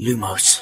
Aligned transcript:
لوموس 0.00 0.60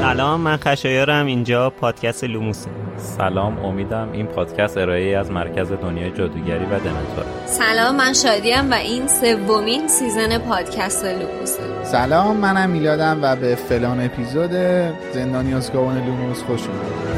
سلام 0.00 0.40
من 0.40 0.56
خشایارم. 0.56 1.26
اینجا 1.26 1.70
پادکست 1.70 2.24
لوموس. 2.24 2.66
سلام 2.96 3.64
امیدم 3.64 4.12
این 4.12 4.26
پادکست 4.26 4.78
ارائه 4.78 5.16
از 5.16 5.30
مرکز 5.30 5.72
دنیای 5.72 6.10
جادوگری 6.10 6.64
و 6.64 6.68
دمنتور 6.68 7.24
سلام 7.46 7.96
من 7.96 8.12
شادیم 8.12 8.70
و 8.70 8.74
این 8.74 9.08
سومین 9.08 9.88
season 9.88 10.38
پادکست 10.38 11.04
لوموس. 11.04 11.56
سلام 11.82 12.36
منم 12.36 12.70
میلادم 12.70 13.18
و 13.22 13.36
به 13.36 13.54
فلان 13.54 14.00
اپیزود 14.00 14.50
زندانی 15.14 15.54
آزکابان 15.54 16.06
لوموس 16.06 16.42
خوش 16.42 16.60
اومدید. 16.60 17.13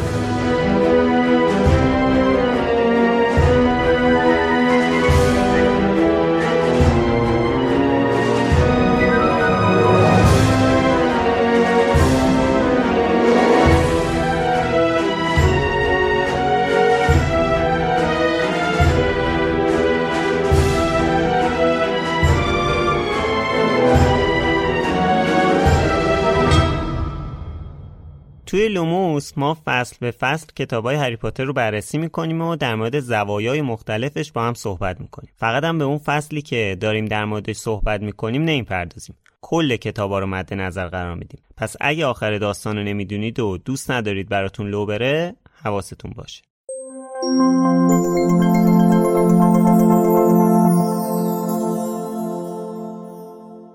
توی 28.47 28.69
لوموس 28.69 29.33
ما 29.37 29.59
فصل 29.65 29.97
به 30.01 30.11
فصل 30.11 30.47
کتابای 30.57 30.97
هری 30.97 31.17
پاتر 31.17 31.45
رو 31.45 31.53
بررسی 31.53 31.99
می‌کنیم 31.99 32.41
و 32.41 32.57
در 32.57 32.75
مورد 32.75 33.01
زوایای 33.01 33.63
مختلفش 33.63 34.33
با 34.33 34.43
هم 34.43 34.55
صحبت 34.55 35.01
می‌کنیم. 35.01 35.31
فقط 35.37 35.65
هم 35.65 35.79
به 35.79 35.85
اون 35.85 35.99
فصلی 35.99 36.43
که 36.43 36.77
داریم 36.81 37.07
در 37.07 37.25
موردش 37.25 37.57
صحبت 37.57 38.01
می‌کنیم 38.01 38.43
نمی‌پردازیم. 38.43 39.17
کل 39.41 39.77
کتابا 39.77 40.19
رو 40.19 40.27
مد 40.27 40.55
نظر 40.55 40.89
قرار 40.89 41.15
میدیم. 41.15 41.41
پس 41.57 41.77
اگه 41.81 42.07
آخر 42.07 42.39
داستان 42.39 42.77
رو 42.77 42.85
نمی‌دونید 42.85 43.41
و 43.41 43.59
دوست 43.59 43.91
ندارید 43.91 44.29
براتون 44.29 44.69
لو 44.69 44.87
بره 44.87 45.37
حواستون 45.63 46.13
باشه. 46.17 46.43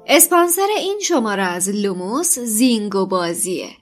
اسپانسر 0.08 0.68
این 0.78 1.00
شماره 1.04 1.44
از 1.44 1.70
لوموس 1.70 2.40
زینگو 2.40 3.06
بازیه. 3.06 3.81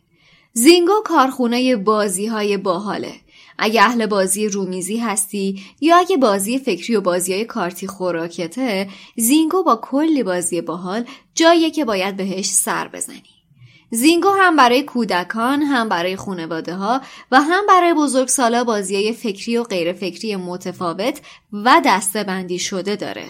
زینگو 0.54 0.94
کارخونه 1.06 1.76
بازی 1.76 2.26
های 2.26 2.58
باحاله. 2.58 3.14
اگه 3.58 3.82
اهل 3.82 4.06
بازی 4.06 4.48
رومیزی 4.48 4.98
هستی 4.98 5.64
یا 5.82 5.98
اگه 5.98 6.18
بازی 6.18 6.60
فکری 6.60 6.96
و 6.96 7.02
بازی 7.02 7.34
های 7.34 7.46
کارتی 7.46 7.88
خوراکته 7.88 8.90
زینگو 9.18 9.64
با 9.64 9.80
کلی 9.82 10.24
بازی 10.24 10.62
باحال 10.62 11.06
جاییه 11.36 11.72
که 11.72 11.86
باید 11.86 12.18
بهش 12.18 12.46
سر 12.46 12.88
بزنی. 12.88 13.24
زینگو 13.92 14.30
هم 14.30 14.56
برای 14.56 14.84
کودکان 14.84 15.62
هم 15.62 15.90
برای 15.90 16.16
خانواده 16.16 16.76
ها 16.76 17.02
و 17.32 17.42
هم 17.42 17.68
برای 17.68 17.94
بزرگسالا 17.94 18.64
بازی 18.64 18.96
های 18.96 19.14
فکری 19.14 19.58
و 19.58 19.64
غیر 19.64 19.94
فکری 19.94 20.36
متفاوت 20.36 21.22
و 21.54 21.82
دسته 21.86 22.24
بندی 22.24 22.60
شده 22.60 22.96
داره. 22.96 23.26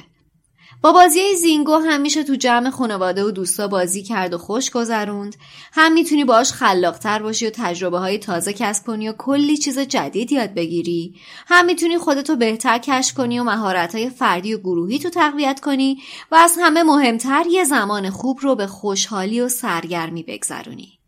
با 0.82 0.92
بازی 0.92 1.36
زینگو 1.36 1.76
هم 1.76 2.02
میشه 2.02 2.24
تو 2.24 2.36
جمع 2.36 2.70
خانواده 2.70 3.24
و 3.24 3.32
دوستا 3.32 3.68
بازی 3.68 4.04
کرد 4.04 4.34
و 4.34 4.38
خوش 4.38 4.70
گذروند. 4.70 5.36
هم 5.72 5.94
می‌تونی 5.94 6.24
باش 6.24 6.52
خلاقتر 6.52 7.22
باشی 7.22 7.48
و 7.48 7.50
تجربه 7.50 7.98
های 7.98 8.18
تازه 8.18 8.54
کسب 8.54 8.86
کنی 8.86 9.10
و 9.10 9.14
کلی 9.14 9.58
چیز 9.58 9.80
جدید 9.80 10.32
یاد 10.32 10.54
بگیری. 10.54 11.16
هم 11.48 11.66
می‌تونی 11.66 11.98
خودتو 11.98 12.36
بهتر 12.36 12.78
کشف 12.78 13.14
کنی 13.14 13.40
و 13.40 13.44
مهارت 13.44 13.96
های 13.96 14.10
فردی 14.10 14.54
و 14.54 14.58
گروهی 14.58 15.00
تو 15.00 15.10
تقویت 15.10 15.60
کنی 15.60 15.98
و 16.32 16.36
از 16.36 16.56
همه 16.60 16.84
مهمتر 16.84 17.44
یه 17.50 17.64
زمان 17.64 18.10
خوب 18.10 18.40
رو 18.42 18.56
به 18.56 18.68
خوشحالی 18.68 19.42
و 19.42 19.50
سرگرمی 19.50 20.24
بگذرونی. 20.24 21.00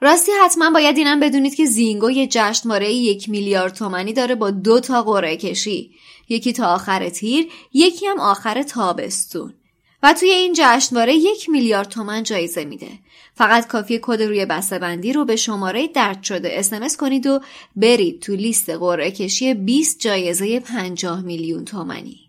راستی 0.00 0.32
حتما 0.44 0.70
باید 0.70 0.96
اینم 0.96 1.20
بدونید 1.20 1.54
که 1.54 1.66
زینگو 1.66 2.10
یه 2.10 2.26
جشنواره 2.26 2.92
یک 2.92 3.28
میلیارد 3.28 3.74
تومنی 3.74 4.12
داره 4.12 4.34
با 4.34 4.50
دو 4.50 4.80
تا 4.80 5.02
قرعه 5.02 5.36
کشی. 5.36 5.90
یکی 6.28 6.52
تا 6.52 6.66
آخر 6.66 7.08
تیر 7.08 7.48
یکی 7.72 8.06
هم 8.06 8.20
آخر 8.20 8.62
تابستون. 8.62 9.54
و 10.02 10.12
توی 10.12 10.30
این 10.30 10.52
جشنواره 10.56 11.14
یک 11.14 11.50
میلیارد 11.50 11.88
تومن 11.88 12.22
جایزه 12.22 12.64
میده. 12.64 12.88
فقط 13.34 13.66
کافی 13.66 13.98
کد 14.02 14.22
روی 14.22 14.46
بسته 14.46 14.78
بندی 14.78 15.12
رو 15.12 15.24
به 15.24 15.36
شماره 15.36 15.88
درد 15.88 16.22
شده 16.22 16.58
اسمس 16.58 16.96
کنید 16.96 17.26
و 17.26 17.40
برید 17.76 18.20
تو 18.20 18.32
لیست 18.32 18.70
قرعه 18.70 19.10
کشی 19.10 19.54
20 19.54 19.98
جایزه 19.98 20.60
50 20.60 21.22
میلیون 21.22 21.64
تومنی 21.64 22.20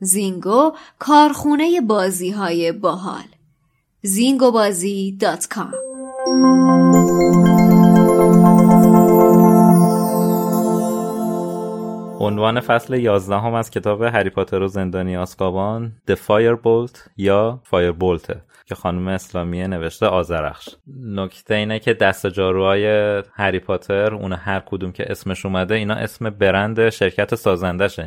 زینگو 0.00 0.72
کارخونه 0.98 1.80
بازی 1.80 2.30
های 2.30 2.72
باحال 2.72 3.24
زینگوبازی.com 4.02 5.74
عنوان 12.20 12.60
فصل 12.60 12.94
11 12.94 13.36
هم 13.36 13.54
از 13.54 13.70
کتاب 13.70 14.02
هری 14.02 14.30
پاتر 14.30 14.62
و 14.62 14.68
زندانی 14.68 15.16
آسکابان 15.16 15.92
The 16.10 16.14
Firebolt 16.14 16.98
یا 17.16 17.60
Firebolt 17.70 18.34
که 18.66 18.74
خانم 18.74 19.08
اسلامیه 19.08 19.66
نوشته 19.66 20.06
آزرخش 20.06 20.68
نکته 21.04 21.54
اینه 21.54 21.78
که 21.78 21.94
دست 21.94 22.26
جاروهای 22.26 22.86
هری 23.32 23.58
پاتر 23.58 24.14
اون 24.14 24.32
هر 24.32 24.60
کدوم 24.66 24.92
که 24.92 25.10
اسمش 25.10 25.46
اومده 25.46 25.74
اینا 25.74 25.94
اسم 25.94 26.30
برند 26.30 26.90
شرکت 26.90 27.34
سازندشه 27.34 28.06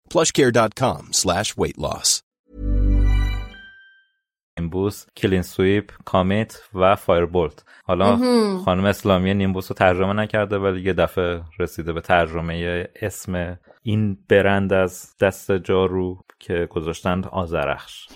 plushcare.com 0.11 1.01
slash 1.11 1.49
weight 1.57 1.77
loss. 1.85 2.21
نیمبوس 4.59 5.05
کلین 5.17 5.41
سویپ 5.41 5.91
کامیت 6.05 6.61
و 6.73 6.95
فایربولت. 6.95 7.63
حالا 7.83 8.17
خانم 8.65 8.85
اسلامی 8.85 9.33
نیمبوس 9.33 9.71
رو 9.71 9.75
ترجمه 9.75 10.13
نکرده 10.13 10.57
ولی 10.57 10.81
یه 10.81 10.93
دفعه 10.93 11.41
رسیده 11.59 11.93
به 11.93 12.01
ترجمه 12.01 12.87
اسم 13.01 13.59
این 13.83 14.17
برند 14.29 14.73
از 14.73 15.15
دست 15.21 15.51
جارو. 15.51 16.23
که 16.41 16.67
گذاشتند 16.69 17.27
آزرخش 17.31 18.07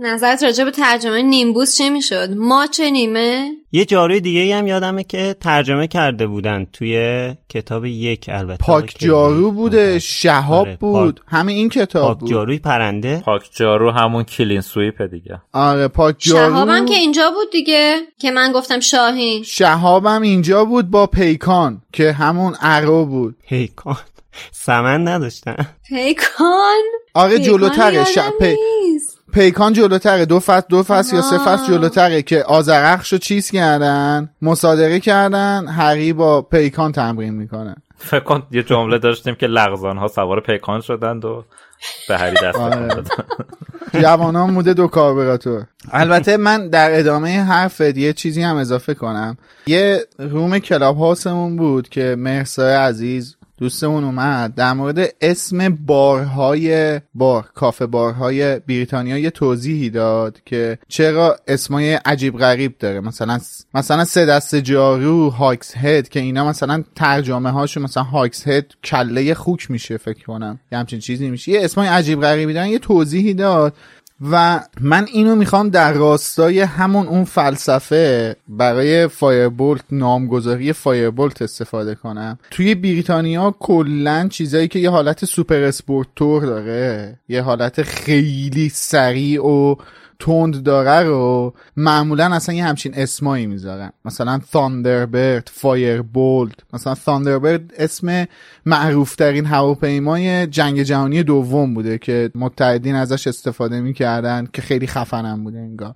نظرت 0.00 0.42
راجع 0.42 0.64
به 0.64 0.70
ترجمه 0.70 1.22
نیمبوس 1.22 1.78
چه 1.78 1.90
می‌شد؟ 1.90 2.30
ما 2.36 2.66
چه 2.66 2.90
نیمه؟ 2.90 3.50
یه 3.72 3.84
جاروی 3.84 4.20
دیگه 4.20 4.56
هم 4.56 4.66
یادمه 4.66 5.04
که 5.04 5.36
ترجمه 5.40 5.86
کرده 5.86 6.26
بودن 6.26 6.66
توی 6.72 7.34
کتاب 7.48 7.84
یک 7.84 8.26
البته 8.28 8.64
پاک 8.64 8.94
جارو 8.98 9.52
بوده 9.52 9.98
شهاب 9.98 10.66
آره، 10.66 10.76
بود. 10.76 11.20
همه 11.26 11.52
این 11.52 11.68
کتاب 11.68 12.08
پاک 12.08 12.18
بود. 12.18 12.30
جاروی 12.30 12.58
پرنده. 12.58 13.22
پاک 13.24 13.50
جارو 13.56 13.90
همون 13.90 14.24
کلین 14.24 14.60
سویپ 14.60 15.02
دیگه. 15.02 15.40
آره 15.52 15.88
پاک 15.88 16.16
جارو. 16.18 16.54
شهابم 16.54 16.86
که 16.86 16.94
اینجا 16.94 17.30
بود 17.30 17.52
دیگه 17.52 17.96
که 18.18 18.30
من 18.30 18.52
گفتم 18.52 18.80
شاهین. 18.80 19.42
شهابم 19.42 20.22
اینجا 20.22 20.64
بود 20.64 20.90
با 20.90 21.06
پیکان 21.06 21.82
که 21.92 22.12
همون 22.12 22.54
ارو 22.60 23.06
بود. 23.06 23.36
پیکان. 23.48 23.96
سمن 24.52 25.08
نداشتن. 25.08 25.56
پیکان. 25.88 26.82
آره 27.14 27.38
پیکان 27.38 27.46
جلوتره 27.46 27.94
یادم 27.94 28.04
ش... 28.04 28.18
پی... 28.40 28.56
نیست. 28.82 29.18
پیکان 29.32 29.72
جلوتره. 29.72 30.24
دو 30.24 30.40
فصل 30.40 30.66
دو 30.68 30.82
فصل 30.82 31.16
یا 31.16 31.22
سه. 31.22 31.38
فصل 31.38 31.66
جلوتره 31.66 32.22
که 32.22 32.44
آزرخش 32.44 33.12
رو 33.12 33.18
چیز 33.18 33.50
کردن 33.50 34.30
مصادره 34.42 35.00
کردن 35.00 35.68
هری 35.68 36.12
با 36.12 36.42
پیکان 36.42 36.92
تمرین 36.92 37.34
می‌کنه. 37.34 37.76
فکر 37.98 38.20
کن 38.20 38.42
یه 38.50 38.62
جمله 38.62 38.98
داشتیم 38.98 39.34
که 39.34 39.46
لغزان 39.46 39.96
ها 39.96 40.08
سوار 40.08 40.40
پیکان 40.40 40.80
شدند 40.80 41.24
و 41.24 41.44
به 42.08 42.18
هری 42.18 42.36
دست 42.42 42.58
آره. 42.58 43.02
جوانان 44.02 44.50
موده 44.50 44.74
دو 44.74 44.86
کاربراتور 44.86 45.64
البته 45.92 46.36
من 46.36 46.68
در 46.68 46.98
ادامه 46.98 47.42
حرفت 47.42 47.96
یه 47.96 48.12
چیزی 48.12 48.42
هم 48.42 48.56
اضافه 48.56 48.94
کنم. 48.94 49.36
یه 49.66 50.06
room 50.18 50.58
Clubhouse 50.58 50.98
مون 50.98 51.56
بود 51.56 51.88
که 51.88 52.16
مرسای 52.18 52.74
عزیز 52.74 53.36
دوستمون 53.58 54.04
اومد. 54.04 54.54
در 54.54 54.72
مورد 54.72 55.14
اسم 55.20 55.68
بارهای 55.68 57.00
بار 57.14 57.50
کافه 57.54 57.86
بارهای 57.86 58.58
بریتانیا 58.58 59.18
یه 59.18 59.30
توضیحی 59.30 59.90
داد 59.90 60.40
که 60.44 60.78
چرا 60.88 61.36
اسمای 61.48 61.94
عجیب 61.94 62.38
غریب 62.38 62.78
داره. 62.78 63.00
مثلا 63.00 63.38
مثلا 63.74 64.04
سه 64.04 64.26
دست 64.26 64.54
جارو 64.54 65.30
Hog's 65.30 65.76
Head 65.76 66.08
که 66.08 66.20
اینا 66.20 66.48
مثلا 66.48 66.84
ترجمه 66.94 67.50
هاشون 67.50 67.82
مثلا 67.82 68.02
Hog's 68.02 68.48
Head 68.48 68.66
کله 68.84 69.34
خوک 69.34 69.70
میشه 69.70 69.96
فکر 69.96 70.24
کنم. 70.24 70.60
یه 70.72 70.78
همچین 70.78 70.98
چیزی 70.98 71.30
میشه. 71.30 71.52
یه 71.52 71.64
اسمای 71.64 71.88
عجیب 71.88 72.20
غریبی 72.20 72.52
دارن. 72.52 72.68
یه 72.68 72.78
توضیحی 72.78 73.34
داد. 73.34 73.74
و 74.30 74.60
من 74.80 75.06
اینو 75.12 75.36
می‌خوام 75.36 75.68
در 75.68 75.92
راستای 75.92 76.60
همون 76.60 77.06
اون 77.06 77.24
فلسفه 77.24 78.36
برای 78.48 79.08
Firebolt 79.08 79.84
نامگذاری 79.90 80.72
Firebolt 80.72 81.42
استفاده 81.42 81.94
کنم. 81.94 82.38
توی 82.50 82.74
بریتانیا 82.74 83.54
کلا 83.58 84.28
چیزایی 84.28 84.68
که 84.68 84.78
یه 84.78 84.90
حالت 84.90 85.24
super 85.24 85.62
sport 85.62 86.08
طور 86.16 86.42
داره 86.46 87.18
یه 87.28 87.42
حالت 87.42 87.82
خیلی 87.82 88.68
سریع 88.68 89.46
و 89.46 89.74
تند 90.18 90.62
داره 90.62 91.08
رو 91.08 91.54
معمولا 91.76 92.34
اصلا 92.34 92.54
یه 92.54 92.64
همچین 92.64 92.94
اسمایی 92.94 93.46
می‌ذارن. 93.46 93.92
مثلا 94.04 94.40
Thunderbolt 94.52 95.50
Firebolt 95.52 96.54
مثلا 96.72 96.94
Thunderbolt 96.94 97.72
اسم 97.78 98.26
معروف 98.66 99.16
ترین 99.16 99.46
هواپیمای 99.46 100.46
جنگ 100.46 100.82
جهانی 100.82 101.22
دوم 101.22 101.74
بوده 101.74 101.98
که 101.98 102.30
متحدین 102.34 102.94
ازش 102.94 103.26
استفاده 103.26 103.80
می‌کردن 103.80 104.48
که 104.52 104.62
خیلی 104.62 104.86
خفنم 104.86 105.44
بوده 105.44 105.58
انگار. 105.58 105.94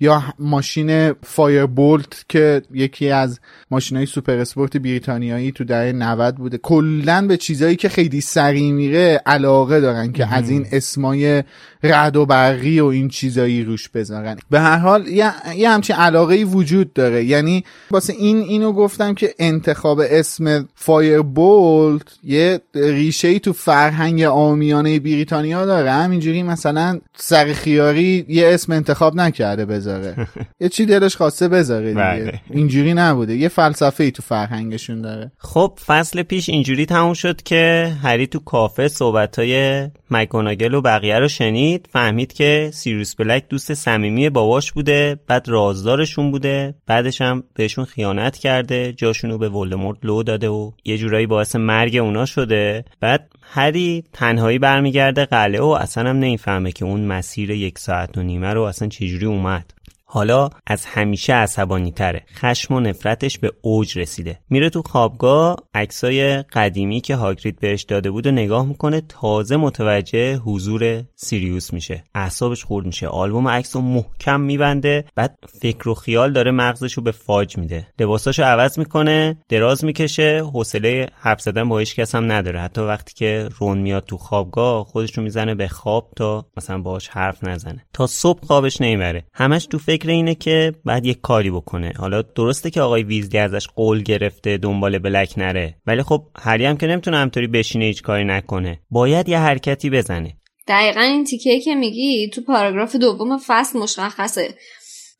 یا 0.00 0.22
ماشین 0.38 1.12
Firebolt 1.12 2.24
که 2.28 2.62
یکی 2.72 3.10
از 3.10 3.40
ماشین 3.70 3.96
های 3.96 4.06
super 4.06 4.38
sport 4.38 4.76
بریتانیایی 4.76 5.52
تو 5.52 5.64
دهه 5.64 5.92
90 5.92 6.36
بوده. 6.36 6.58
کلا 6.58 7.26
به 7.28 7.36
چیزایی 7.36 7.76
که 7.76 7.88
خیلی 7.88 8.20
سریع 8.20 8.72
میره 8.72 9.22
علاقه 9.26 9.80
دارن 9.80 10.12
که 10.12 10.34
از 10.34 10.50
این 10.50 10.66
اسمای 10.72 11.42
رعد 11.82 12.16
و 12.16 12.26
برقی 12.26 12.80
و 12.80 12.86
این 12.86 13.08
چیزایی 13.08 13.59
روش 13.62 13.88
بذارن 13.88 14.36
به 14.50 14.60
هر 14.60 14.76
حال 14.76 15.06
یه, 15.06 15.32
یه 15.56 15.70
همچین 15.70 15.96
علاقه 15.96 16.34
ای 16.34 16.44
وجود 16.44 16.92
داره. 16.92 17.24
یعنی 17.24 17.64
واسه 17.90 18.12
این 18.12 18.36
اینو 18.36 18.72
گفتم 18.72 19.14
که 19.14 19.34
انتخاب 19.38 20.00
اسم 20.10 20.68
فایربولت 20.74 22.02
یه 22.24 22.60
ریشه 22.74 23.28
ای 23.28 23.40
تو 23.40 23.52
فرهنگ 23.52 24.22
آمیانه 24.22 25.00
بریتانیا 25.00 25.66
داره. 25.66 25.90
همینجوری 25.90 26.42
مثلا 26.42 27.00
سر 27.16 27.52
خیاری 27.52 28.24
یه 28.28 28.48
اسم 28.48 28.72
انتخاب 28.72 29.16
نکرده 29.16 29.64
بذاره. 29.64 30.28
یه 30.60 30.68
چی 30.68 30.86
دلش 30.86 31.16
خواسته 31.16 31.48
بذاره 31.48 31.88
دیگه. 31.88 32.00
بله. 32.00 32.40
اینجوری 32.50 32.94
نبوده. 32.94 33.36
یه 33.36 33.48
فلسفه 33.48 34.04
ای 34.04 34.10
تو 34.10 34.22
فرهنگشون 34.22 35.02
داره. 35.02 35.32
خب 35.38 35.78
فصل 35.86 36.22
پیش 36.22 36.48
اینجوری 36.48 36.86
تموم 36.86 37.14
شد 37.14 37.42
که 37.42 37.92
هری 38.02 38.26
تو 38.26 38.38
کافه 38.38 38.88
صحبتای 38.88 39.88
مکگوناگل 40.10 40.74
و 40.74 40.80
بقیه 40.80 41.18
رو 41.18 41.28
شنید. 41.28 41.88
فهمید 41.92 42.32
که 42.32 42.70
سیریوس 42.74 43.14
بلک 43.14 43.48
دوست 43.50 43.74
صمیمی 43.74 44.30
باباش 44.30 44.72
بوده 44.72 45.20
بعد 45.26 45.48
رازدارشون 45.48 46.30
بوده 46.30 46.74
بعدش 46.86 47.20
هم 47.20 47.42
بهشون 47.54 47.84
خیانت 47.84 48.36
کرده 48.38 48.92
جاشونو 48.92 49.38
به 49.38 49.48
ولدمورت 49.48 49.98
لو 50.02 50.22
داده 50.22 50.48
و 50.48 50.72
یه 50.84 50.98
جورایی 50.98 51.26
باعث 51.26 51.56
مرگ 51.56 51.96
اونا 51.96 52.26
شده. 52.26 52.84
بعد 53.00 53.30
هری 53.42 54.04
تنهایی 54.12 54.58
برمیگرده 54.58 55.24
قلعه 55.24 55.60
و 55.60 55.66
اصلا 55.66 56.10
هم 56.10 56.16
نمی‌فهمه 56.16 56.72
که 56.72 56.84
اون 56.84 57.00
مسیر 57.00 57.50
یک 57.50 57.78
ساعت 57.78 58.18
و 58.18 58.22
نیمه 58.22 58.52
رو 58.52 58.62
اصلا 58.62 58.88
چجوری 58.88 59.26
اومد. 59.26 59.70
حالا 60.12 60.50
از 60.66 60.84
همیشه 60.86 61.32
عصبانی 61.32 61.92
تره 61.92 62.22
خشم 62.34 62.74
و 62.74 62.80
نفرتش 62.80 63.38
به 63.38 63.52
اوج 63.62 63.98
رسیده. 63.98 64.38
میره 64.50 64.70
تو 64.70 64.82
خوابگاه 64.82 65.56
عکسای 65.74 66.42
قدیمی 66.42 67.00
که 67.00 67.16
هاگرید 67.16 67.60
بهش 67.60 67.82
داده 67.82 68.10
بود 68.10 68.26
و 68.26 68.30
نگاه 68.30 68.66
می‌کنه 68.66 69.02
تازه 69.08 69.56
متوجه 69.56 70.36
حضور 70.36 71.02
سیریوس 71.16 71.72
میشه. 71.72 72.04
اعصابش 72.14 72.64
خورد 72.64 72.86
میشه. 72.86 73.06
آلبوم 73.06 73.48
عکس 73.48 73.76
رو 73.76 73.82
محکم 73.82 74.40
میبنده. 74.40 75.04
بعد 75.14 75.38
فکر 75.60 75.88
و 75.88 75.94
خیال 75.94 76.32
داره 76.32 76.50
مغزش 76.50 76.92
رو 76.92 77.02
به 77.02 77.12
فاج 77.12 77.58
میده. 77.58 77.86
لباساشو 77.98 78.42
عوض 78.42 78.78
می‌کنه 78.78 79.38
دراز 79.48 79.84
می‌کشه. 79.84 80.42
حوصله 80.54 81.08
حرف 81.14 81.40
زدن 81.40 81.68
با 81.68 81.78
هیچ 81.78 81.96
کس 81.96 82.14
هم 82.14 82.32
نداره. 82.32 82.60
حتی 82.60 82.80
وقتی 82.80 83.14
که 83.14 83.48
رون 83.58 83.78
میاد 83.78 84.04
تو 84.04 84.16
خوابگاه 84.16 84.84
خودش 84.84 85.18
رو 85.18 85.22
می‌زنه 85.22 85.54
به 85.54 85.68
خواب 85.68 86.12
تا 86.16 86.46
مثلا 86.56 86.78
باهاش 86.78 87.08
حرف 87.08 87.44
نزنه. 87.44 87.86
تا 87.92 88.06
صبح 88.06 88.46
خوابش 88.46 88.80
نمی‌بره 88.80 89.24
همش 89.34 89.66
تو 89.66 89.78
فکر 89.78 89.99
اینه 90.08 90.34
که 90.34 90.74
بعد 90.84 91.06
یه 91.06 91.14
کاری 91.14 91.50
بکنه. 91.50 91.92
حالا 91.98 92.22
درسته 92.22 92.70
که 92.70 92.80
آقای 92.80 93.02
ویزلی 93.02 93.38
ازش 93.38 93.66
قول 93.76 94.02
گرفته 94.02 94.56
دنبال 94.56 94.98
بلک 94.98 95.34
نره. 95.36 95.74
ولی 95.86 96.02
خب 96.02 96.22
هری 96.38 96.64
هم 96.64 96.76
که 96.76 96.86
نمی‌تونه 96.86 97.16
همطوری 97.16 97.46
بشینه 97.46 97.84
هیچ 97.84 98.02
کاری 98.02 98.24
نکنه. 98.24 98.80
باید 98.90 99.28
یه 99.28 99.38
حرکتی 99.38 99.90
بزنه. 99.90 100.36
دقیقا 100.68 101.00
این 101.00 101.24
تیکه 101.24 101.60
که 101.60 101.74
میگی 101.74 102.28
تو 102.28 102.40
پاراگراف 102.40 102.96
دوم 102.96 103.38
فصل 103.46 103.78
مشخصه. 103.78 104.54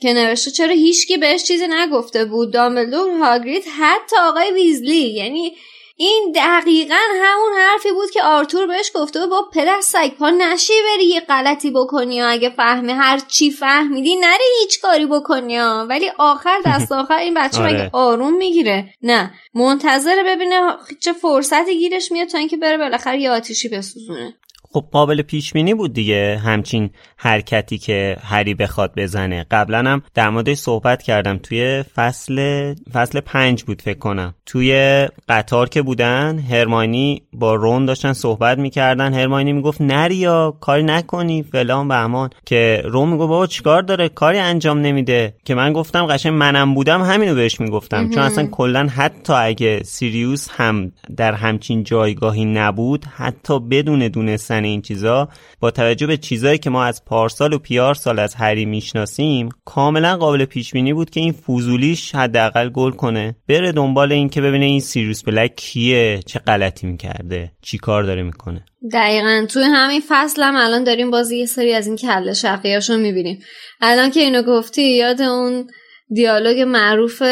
که 0.01 0.13
نوشته 0.15 0.51
چرا 0.51 0.75
هیچکی 0.75 1.17
بهش 1.17 1.45
چیزی 1.45 1.65
نگفته 1.71 2.25
بود. 2.25 2.53
دامبلدور 2.53 3.11
هاگرید 3.11 3.63
حتی 3.79 4.17
آقای 4.29 4.53
ویزلی. 4.55 5.15
یعنی 5.15 5.53
این 6.03 6.33
دقیقا 6.35 6.99
همون 7.23 7.53
حرفی 7.59 7.93
بود 7.93 8.11
که 8.11 8.23
آرتور 8.23 8.67
بهش 8.67 8.91
گفته 8.95 9.21
بود 9.21 9.31
با 9.31 9.49
پدر 9.53 9.81
سگ 9.81 10.15
پا 10.19 10.31
نشی 10.31 10.73
بری 10.87 11.05
یه 11.05 11.21
غلطی 11.21 11.71
بکنی 11.71 12.15
یا 12.15 12.29
اگه 12.29 12.51
فهمی 12.51 12.93
هر 12.93 13.19
چی 13.19 13.51
فهمیدی 13.51 14.17
نری 14.17 14.45
هیچ 14.61 14.81
کاری 14.81 15.07
بکنی 15.07 15.57
ها. 15.57 15.87
ولی 15.89 16.11
آخر 16.19 16.59
دست 16.67 16.93
آخر 16.93 17.19
این 17.19 17.35
بچه 17.35 17.61
آره. 17.63 17.73
مگه 17.73 17.91
آروم 17.93 18.37
می‌گیره 18.37 18.95
نه 19.03 19.35
منتظر 19.55 20.23
ببینه 20.27 20.61
چه 21.01 21.13
فرصتی 21.13 21.79
گیرش 21.79 22.13
میاد 22.13 22.29
تا 22.29 22.39
اینکه 22.39 22.57
بره 22.57 22.79
بالاخره 22.79 23.21
یه 23.21 23.31
آتیشی 23.31 23.69
بسوزونه 23.69 24.35
خب 24.73 24.85
قابل 24.93 25.23
پیش 25.23 25.53
بینی 25.53 25.75
بود 25.75 25.93
دیگه 25.93 26.41
همچین 26.45 26.91
حرکتی 27.17 27.79
که 27.79 28.17
هری 28.23 28.55
بخواد 28.55 28.93
بزنه. 28.97 29.47
قبلا 29.51 29.79
هم 29.79 30.03
در 30.15 30.31
موردش 30.31 30.57
صحبت 30.57 31.03
کردم. 31.03 31.39
توی 31.39 31.85
فصل 31.95 32.75
فصل 32.93 33.21
پنج 33.21 33.63
بود 33.63 33.83
فکر 33.83 33.99
کنم. 33.99 34.35
توی 34.47 35.09
قطار 35.29 35.69
که 35.69 35.83
بودن 35.83 36.39
هرمانی 36.39 37.23
با 37.33 37.55
رون 37.55 37.85
داشتن 37.85 38.13
صحبت 38.13 38.59
می‌کردن. 38.59 39.15
هرمانی 39.15 39.53
می‌گفت 39.53 39.81
نری 39.81 40.17
یا 40.17 40.57
کاری 40.61 40.83
نکنی 40.83 41.43
فلان 41.43 41.89
بهمان 41.89 42.31
که 42.47 42.83
رون 42.85 43.09
می‌گفت 43.09 43.29
بابا 43.29 43.47
چیکار 43.47 43.83
داره؟ 43.83 44.09
کاری 44.09 44.39
انجام 44.39 44.79
نمیده. 44.79 45.35
که 45.45 45.55
من 45.55 45.73
گفتم 45.73 46.07
قشنگ 46.07 46.33
منم 46.33 46.75
بودم 46.75 47.03
همینو 47.03 47.35
بهش 47.35 47.61
می‌گفتم. 47.61 48.11
چون 48.11 48.23
اصلا 48.23 48.47
کلا 48.47 48.87
حتی 48.87 49.33
اگه 49.33 49.83
سیریوس 49.83 50.49
هم 50.51 50.93
در 51.17 51.33
همچین 51.33 51.85
جایگاهی 51.85 52.45
نبود 52.45 53.05
حتی 53.05 53.61
بدون 53.61 54.09
دونستن 54.09 54.60
این 54.69 54.83
چیزا 54.83 55.29
با 55.61 55.71
توجه 55.71 56.07
به 56.07 56.17
چیزایی 56.17 56.59
که 56.59 56.71
ما 56.71 56.85
از 56.85 57.05
پارسال 57.05 57.53
و 57.53 57.59
پیار 57.59 57.95
سال 57.95 58.19
از 58.19 58.35
هری 58.35 58.65
می‌شناسیم 58.65 59.49
کاملا 59.65 60.17
قابل 60.17 60.45
پیش 60.45 60.73
بینی 60.73 60.93
بود 60.93 61.11
که 61.11 61.21
این 61.21 61.33
فوزولیش 61.33 62.15
حداقل 62.15 62.69
گل 62.69 62.91
کنه. 62.91 63.37
بره 63.49 63.73
دنبال 63.73 64.13
این 64.13 64.29
که 64.29 64.41
ببینه 64.41 64.65
این 64.65 64.81
سیریوس 64.81 65.25
بلک 65.25 65.57
کیه 65.57 66.21
چه 66.27 66.39
غلطی 66.39 66.87
می‌کرده 66.87 67.53
چی 67.63 67.79
کار 67.79 68.03
داره 68.03 68.23
می‌کنه. 68.23 68.65
دقیقا. 68.93 69.47
توی 69.49 69.63
همین 69.63 70.03
فصل 70.09 70.43
هم 70.43 70.57
الان 70.57 70.85
داریم 70.85 71.11
بازی 71.11 71.37
یه 71.37 71.47
سری 71.47 71.75
از 71.75 71.87
این 71.87 71.97
کله 71.97 72.33
شقیاشو 72.33 72.97
می‌بینیم. 72.97 73.39
الان 73.81 74.11
که 74.11 74.21
اینو 74.21 74.43
گفتی 74.43 74.97
یاد 74.97 75.23
اون 75.23 75.67
دیالوگ 76.13 76.61
معروف 76.61 77.23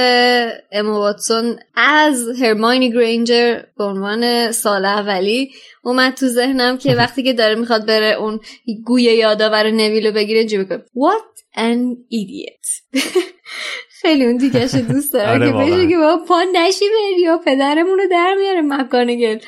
اما 0.73 0.99
واتسون 0.99 1.59
از 1.75 2.29
هرماینی 2.43 2.93
گرینجر 2.93 3.61
به 3.79 3.85
عنوان 3.85 4.53
سال 4.53 4.85
اولی 4.85 5.51
اومد 5.83 6.15
تو 6.15 6.27
ذهنم 6.27 6.79
که 6.79 6.95
وقتی 7.03 7.23
که 7.23 7.33
داره 7.33 7.55
می‌خواد 7.55 7.87
بره 7.87 8.15
اون 8.15 8.41
گوی 8.85 9.03
یادآور 9.03 9.71
نویلو 9.71 10.13
بگیره 10.13 10.45
جیبه 10.45 10.65
کنه 10.65 10.79
What 10.79 11.39
an 11.57 11.97
idiot. 12.13 12.95
خیلی 14.03 14.25
اون 14.25 14.37
دیگه 14.37 14.81
دوست 14.81 15.13
دارم 15.13 15.43
آره 15.43 15.53
که 15.53 15.73
بشه 15.73 15.89
که 15.89 15.97
با 15.97 16.21
پا 16.29 16.43
نشی 16.55 16.85
بری 16.85 17.21
یا 17.21 17.39
پدرمون 17.39 17.99
رو 17.99 18.09
در 18.11 18.35
میاره 18.35 18.61
مکانگل 18.63 19.39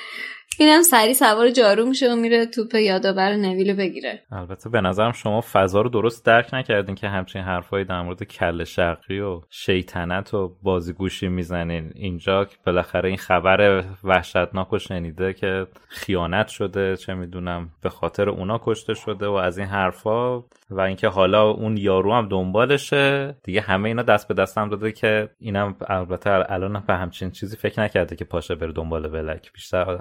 اینم 0.61 0.83
سری 0.83 1.15
سوار 1.15 1.51
جارو 1.51 1.87
میشه 1.87 2.13
و 2.13 2.17
میره 2.17 2.47
توپ 2.47 2.75
یادآور 2.75 3.37
نویلو 3.37 3.75
بگیره. 3.75 4.23
البته 4.33 4.71
به 4.71 4.81
نظرم 4.81 5.13
شما 5.13 5.41
فضا 5.53 5.81
رو 5.81 5.89
درست 5.89 6.27
درک 6.27 6.55
نکردین 6.55 6.95
که 6.95 7.09
همچین 7.09 7.43
حرفایی 7.43 7.85
در 7.85 8.03
مورد 8.03 8.23
کل 8.23 8.65
شقی 8.65 9.21
و 9.21 9.41
شیطنت 9.51 10.35
و 10.35 10.57
بازیگوشی 10.63 11.29
می‌زنین. 11.29 11.93
اینجا 11.95 12.47
بالاخره 12.67 13.09
این 13.09 13.19
خبر 13.19 13.85
وحشتناک 14.05 14.69
رو 14.69 14.79
شنیده 14.79 15.33
که 15.33 15.67
خیانت 15.89 16.49
شده 16.49 16.97
چه 16.97 17.15
می‌دونم 17.15 17.71
به 17.83 17.89
خاطر 17.89 18.29
اونا 18.29 18.61
کشته 18.65 18.95
شده 18.95 19.27
و 19.27 19.33
از 19.33 19.59
این 19.59 19.67
حرفا 19.67 20.39
و 20.71 20.81
اینکه 20.81 21.09
حالا 21.09 21.51
اون 21.51 21.77
یارو 21.77 22.15
هم 22.15 22.29
دنبالشه. 22.29 23.37
دیگه 23.45 23.61
همه 23.61 23.89
اینا 23.89 24.03
دست 24.03 24.29
به 24.29 24.35
دست 24.35 24.59
هم 24.59 24.69
داده 24.69 24.93
که 24.93 25.29
اینم 25.39 25.77
البته 25.89 26.53
الان 26.53 26.85
به 26.87 26.95
همچین 26.95 27.31
چیزی 27.31 27.57
فکر 27.57 27.83
نکرده 27.83 28.17
که 28.17 28.25
پاشه 28.25 28.55
بره 28.55 28.73
دنبال 28.73 29.09
بلک 29.09 29.53
بیشتر 29.53 29.99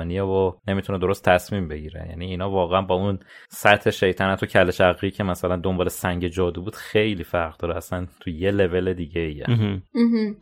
عصبانیه 0.00 0.22
و 0.22 0.52
نمی‌تونه 0.68 0.98
درست 0.98 1.24
تصمیم 1.24 1.68
بگیره. 1.68 2.06
یعنی 2.08 2.26
اینا 2.26 2.50
واقعا 2.50 2.82
با 2.82 2.94
اون 2.94 3.18
سطح 3.48 3.90
شیطنت 3.90 4.42
و 4.42 4.46
کل 4.46 4.70
شقی 4.70 5.10
که 5.10 5.24
مثلا 5.24 5.56
دنبال 5.56 5.88
سنگ 5.88 6.28
جادو 6.28 6.62
بود 6.62 6.74
خیلی 6.76 7.24
فرق 7.24 7.56
داره. 7.56 7.76
اصلا 7.76 8.06
تو 8.20 8.30
یه 8.30 8.50
لول 8.50 8.92
دیگه 8.92 9.20
ایه 9.20 9.46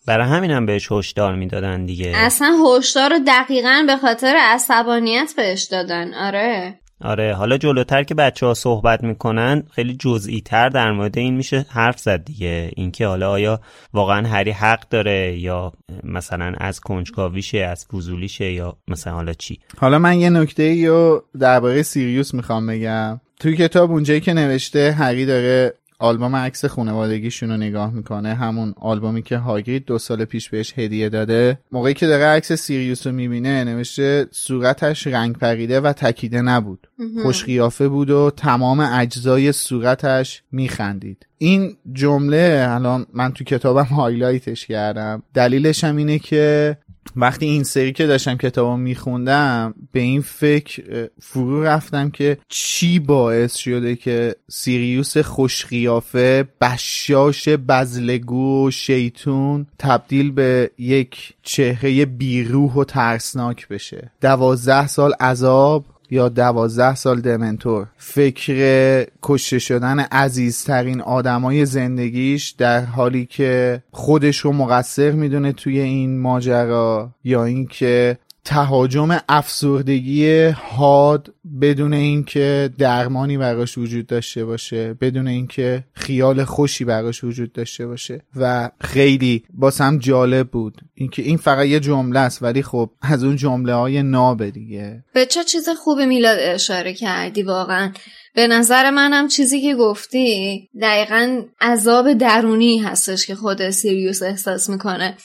برای 0.07 0.27
همین 0.27 0.50
هم 0.50 0.67
بهش 0.67 0.93
هشدار 0.93 1.35
می‌دادن 1.35 1.85
دیگه. 1.85 2.12
اصلا 2.15 2.57
هشدار 2.67 3.11
رو 3.11 3.19
دقیقا 3.27 3.85
به 3.87 3.97
خاطر 3.97 4.37
عصبانیت 4.41 5.35
بهش 5.37 5.65
دادن. 5.65 6.15
آره. 6.15 6.79
آره 7.00 7.35
حالا 7.35 7.57
جلوتر 7.59 8.02
که 8.02 8.14
بچه 8.14 8.47
ها 8.47 8.55
صحبت 8.55 9.05
می‌کنن 9.05 9.62
خیلی 9.71 9.97
جزئی 9.97 10.40
تر 10.40 10.69
در 10.69 10.93
مورد 10.93 11.19
این 11.19 11.35
میشه 11.35 11.67
حرف 11.69 11.99
زد 11.99 12.25
دیگه. 12.25 12.71
اینکه 12.76 13.07
حالا 13.07 13.31
آیا 13.31 13.61
واقعا 13.95 14.28
هری 14.28 14.50
حق 14.50 14.88
داره 14.88 15.38
یا 15.38 15.73
مثلا 16.05 16.55
از 16.59 16.81
کنجکاویشه 16.81 17.59
از 17.59 17.87
فضولیشه 17.87 18.52
یا 18.52 18.76
مثلا 18.88 19.12
حالا 19.12 19.33
چی؟ 19.33 19.61
حالا 19.78 19.99
من 19.99 20.19
یه 20.19 20.31
نکته 20.31 20.88
رو 20.88 21.25
درباره 21.40 21.83
سیریوس 21.83 22.35
می‌خوام 22.35 22.67
بگم. 22.67 23.21
توی 23.40 23.57
کتاب 23.57 23.90
اونجایی 23.90 24.21
که 24.21 24.33
نوشته 24.33 24.93
هری 24.93 25.26
داره 25.26 25.75
آلبوم 25.99 26.37
عکس 26.37 26.64
خانوادگیشون 26.64 27.50
رو 27.50 27.57
نگاه 27.57 27.93
می‌کنه 27.93 28.35
همون 28.35 28.75
آلبومی 28.81 29.23
که 29.23 29.37
هاگرید 29.37 29.85
دو 29.85 29.99
سال 29.99 30.25
پیش 30.25 30.50
بهش 30.50 30.75
هدیه 30.76 31.09
داده. 31.09 31.59
موقعی 31.73 31.95
که 31.95 32.07
داره 32.07 32.25
عکس 32.25 32.52
سیریوس 32.52 33.07
رو 33.07 33.12
می‌بینه 33.12 33.64
نوشته 33.64 34.26
صورتش 34.31 35.07
رنگ 35.07 35.37
پریده 35.37 35.81
و 35.81 35.93
تکیده 35.93 36.43
نبود. 36.43 36.88
خوش 37.23 37.45
بود 37.78 38.11
و 38.11 38.31
تمام 38.37 38.81
اجزای 38.81 39.52
صورتش 39.52 40.43
میخندید. 40.52 41.26
این 41.38 41.76
جمله 41.93 42.67
الان 42.69 43.07
من 43.12 43.33
تو 43.33 43.45
کتابم 43.45 43.85
هایلایتش 43.99 44.67
کردم. 44.67 45.23
دلیلش 45.35 45.85
هم 45.85 45.97
اینه 45.97 46.19
که 46.19 46.76
وقتی 47.17 47.47
این 47.47 47.65
سری 47.65 47.93
که 47.93 48.07
داشتم 48.07 48.37
کتابو 48.37 48.77
میخوندم 48.77 49.75
به 49.93 50.00
این 50.00 50.21
فکر 50.21 51.09
فرو 51.21 51.65
رفتم 51.65 52.11
که 52.11 52.38
چی 52.49 52.99
باعث 52.99 53.57
شده 53.57 53.97
که 53.97 54.35
سیریوس 54.50 55.19
خوشقیافه 55.19 56.49
بشاش 56.61 57.49
بزلگو 57.49 58.71
شیطون 58.71 59.67
تبدیل 59.79 60.31
به 60.31 60.71
یک 60.79 61.35
چهره 61.43 62.05
بیروح 62.07 62.73
و 62.73 62.85
ترسناک 62.85 63.69
بشه. 63.69 64.11
دوازده 64.21 64.87
سال 64.87 65.12
عذاب 65.21 65.85
یا 66.11 66.29
دوازده 66.29 66.95
سال 66.95 67.21
دمنتور. 67.21 67.87
فکر 67.97 69.07
کشته 69.23 69.59
شدن 69.59 70.00
عزیزترین 70.00 71.00
آدمای 71.00 71.67
زندگیش 71.67 72.49
در 72.49 72.85
حالی 72.85 73.27
که 73.27 73.83
خودش 73.91 74.38
رو 74.38 74.53
مقصر 74.53 75.11
می‌دونه 75.11 75.53
توی 75.53 75.81
این 75.81 76.21
ماجرا 76.21 77.11
یا 77.25 77.45
اینکه 77.45 78.19
تهاجم 78.49 79.19
افسردگی 79.28 80.45
حاد 80.47 81.35
بدون 81.61 81.95
اینکه 81.95 82.71
درمانی 82.78 83.38
براش 83.38 83.78
وجود 83.78 84.07
داشته 84.07 84.45
باشه 84.45 84.95
بدون 84.95 85.28
اینکه 85.28 85.85
خیال 85.93 86.45
خوشی 86.45 86.85
براش 86.85 87.25
وجود 87.25 87.52
داشته 87.52 87.87
باشه. 87.87 88.23
و 88.37 88.71
خیلی 88.81 89.45
باسم 89.55 89.99
جالب 89.99 90.49
بود 90.50 90.81
اینکه 90.95 91.23
این 91.23 91.37
فقط 91.37 91.67
یه 91.67 91.81
جمله 91.81 92.21
است 92.21 92.43
ولی 92.43 92.62
خب 92.62 92.90
از 93.02 93.25
اون 93.25 93.37
جمله 93.37 93.75
های 93.75 94.02
نابه 94.02 94.50
دیگه. 94.50 95.05
به 95.12 95.26
چه 95.26 95.45
چیز 95.45 95.69
خوب 95.69 96.00
میلاد 96.00 96.38
اشاره 96.40 96.95
کردی 96.95 97.43
واقعا؟ 97.43 97.93
به 98.35 98.47
نظر 98.47 98.90
منم 98.90 99.28
چیزی 99.28 99.61
که 99.61 99.75
گفتی 99.75 100.69
دقیقا 100.83 101.43
عذاب 101.61 102.12
درونی 102.12 102.78
هستش 102.78 103.26
که 103.26 103.35
خود 103.35 103.71
سیریوس 103.71 104.23
احساس 104.23 104.71
می‌کنه. 104.71 105.17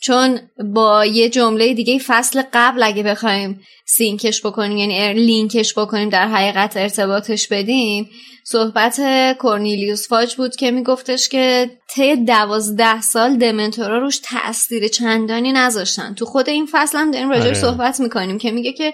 چون 0.00 0.40
با 0.74 1.06
یه 1.06 1.28
جمله 1.28 1.74
دیگه 1.74 1.98
فصل 1.98 2.42
قبل 2.52 2.82
اگه 2.82 3.02
بخوایم 3.02 3.60
سینکش 3.86 4.46
بکنیم 4.46 4.78
یعنی 4.78 5.14
لینکش 5.14 5.78
بکنیم 5.78 6.08
در 6.08 6.28
حقیقت 6.28 6.76
ارتباطش 6.76 7.48
بدیم 7.48 8.10
صحبت 8.44 9.00
کورنیلیوس 9.38 10.08
فاج 10.08 10.34
بود 10.34 10.56
که 10.56 10.70
میگفتش 10.70 11.28
که 11.28 11.70
طی 11.94 12.16
دوازده 12.16 13.00
سال 13.00 13.36
دمنتورا 13.36 13.98
روش 13.98 14.18
تاثیر 14.18 14.88
چندانی 14.88 15.52
نذاشتن 15.52 16.14
تو 16.14 16.24
خود 16.24 16.48
این 16.48 16.68
فصل 16.72 16.98
هم 16.98 17.10
داریم 17.10 17.30
راجع 17.30 17.44
آره. 17.44 17.54
صحبت 17.54 18.00
می‌کنیم 18.00 18.38
که 18.38 18.50
میگه 18.50 18.72
که 18.72 18.92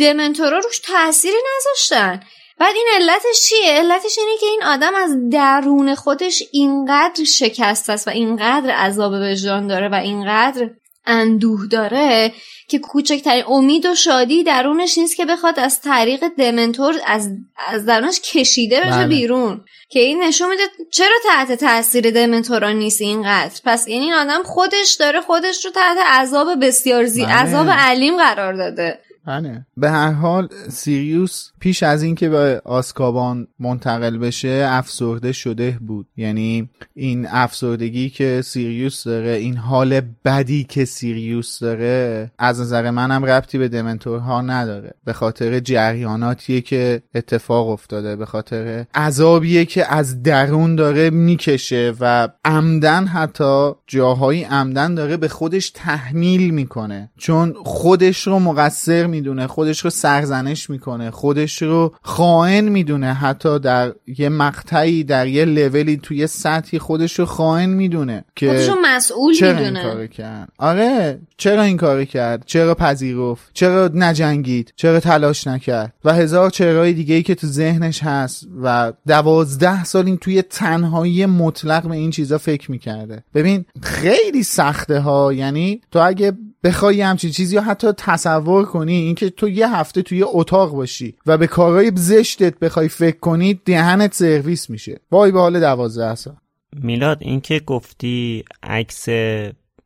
دمنتورا 0.00 0.58
روش 0.58 0.78
تأثیری 0.78 1.36
نذاشتن 1.56 2.20
بعد 2.58 2.74
این 2.74 2.86
علتش 2.94 3.42
چیه؟ 3.48 3.72
علتش 3.72 4.18
اینه 4.18 4.36
که 4.40 4.46
این 4.46 4.62
آدم 4.62 4.94
از 4.94 5.30
درون 5.30 5.94
خودش 5.94 6.42
اینقدر 6.52 7.24
شکست 7.24 7.90
است 7.90 8.08
و 8.08 8.10
اینقدر 8.10 8.70
عذاب 8.70 9.12
وجدان 9.12 9.66
داره 9.66 9.88
و 9.88 9.94
اینقدر 9.94 10.70
اندوه 11.06 11.66
داره 11.66 12.32
که 12.68 12.78
کوچکترین 12.78 13.44
امید 13.48 13.86
و 13.86 13.94
شادی 13.94 14.44
درونش 14.44 14.98
نیست 14.98 15.16
که 15.16 15.24
بخواد 15.24 15.60
از 15.60 15.80
طریق 15.80 16.28
دمنتور 16.38 16.94
از, 17.06 17.30
از 17.66 17.86
درونش 17.86 18.20
کشیده 18.20 18.80
بشه 18.80 18.90
بله. 18.90 19.06
بیرون 19.06 19.64
که 19.88 20.00
این 20.00 20.22
نشون 20.22 20.48
میده 20.48 20.62
چرا 20.90 21.16
تحت 21.24 21.52
تاثیر 21.52 22.10
دمنتورا 22.10 22.72
نیست 22.72 23.00
اینقدر 23.00 23.60
پس 23.64 23.88
این 23.88 24.12
آدم 24.12 24.42
خودش 24.42 24.94
داره 24.94 25.20
خودش 25.20 25.64
رو 25.64 25.70
تحت 25.70 25.96
عذاب 25.98 26.64
بسیار 26.66 27.04
زی 27.04 27.24
بله. 27.24 27.34
عذاب 27.34 27.66
علیم 27.70 28.16
قرار 28.16 28.52
داده 28.52 28.98
بله 29.26 29.66
به 29.76 29.90
هر 29.90 30.12
حال 30.12 30.48
سیریوس 30.68 31.50
پیش 31.60 31.82
از 31.82 32.02
اینکه 32.02 32.28
به 32.28 32.62
آسکابان 32.64 33.46
منتقل 33.58 34.18
بشه 34.18 34.66
افسرده 34.68 35.32
شده 35.32 35.78
بود. 35.80 36.06
یعنی 36.16 36.68
این 36.94 37.26
افسردگی 37.30 38.10
که 38.10 38.42
سیریوس 38.44 39.04
داره 39.04 39.30
این 39.30 39.56
حال 39.56 40.00
بدی 40.24 40.64
که 40.64 40.84
سیریوس 40.84 41.58
داره 41.58 42.30
از 42.38 42.60
نظر 42.60 42.90
منم 42.90 43.24
ربطی 43.24 43.58
به 43.58 43.68
دمنتورها 43.68 44.40
نداره. 44.40 44.94
به 45.04 45.12
خاطر 45.12 45.60
جریاناتیه 45.60 46.60
که 46.60 47.02
اتفاق 47.14 47.68
افتاده 47.68 48.16
به 48.16 48.26
خاطر 48.26 48.86
عذابیه 48.94 49.64
که 49.64 49.94
از 49.94 50.22
درون 50.22 50.76
داره 50.76 51.10
می‌کشه 51.10 51.92
و 52.00 52.28
عمدن 52.44 53.06
حتی 53.06 53.72
جاهایی 53.86 54.44
عمدن 54.44 54.94
داره 54.94 55.16
به 55.16 55.28
خودش 55.28 55.70
تحمیل 55.70 56.50
می‌کنه. 56.50 57.10
چون 57.18 57.54
خودش 57.64 58.26
رو 58.26 58.38
مقصر 58.38 59.06
می‌دونه 59.14 59.46
خودش 59.46 59.80
رو 59.80 59.90
سرزنش 59.90 60.70
می‌کنه 60.70 61.10
خودش 61.10 61.62
رو 61.62 61.94
خائن 62.02 62.68
می‌دونه 62.68 63.12
حتی 63.14 63.58
در 63.58 63.92
یه 64.18 64.28
مقطعی 64.28 65.04
در 65.04 65.26
یه 65.26 65.44
لولی 65.44 65.96
توی 65.96 66.26
سطحی 66.26 66.78
خودش 66.78 67.18
رو 67.18 67.24
خائن 67.24 67.70
می‌دونه 67.70 68.24
که 68.36 68.48
خودش 68.48 68.68
رو 68.68 68.74
مسئول 68.84 69.34
چرا 69.34 69.58
می‌دونه. 69.58 69.78
این 69.78 69.88
کارو 69.88 70.06
کرد؟ 70.06 70.48
آره 70.58 71.20
چرا 71.36 71.62
این 71.62 71.76
کارو 71.76 72.04
کرد؟ 72.04 72.42
چرا 72.46 72.74
پذیرفت؟ 72.74 73.50
چرا 73.54 73.90
نجنگید؟ 73.94 74.72
چرا 74.76 75.00
تلاش 75.00 75.46
نکرد؟ 75.46 75.92
و 76.04 76.12
هزار 76.12 76.50
چرای 76.50 76.92
دیگه 76.92 77.14
ای 77.14 77.22
که 77.22 77.34
تو 77.34 77.46
ذهنش 77.46 78.02
هست 78.02 78.46
و 78.62 78.92
دوازده 79.06 79.84
سال 79.84 80.06
این 80.06 80.16
توی 80.16 80.42
تنهایی 80.42 81.26
مطلق 81.26 81.88
به 81.88 81.94
این 81.94 82.10
چیزا 82.10 82.38
فکر 82.38 82.70
می‌کرده. 82.70 83.24
ببین 83.34 83.64
خیلی 83.82 84.42
سخته 84.42 85.00
ها 85.00 85.32
یعنی 85.32 85.80
تو 85.90 86.06
اگه 86.06 86.32
بخوای 86.64 87.00
همچین 87.00 87.30
چیزی 87.30 87.54
یا 87.54 87.62
حتی 87.62 87.92
تصور 87.96 88.64
کنی 88.64 88.92
اینکه 88.92 89.30
تو 89.30 89.48
یه 89.48 89.76
هفته 89.76 90.02
توی 90.02 90.22
اتاق 90.22 90.72
باشی 90.72 91.16
و 91.26 91.38
به 91.38 91.46
کارهای 91.46 91.92
زشتت 91.94 92.58
بخوای 92.58 92.88
فکر 92.88 93.18
کنی 93.18 93.54
دهنت 93.54 94.14
سرویس 94.14 94.70
میشه 94.70 95.00
وای 95.10 95.32
به 95.32 95.40
حال 95.40 95.60
دوازده 95.60 96.14
سال 96.14 96.36
میلاد 96.72 97.18
اینکه 97.20 97.60
گفتی 97.60 98.44
عکس 98.62 99.08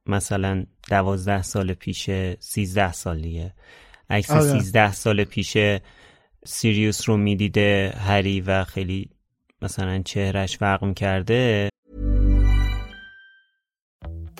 مثلا 0.06 0.64
دوازده 0.90 1.42
سال 1.42 1.72
پیشه 1.72 2.36
سیزده 2.40 2.92
سالیه 2.92 3.54
عکس 4.10 4.30
آره. 4.30 4.42
سیزده 4.42 4.92
سال 4.92 5.24
پیشه 5.24 5.82
سیریوس 6.46 7.08
رو 7.08 7.16
می‌دیده 7.16 7.94
هری 7.98 8.40
و 8.40 8.64
خیلی 8.64 9.10
مثلا 9.62 10.02
چهرش 10.04 10.58
فرق 10.58 10.94
کرده 10.94 11.68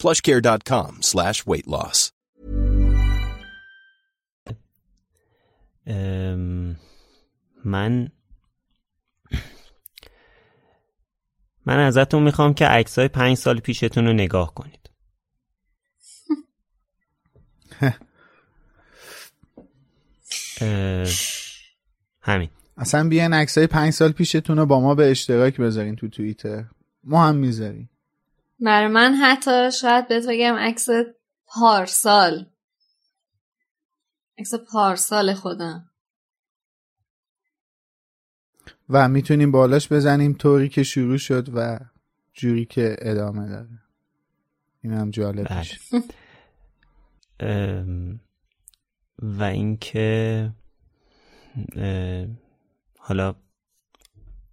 plushcare.com 0.00 0.92
slash 1.02 1.38
weight 1.46 1.66
loss. 1.66 2.12
من 7.64 8.08
من 11.66 11.78
ازتون 11.78 12.22
می‌خوام 12.22 12.54
که 12.54 12.66
عکسای 12.66 13.08
پنج 13.08 13.36
سال 13.36 13.60
پیشتون 13.60 14.06
رو 14.06 14.12
نگاه 14.12 14.54
کنید. 14.54 14.90
همین. 22.22 22.50
اصلا 22.76 23.08
بیاین 23.08 23.32
عکسای 23.32 23.66
پنج 23.66 23.92
سال 23.92 24.12
پیشتون 24.12 24.58
رو 24.58 24.66
با 24.66 24.80
ما 24.80 24.94
به 24.94 25.10
اشتراک 25.10 25.60
بذارین 25.60 25.96
تو 25.96 26.08
توییتر. 26.08 26.64
ما 27.04 27.26
هم 27.26 27.36
می‌ذاریم. 27.36 27.89
برای 28.60 28.88
من 28.88 29.14
حتی 29.14 29.72
شاید 29.72 30.08
بهت 30.08 30.28
بگم 30.28 30.54
عکس 30.54 30.88
پارسال. 31.46 32.46
عکس 34.38 34.54
پارسال 34.72 35.34
خودم. 35.34 35.90
و 38.88 39.08
می‌تونیم 39.08 39.52
بالاش 39.52 39.92
بزنیم 39.92 40.32
طوری 40.32 40.68
که 40.68 40.82
شروع 40.82 41.16
شد 41.16 41.48
و 41.54 41.78
جوری 42.32 42.64
که 42.64 42.96
ادامه 42.98 43.48
داره. 43.48 43.68
این 44.82 44.92
هم 44.92 45.10
جالب 45.10 45.52
میشه. 45.52 45.78
و 49.18 49.42
اینکه 49.42 50.50
حالا 52.98 53.34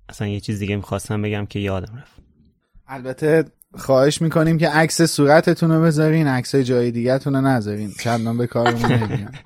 اصلا 0.09 0.27
یه 0.27 0.39
چیز 0.39 0.59
دیگه 0.59 0.75
می‌خواستم 0.75 1.21
بگم 1.21 1.45
که 1.45 1.59
یادم 1.59 1.95
رفت. 1.97 2.21
البته 2.87 3.51
خواهش 3.77 4.21
می‌کنیم 4.21 4.57
که 4.57 4.69
عکس 4.69 5.01
صورتتون 5.01 5.71
رو 5.71 5.81
بذارین 5.81 6.27
عکس 6.27 6.55
جای 6.55 6.91
دیگه 6.91 7.17
رو 7.17 7.31
نذارین. 7.31 7.91
چندان 7.99 8.37
به 8.37 8.47
کارمون 8.47 8.91
نمیان 8.91 9.31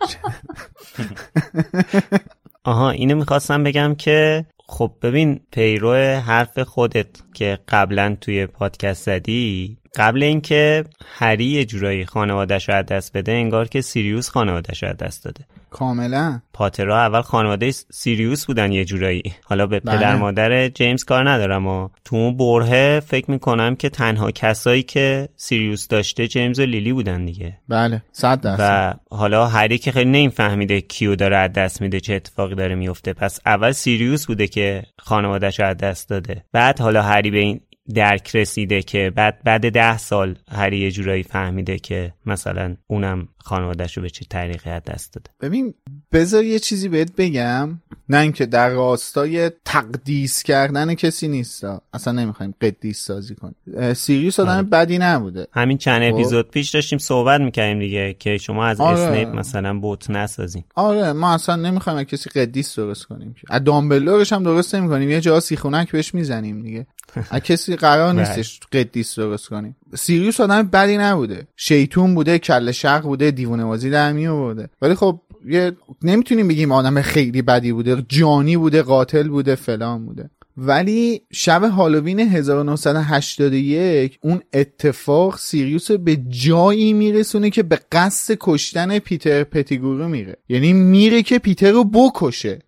آها 2.64 2.90
اینو 2.90 3.16
می‌خواستم 3.16 3.64
بگم 3.64 3.96
که 3.96 4.46
خب 4.68 4.92
ببین 5.02 5.40
پیرو 5.52 5.94
حرف 6.20 6.60
خودت 6.60 7.08
که 7.34 7.60
قبلا 7.70 8.18
توی 8.22 8.46
پادکست 8.46 9.06
زدی 9.06 9.78
قبل 9.95 10.24
اینکه 10.24 10.83
هری 11.05 11.45
یه 11.45 11.65
جورایی 11.65 12.05
خانوادش 12.05 12.69
رو 12.69 12.75
از 12.75 12.86
دست 12.86 13.17
بده 13.17 13.31
انگار 13.31 13.67
که 13.67 13.81
سیریوس 13.81 14.29
خانوادش 14.29 14.83
رو 14.83 14.89
از 14.89 14.98
دست 14.98 15.25
داده. 15.25 15.45
کاملا. 15.69 16.41
پاترها 16.53 16.98
اول 16.98 17.21
خانواده 17.21 17.71
سیریوس 17.71 18.45
بودن 18.45 18.71
یه 18.71 18.86
جورایی. 18.86 19.24
حالا 19.43 19.67
به 19.67 19.79
بله. 19.79 19.98
پدر 19.98 20.15
مادر 20.15 20.67
جیمز 20.67 21.03
کار 21.03 21.29
ندارم 21.29 21.67
و 21.67 21.89
تو 22.05 22.15
اون 22.15 22.38
برهه 22.38 23.00
فکر 23.00 23.31
می‌کنم 23.31 23.75
که 23.75 23.89
تنها 23.89 24.31
کسایی 24.31 24.83
که 24.83 25.29
سیریوس 25.36 25.88
داشته 25.88 26.27
جیمز 26.27 26.60
و 26.60 26.65
لیلی 26.65 26.93
بودن 26.93 27.25
دیگه. 27.25 27.57
بله 27.67 28.01
صد 28.12 28.41
درصد. 28.41 29.00
و 29.12 29.15
حالا 29.15 29.47
هری 29.47 29.77
که 29.77 29.91
خیلی 29.91 30.10
نمیفهمیده 30.10 30.82
کیو 30.82 31.15
داره 31.15 31.38
از 31.38 31.54
دست 31.54 31.82
میده 31.82 31.99
چه 31.99 32.13
اتفاقی 32.13 32.56
داره 32.56 32.75
میفته 32.75 33.13
پس 33.13 33.39
اول 33.45 33.71
سیریوس 33.71 34.25
بوده 34.25 34.47
که 34.47 34.84
خانوادهش 34.99 35.60
رو 35.60 35.65
از 35.65 35.77
دست 35.77 36.10
داده. 36.10 36.43
بعد 36.51 36.80
حالا 36.80 37.01
هری 37.01 37.32
به 37.32 37.38
این 37.38 37.62
درک 37.94 38.36
رسیده 38.36 38.82
که 38.82 39.12
بعد 39.15 39.44
بعد 39.44 39.70
ده 39.70 39.98
سال 39.98 40.36
هری 40.52 40.80
یه 40.80 40.91
جورایی 40.91 41.24
فهمیده 41.24 41.80
که 41.80 42.13
مثلا 42.26 42.76
اونم 42.88 43.28
خانوادهش 43.38 43.98
رو 43.98 44.04
به 44.04 44.10
چه 44.10 44.26
طریقی 44.30 44.70
از 44.70 44.84
دست 44.84 45.13
داده. 45.13 45.30
ببین 45.41 45.74
بذار 46.12 46.44
یه 46.44 46.60
چیزی 46.60 46.89
بهت 46.89 47.15
بگم. 47.15 47.80
نه 48.10 48.17
اینکه 48.17 48.46
در 48.46 48.70
راستای 48.70 49.52
تقدیس 49.65 50.44
کردن 50.44 50.94
کسی 50.94 51.28
نیست. 51.28 51.65
اصلا 51.94 52.13
نمی‌خوایم 52.13 52.54
قدیس 52.62 53.00
سازی 53.06 53.36
کنیم. 53.36 53.56
سیریوس 53.94 54.39
آدم 54.39 54.50
آره. 54.50 54.63
بدی 54.63 54.98
نبوده. 54.98 55.48
همین 55.54 55.78
چند 55.78 56.10
خب. 56.10 56.13
اپیزود 56.13 56.50
پیش 56.52 56.70
داشتیم 56.70 57.00
صحبت 57.00 57.41
می‌کردیم 57.41 57.80
دیگه 57.80 58.15
که 58.20 58.38
شما 58.38 58.65
از 58.65 58.82
آره. 58.82 59.00
اسنیپ 59.00 59.28
مثلا 59.28 59.80
بوت 59.80 60.10
نسازین 60.10 60.63
آره 60.76 61.13
ما 61.13 61.34
اصلا 61.34 61.56
نمی‌خوایم 61.56 62.04
کسی 62.04 62.30
قدیس 62.30 62.76
درست 62.76 63.06
کنیم 63.06 63.36
از 63.50 63.63
دامبلورش 63.63 64.34
هم 64.34 64.44
درست 64.44 64.76
نمی‌کنیم. 64.76 65.10
یه 65.10 65.22
جا 65.22 65.39
سیخونک 65.39 65.91
بهش 65.91 66.13
می‌زنیم 66.13 66.62
دیگه. 66.62 66.88
کسی 67.43 67.76
قرار 67.76 68.13
بله. 68.13 68.19
نیستش 68.19 68.60
قدیس 68.74 69.19
درست 69.19 69.50
کنیم 69.50 69.76
سیریوس 69.95 70.39
آدم 70.39 70.62
بدی 70.62 70.97
نبوده. 70.97 71.47
شیطون 71.56 72.15
بوده 72.15 72.39
کل 72.39 72.71
شق 72.71 73.02
بوده 73.02 73.32
دیوونه 73.32 73.65
بازی 73.65 73.89
در 73.89 74.13
می 74.13 74.28
آورده. 74.28 74.69
ولی 74.82 74.95
خب 74.95 75.21
یه 75.45 75.71
نمی‌تونیم 76.02 76.47
بگیم 76.47 76.71
آدم 76.71 77.02
خیلی 77.02 77.41
بدی 77.41 77.71
بوده 77.71 78.06
جانی 78.10 78.58
بوده 78.58 78.82
قاتل 78.82 79.28
بوده 79.28 79.56
فلان 79.56 80.06
بوده. 80.06 80.30
ولی 80.63 81.21
شب 81.32 81.63
هالووین 81.63 82.19
1981 82.19 84.17
اون 84.21 84.41
اتفاق 84.54 85.38
سیریوس 85.38 85.91
به 85.91 86.15
جایی 86.15 86.93
میرسونه 86.93 87.50
که 87.50 87.63
به 87.63 87.80
قصد 87.91 88.38
کشتن 88.39 89.00
پیتر 89.00 89.43
پتیگورو 89.43 90.08
میره. 90.08 90.38
یعنی 90.50 90.74
میره 90.74 91.24
که 91.24 91.39
پیتر 91.39 91.71
رو 91.71 91.84
بکشه. 91.84 92.60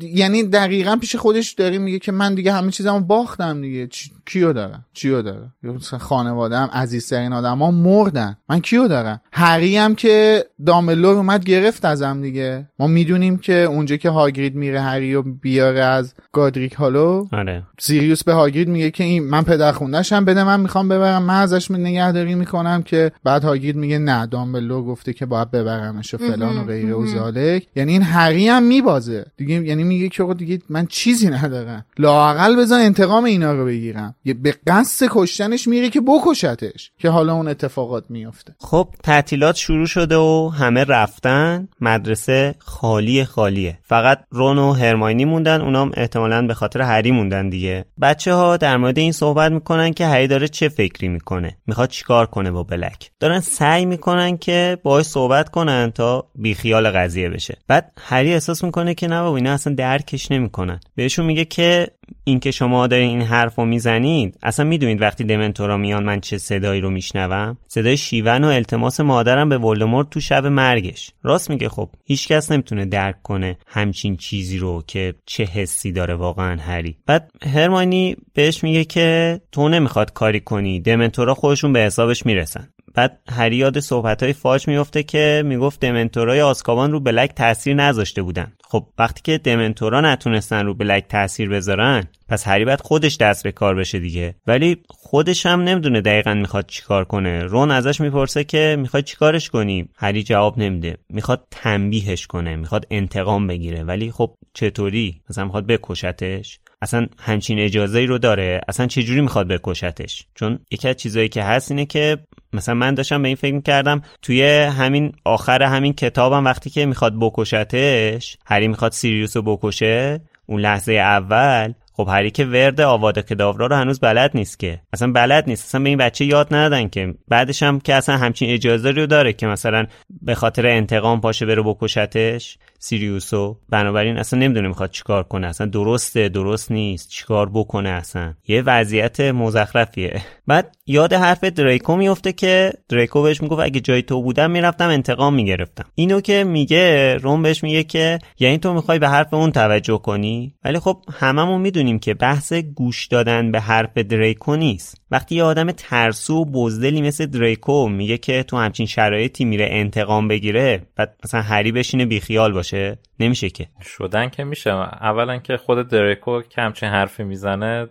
یعنی 0.00 0.42
دقیقا 0.42 0.96
پیش 0.96 1.16
خودش 1.16 1.52
داره 1.52 1.78
میگه 1.78 1.98
که 1.98 2.12
من 2.12 2.34
دیگه 2.34 2.52
همه 2.52 2.70
چیزمو 2.70 3.00
باختم 3.00 3.60
دیگه. 3.60 3.88
کیو 4.26 4.52
دارم؟ 4.52 4.84
چیو 4.92 5.22
دارم؟ 5.22 5.52
خانواده 5.98 6.56
هم 6.56 6.68
عزیزترین 6.72 7.32
آدم 7.32 7.58
ها 7.58 7.70
مردن. 7.70 8.36
من 8.48 8.60
کیو 8.60 8.88
دارم؟ 8.88 9.20
هری 9.32 9.76
هم 9.76 9.94
که 9.94 10.44
داملور 10.66 11.16
اومد 11.16 11.44
گرفت 11.44 11.84
ازم 11.84 12.22
دیگه. 12.22 12.68
ما 12.78 12.86
می‌دونیم 12.86 13.36
که 13.36 13.54
اونجا 13.54 13.96
که 13.96 14.10
هاگرید 14.10 14.54
میره 14.54 14.80
هری 14.80 15.14
رو 15.14 15.22
بیاره 15.22 15.80
از 15.80 16.14
گادریک 16.32 16.72
هالو 16.72 17.13
آره. 17.32 17.62
سیریوس 17.78 18.24
به 18.24 18.32
هاگرید 18.32 18.68
میگه 18.68 18.90
که 18.90 19.04
این 19.04 19.24
من 19.24 19.42
پدر 19.42 19.72
خوندهشم 19.72 20.24
بده 20.24 20.44
من 20.44 20.60
می‌خوام 20.60 20.88
ببرم. 20.88 21.22
من 21.22 21.34
ازش 21.34 21.70
نگهداری 21.70 22.34
می‌کنم 22.34 22.82
که 22.82 23.12
بعد 23.24 23.44
هاگرید 23.44 23.76
میگه 23.76 23.98
نه 23.98 24.26
دامبلور 24.26 24.84
گفته 24.84 25.12
که 25.12 25.26
باید 25.26 25.50
ببرمش 25.50 26.14
و 26.14 26.18
فلان 26.18 26.58
و 26.58 26.64
غیره 26.64 26.94
و 26.94 27.06
زالک. 27.06 27.66
یعنی 27.76 27.92
این 27.92 28.02
هری 28.02 28.48
هم 28.48 28.62
میبازه. 28.62 29.26
دیگه 29.36 29.54
یعنی 29.54 29.84
میگه 29.84 30.08
که 30.08 30.34
دیگه 30.38 30.58
من 30.68 30.86
چیزی 30.86 31.30
ندارم. 31.30 31.84
لاقل 31.98 32.56
بذار 32.56 32.80
انتقام 32.80 33.24
اینا 33.24 33.52
رو 33.52 33.64
بگیرم. 33.64 34.14
به 34.42 34.54
قصد 34.66 35.06
کشتنش 35.10 35.68
میره 35.68 35.90
که 35.90 36.00
بکشتش 36.00 36.90
که 36.98 37.10
حالا 37.10 37.34
اون 37.34 37.48
اتفاقات 37.48 38.04
میافته. 38.08 38.54
خب 38.58 38.88
تعطیلات 39.02 39.56
شروع 39.56 39.86
شده 39.86 40.16
و 40.16 40.50
همه 40.58 40.84
رفتن. 40.84 41.68
مدرسه 41.80 42.54
خالی 42.58 43.24
خالیه. 43.24 43.78
فقط 43.82 44.18
رون 44.30 44.58
و 44.58 44.72
هرماینی 44.72 45.24
موندن. 45.24 45.60
اونام 45.60 45.92
احتمالا 45.94 46.46
به 46.46 46.54
خاطر 46.54 46.82
هری 46.94 47.10
موندن 47.10 47.48
دیگه. 47.48 47.84
بچه 48.00 48.34
ها 48.34 48.56
در 48.56 48.76
مورد 48.76 48.98
این 48.98 49.12
صحبت 49.12 49.52
می‌کنن 49.52 49.92
که 49.92 50.06
هری 50.06 50.26
داره 50.26 50.48
چه 50.48 50.68
فکری 50.68 51.08
می‌کنه. 51.08 51.56
می‌خواد 51.66 51.88
چیکار 51.88 52.26
کنه 52.26 52.50
با 52.50 52.62
بلک. 52.62 53.10
دارن 53.20 53.40
سعی 53.40 53.86
می‌کنن 53.86 54.36
که 54.36 54.78
باهاش 54.82 55.06
صحبت 55.06 55.48
کنن 55.48 55.90
تا 55.90 56.26
بیخیال 56.34 56.90
قضیه 56.90 57.28
بشه. 57.28 57.58
بعد 57.68 57.92
هری 58.00 58.32
احساس 58.32 58.64
می‌کنه 58.64 58.94
که 58.94 59.08
نه 59.08 59.20
بابا 59.22 59.36
اینا 59.36 59.52
اصلا 59.52 59.74
درکش 59.74 60.30
نمی‌کنن. 60.30 60.80
بهشون 60.94 61.26
میگه 61.26 61.44
که 61.44 61.88
اینکه 62.24 62.50
شما 62.50 62.86
دارین 62.86 63.08
این 63.08 63.22
حرف 63.22 63.54
رو 63.54 63.64
می‌زنید 63.64 64.38
اصلا 64.42 64.66
می‌دونید 64.66 65.02
وقتی 65.02 65.24
دمنتورا 65.24 65.76
میان 65.76 66.04
من 66.04 66.20
چه 66.20 66.38
صدایی 66.38 66.80
رو 66.80 66.90
میشنوم؟ 66.90 67.58
صدای 67.68 67.96
شیون 67.96 68.44
و 68.44 68.48
التماس 68.48 69.00
مادرم 69.00 69.48
به 69.48 69.58
ولدمورت 69.58 70.10
تو 70.10 70.20
شب 70.20 70.46
مرگش. 70.46 71.10
راست 71.22 71.50
میگه 71.50 71.68
خب 71.68 71.90
هیچکس 72.04 72.52
نمی‌تونه 72.52 72.84
درک 72.84 73.22
کنه 73.22 73.58
همچین 73.66 74.16
چیزی 74.16 74.58
رو 74.58 74.82
که 74.86 75.14
چه 75.26 75.44
حسی 75.44 75.92
داره 75.92 76.14
واقعا 76.14 76.60
هری. 76.60 76.96
بعد 77.06 77.30
هرمانی 77.54 78.16
بهش 78.34 78.64
میگه 78.64 78.84
که 78.84 79.40
تو 79.52 79.68
نمی‌خواد 79.68 80.12
کاری 80.12 80.40
کنی 80.40 80.80
دمنتورا 80.80 81.34
خودشون 81.34 81.72
به 81.72 81.80
حسابش 81.80 82.26
می‌رسن. 82.26 82.68
بعد 82.94 83.20
هری 83.30 83.56
یاد 83.56 83.80
صحبت 83.80 84.22
های 84.22 84.32
فاج 84.32 84.68
میفته 84.68 85.02
که 85.02 85.42
می‌گفت 85.46 85.80
دمنتورای 85.80 86.40
آسکابان 86.40 86.92
رو 86.92 87.00
بلک 87.00 87.34
تاثیر 87.34 87.74
نذاشته 87.74 88.22
بودن. 88.22 88.52
خب 88.64 88.86
وقتی 88.98 89.20
که 89.24 89.38
دمنتورا 89.38 90.00
نتونستن 90.00 90.66
رو 90.66 90.74
بلک 90.74 91.08
تاثیر 91.08 91.48
بذارن 91.48 92.04
پس 92.28 92.48
هری 92.48 92.64
باید 92.64 92.80
خودش 92.80 93.16
دست 93.16 93.44
به 93.44 93.52
کار 93.52 93.74
بشه 93.74 93.98
دیگه. 93.98 94.34
ولی 94.46 94.76
خودش 94.88 95.46
هم 95.46 95.60
نمی‌دونه 95.60 96.00
دقیقا 96.00 96.34
می‌خواد 96.34 96.66
چیکار 96.66 97.04
کنه. 97.04 97.42
رون 97.42 97.70
ازش 97.70 98.00
می‌پرسه 98.00 98.44
که 98.44 98.76
می‌خواد 98.78 99.04
چیکارش 99.04 99.50
کنی؟ 99.50 99.88
هری 99.96 100.22
جواب 100.22 100.58
نمیده. 100.58 100.96
می‌خواد 101.08 101.46
تنبیهش 101.50 102.26
کنه 102.26 102.56
می‌خواد 102.56 102.86
انتقام 102.90 103.46
بگیره. 103.46 103.84
ولی 103.84 104.10
خب 104.10 104.34
چطوری؟ 104.54 105.20
مثلا 105.30 105.44
می‌خواد 105.44 105.66
بکشتش. 105.66 106.58
اصلا 106.82 107.06
همچین 107.18 107.58
اجازه 107.58 107.98
ای 107.98 108.06
رو 108.06 108.18
داره. 108.18 108.60
اصلا 108.68 108.86
چجوری 108.86 109.20
می‌خواد 109.20 109.48
بکشتش؟ 109.48 110.26
چون 110.34 110.58
یکی 110.70 110.88
از 110.88 110.96
چیزایی 110.96 111.28
که 111.28 111.42
هست 111.42 111.70
اینه 111.70 111.86
که 111.86 112.18
مثلا 112.54 112.74
من 112.74 112.94
داشتم 112.94 113.22
به 113.22 113.28
این 113.28 113.36
فکر 113.36 113.54
می‌کردم 113.54 114.02
توی 114.22 114.42
همین 114.52 115.12
آخر 115.24 115.62
همین 115.62 115.92
کتابم 115.92 116.44
وقتی 116.44 116.70
که 116.70 116.86
می‌خواد 116.86 117.14
بکشتش 117.20 118.36
هری 118.46 118.68
می‌خواد 118.68 118.92
سیریوس 118.92 119.36
رو 119.36 119.42
بکشه 119.42 120.20
اون 120.46 120.60
لحظه 120.60 120.92
اول 120.92 121.72
خب 121.96 122.08
هری 122.10 122.30
که 122.30 122.44
ورد 122.44 122.80
آواده 122.80 123.22
کداورا 123.22 123.66
رو 123.66 123.76
هنوز 123.76 124.00
بلد 124.00 124.30
نیست 124.34 124.58
که. 124.58 124.80
اصلا 124.92 125.12
بلد 125.12 125.44
نیست. 125.46 125.64
اصلا 125.64 125.82
به 125.82 125.88
این 125.88 125.98
بچه 125.98 126.24
یاد 126.24 126.54
ندادن 126.54 126.88
که. 126.88 127.14
بعدش 127.28 127.62
هم 127.62 127.80
که 127.80 127.94
اصلا 127.94 128.16
همچین 128.16 128.50
اجازه 128.50 128.90
رو 128.90 129.06
داره 129.06 129.32
که 129.32 129.46
مثلا 129.46 129.86
به 130.22 130.34
خاطر 130.34 130.66
انتقام 130.66 131.20
پاشه 131.20 131.46
بره 131.46 131.62
بکشتش. 131.62 132.58
سیریوسو 132.84 133.56
بنابراین 133.68 134.18
اصلا 134.18 134.38
نمی‌دونه 134.38 134.68
می‌خواد 134.68 134.90
چیکار 134.90 135.22
کنه. 135.22 135.46
اصلا 135.46 135.66
درسته 135.66 136.28
درست 136.28 136.72
نیست. 136.72 137.08
چیکار 137.08 137.50
بکنه 137.54 137.88
اصلا؟ 137.88 138.34
یه 138.48 138.62
وضعیت 138.62 139.20
مزخرفیه. 139.20 140.22
بعد 140.46 140.76
یاد 140.86 141.12
حرف 141.12 141.44
دریکو 141.44 141.96
میفته 141.96 142.32
که 142.32 142.72
دریکو 142.88 143.22
بهش 143.22 143.42
می‌گفت 143.42 143.62
اگه 143.62 143.80
جای 143.80 144.02
تو 144.02 144.22
بودم 144.22 144.50
می‌رفتم 144.50 144.88
انتقام 144.88 145.34
می‌گرفتم. 145.34 145.84
اینو 145.94 146.20
که 146.20 146.44
میگه 146.44 147.14
روم 147.16 147.42
بهش 147.42 147.62
میگه 147.62 147.84
که 147.84 148.18
یعنی 148.38 148.58
تو 148.58 148.74
می‌خوای 148.74 148.98
به 148.98 149.08
حرف 149.08 149.34
اون 149.34 149.52
توجه 149.52 149.98
کنی؟ 149.98 150.54
ولی 150.64 150.78
خب 150.78 151.02
هممون 151.12 151.60
می‌دونیم 151.60 151.98
که 151.98 152.14
بحث 152.14 152.52
گوش 152.52 153.06
دادن 153.06 153.52
به 153.52 153.60
حرف 153.60 153.98
دریکو 153.98 154.56
نیست. 154.56 155.03
وقتی 155.14 155.34
یه 155.34 155.42
آدم 155.42 155.72
ترسو 155.72 156.34
و 156.34 156.44
بزدلی 156.44 157.02
مثل 157.02 157.26
دریکو 157.26 157.88
میگه 157.88 158.18
که 158.18 158.42
تو 158.42 158.56
همچین 158.56 158.86
شرایطی 158.86 159.44
میره 159.44 159.68
انتقام 159.70 160.28
بگیره 160.28 160.86
بعد 160.96 161.16
مثلا 161.24 161.40
هری 161.40 161.72
بشینه 161.72 162.06
بیخیال 162.06 162.52
باشه 162.52 162.98
نمیشه 163.20 163.50
که. 163.50 163.66
شدن 163.82 164.28
که 164.28 164.44
میشه. 164.44 164.70
اولا 164.70 165.38
که 165.38 165.56
خود 165.56 165.88
دریکو 165.88 166.42
که 166.42 166.62
همچین 166.62 166.88
حرفی 166.88 167.24
می‌زنه 167.24 167.88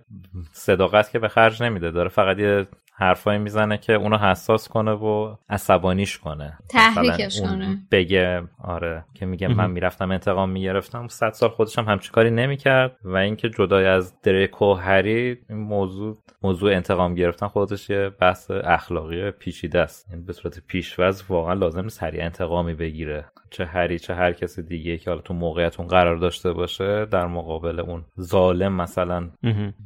صداقت 0.52 1.12
که 1.12 1.20
به 1.20 1.28
خرج 1.28 1.64
نمیده. 1.64 1.92
داره 1.92 2.10
فقط 2.10 2.40
یه 2.40 2.68
حرفایی 2.96 3.40
می‌زنه 3.40 3.78
که 3.78 3.94
اونو 3.94 4.18
حساس 4.18 4.68
کنه 4.68 4.92
و 4.92 5.36
عصبانیش 5.50 6.18
کنه. 6.18 6.58
تحریکش 6.70 7.42
کنه. 7.42 7.78
بگه 7.92 8.44
آره 8.64 9.06
که 9.14 9.26
میگه 9.26 9.48
من 9.48 9.72
می‌رفتم 9.72 10.12
انتقام 10.12 10.50
می‌گرفتم 10.50 11.08
صد 11.08 11.32
سال 11.32 11.50
خودش 11.50 11.78
هم 11.78 11.86
همچین 11.86 12.12
کاری 12.12 12.32
نمی‌کرد 12.32 12.98
و 13.04 13.16
اینکه 13.16 13.50
جدای 13.50 13.86
از 13.86 14.22
دریکو 14.22 14.74
هری 14.74 15.38
این 15.50 15.58
موضوع 15.58 16.18
موضوع 16.44 16.74
انتقام 16.74 17.16
گرفتن 17.16 17.48
خودش 17.48 17.90
یه 17.90 18.10
بحث 18.10 18.52
اخلاقی 18.52 19.32
پیچیده 19.32 19.80
است. 19.80 20.08
این 20.12 20.26
به 20.26 20.34
صورت 20.34 20.60
پیشوز 20.68 21.24
واقعا 21.30 21.54
لازم 21.54 21.82
نیست 21.82 22.04
هری 22.04 22.22
انتقامی 22.22 22.74
بگیره. 22.74 23.26
چه 23.54 23.66
هری 23.66 24.00
چه 24.00 24.16
هر 24.16 24.34
کس 24.34 24.60
دیگه 24.60 24.98
که 24.98 25.10
حالا 25.10 25.22
تو 25.22 25.34
موقعیت 25.34 25.80
اون 25.80 25.88
قرار 25.88 26.18
داشته 26.18 26.54
باشه 26.54 27.06
در 27.06 27.28
مقابل 27.28 27.80
اون 27.80 28.06
ظالم 28.22 28.74
مثلا 28.74 29.30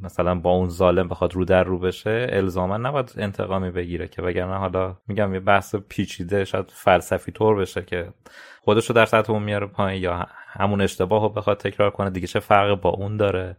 مثلا 0.01 0.36
با 0.36 0.51
اون 0.51 0.69
ظالم 0.69 1.08
بخواد 1.08 1.34
رو 1.34 1.45
در 1.45 1.63
رو 1.63 1.80
بشه 1.80 2.27
الزاما 2.30 2.77
نباید 2.77 3.13
انتقامی 3.17 3.71
بگیره 3.71 4.08
که. 4.08 4.21
وگرنه 4.21 4.58
حالا 4.58 4.97
میگم 5.08 5.34
یه 5.34 5.39
بحث 5.39 5.75
پیچیده 5.75 6.45
شاید 6.45 6.65
فلسفی 6.71 7.32
طور 7.32 7.56
بشه 7.56 7.82
که 7.82 8.08
خودش 8.67 8.86
رو 8.89 8.95
در 8.95 9.06
سطح 9.06 9.32
اون 9.32 9.43
میاره 9.43 9.67
پایین 9.67 10.03
یا 10.03 10.27
همون 10.47 10.82
اشتباه 10.82 11.21
رو 11.21 11.30
بخواد 11.30 11.58
تکرار 11.58 11.91
کنه 11.91 12.10
دیگه 12.10 12.27
چه 12.27 12.39
فرقی 12.39 12.75
با 12.75 12.89
اون 12.89 13.17
داره؟ 13.17 13.58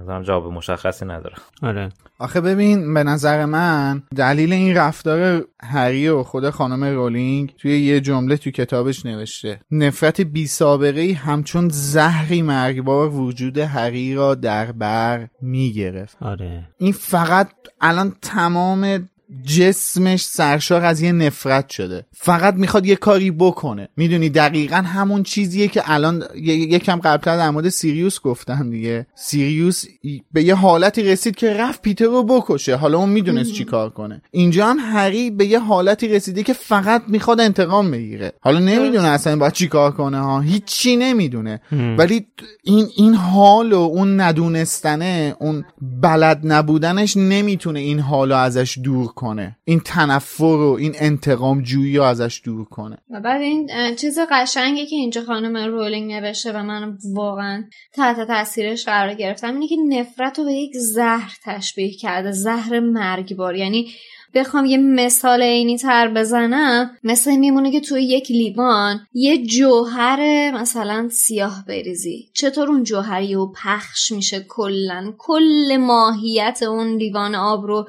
نظرم 0.00 0.22
جواب 0.22 0.52
مشخصی 0.52 1.04
نداره. 1.04 1.36
آره. 1.62 1.88
آخه 2.18 2.40
ببین 2.40 2.94
به 2.94 3.02
نظر 3.02 3.44
من 3.44 4.02
دلیل 4.16 4.52
این 4.52 4.76
رفتار 4.76 5.44
هری 5.62 6.08
و 6.08 6.22
خود 6.22 6.50
خانم 6.50 6.84
رولینگ 6.84 7.54
توی 7.58 7.80
یه 7.80 8.00
جمله 8.00 8.36
تو 8.36 8.50
کتابش 8.50 9.06
نوشته. 9.06 9.60
نفرت 9.70 10.20
بی 10.20 10.46
سابقه 10.46 11.12
همچون 11.12 11.68
زهری 11.68 12.42
مرگبار 12.42 13.08
وجود 13.08 13.58
هری 13.58 14.14
را 14.14 14.34
در 14.34 14.72
بر 14.72 15.28
می‌گرفت. 15.42 16.16
آره. 16.22 16.68
این 16.78 16.92
فقط 16.92 17.48
الان 17.80 18.16
تمام 18.22 19.08
جسمش 19.44 20.24
سرشار 20.24 20.84
از 20.84 21.00
یه 21.00 21.12
نفرت 21.12 21.70
شده. 21.70 22.06
فقط 22.12 22.54
می‌خواد 22.54 22.86
یه 22.86 22.96
کاری 22.96 23.30
بکنه. 23.30 23.88
می‌دونی 23.96 24.28
دقیقا 24.28 24.76
همون 24.76 25.22
چیزیه 25.22 25.68
که 25.68 25.82
الان 25.84 26.24
یکم 26.34 26.96
قبلتر 26.96 27.36
در 27.36 27.50
مورد 27.50 27.68
سیریوس 27.68 28.20
گفتم 28.20 28.70
دیگه. 28.70 29.06
سیریوس 29.14 29.84
به 30.32 30.42
یه 30.42 30.54
حالتی 30.54 31.02
رسید 31.02 31.36
که 31.36 31.52
رفت 31.52 31.82
پیتر 31.82 32.04
رو 32.04 32.22
بکشه. 32.22 32.76
حالا 32.76 32.98
اون 32.98 33.08
می‌دونست 33.08 33.52
چی 33.52 33.64
کار 33.64 33.90
کنه. 33.90 34.22
اینجا 34.30 34.66
هم 34.66 34.78
هری 34.78 35.30
به 35.30 35.46
یه 35.46 35.58
حالتی 35.58 36.08
رسیده 36.08 36.42
که 36.42 36.52
فقط 36.52 37.02
می‌خواد 37.08 37.40
انتقام 37.40 37.90
بگیره. 37.90 38.32
حالا 38.40 38.58
نمی‌دونه 38.58 39.08
اصلا 39.08 39.36
باید 39.36 39.52
چی 39.52 39.68
کار 39.68 39.92
کنه 39.92 40.18
ها. 40.18 40.40
هیچی 40.40 40.96
نمی‌دونه. 40.96 41.60
ولی 41.98 42.26
این 42.64 42.88
این 42.96 43.14
حال 43.14 43.72
و 43.72 43.78
اون 43.78 44.20
ندونستنه 44.20 45.36
اون 45.40 45.64
بلد 46.02 46.40
نبودنش 46.44 47.16
نمی‌تونه 47.16 47.80
این 47.80 48.00
حالو 48.00 48.36
ازش 48.36 48.78
دور 48.84 49.06
کنه. 49.18 49.56
این 49.64 49.80
تنفر 49.80 50.44
و 50.44 50.76
این 50.80 50.94
انتقام 50.98 51.62
جویی 51.62 51.96
رو 51.96 52.02
ازش 52.02 52.40
دور 52.44 52.64
کنه. 52.64 52.98
و 53.10 53.20
بعد 53.20 53.40
این 53.40 53.70
چیز 53.96 54.18
قشنگی 54.30 54.86
که 54.86 54.96
اینجا 54.96 55.22
خانم 55.22 55.56
رولینگ 55.56 56.12
نوشته 56.12 56.52
و 56.52 56.62
من 56.62 56.98
واقعا 57.14 57.64
تحت 57.94 58.26
تاثیرش 58.26 58.84
قرار 58.84 59.14
گرفتم 59.14 59.54
اینه 59.54 59.68
که 59.68 59.76
نفرت 59.88 60.38
رو 60.38 60.44
به 60.44 60.52
یک 60.52 60.76
زهر 60.76 61.32
تشبیه 61.44 61.94
کرده 61.94 62.32
زهر 62.32 62.80
مرگبار. 62.80 63.56
یعنی 63.56 63.88
بخوام 64.34 64.66
یه 64.66 64.78
مثال 64.78 65.42
عینی 65.42 65.78
تر 65.78 66.08
بزنم 66.08 66.90
مثل 67.04 67.36
میمونه 67.36 67.70
که 67.70 67.80
توی 67.80 68.04
یک 68.04 68.30
لیوان 68.30 69.06
یه 69.12 69.46
جوهر 69.46 70.50
مثلا 70.50 71.08
سیاه 71.12 71.64
بریزی. 71.68 72.30
چطور 72.34 72.68
اون 72.68 72.82
جوهری 72.82 73.34
و 73.34 73.46
پخش 73.46 74.12
میشه 74.12 74.44
کلا؟ 74.48 75.12
کل 75.18 75.76
ماهیت 75.80 76.62
اون 76.62 76.96
لیوان 76.96 77.34
آب 77.34 77.66
رو 77.66 77.88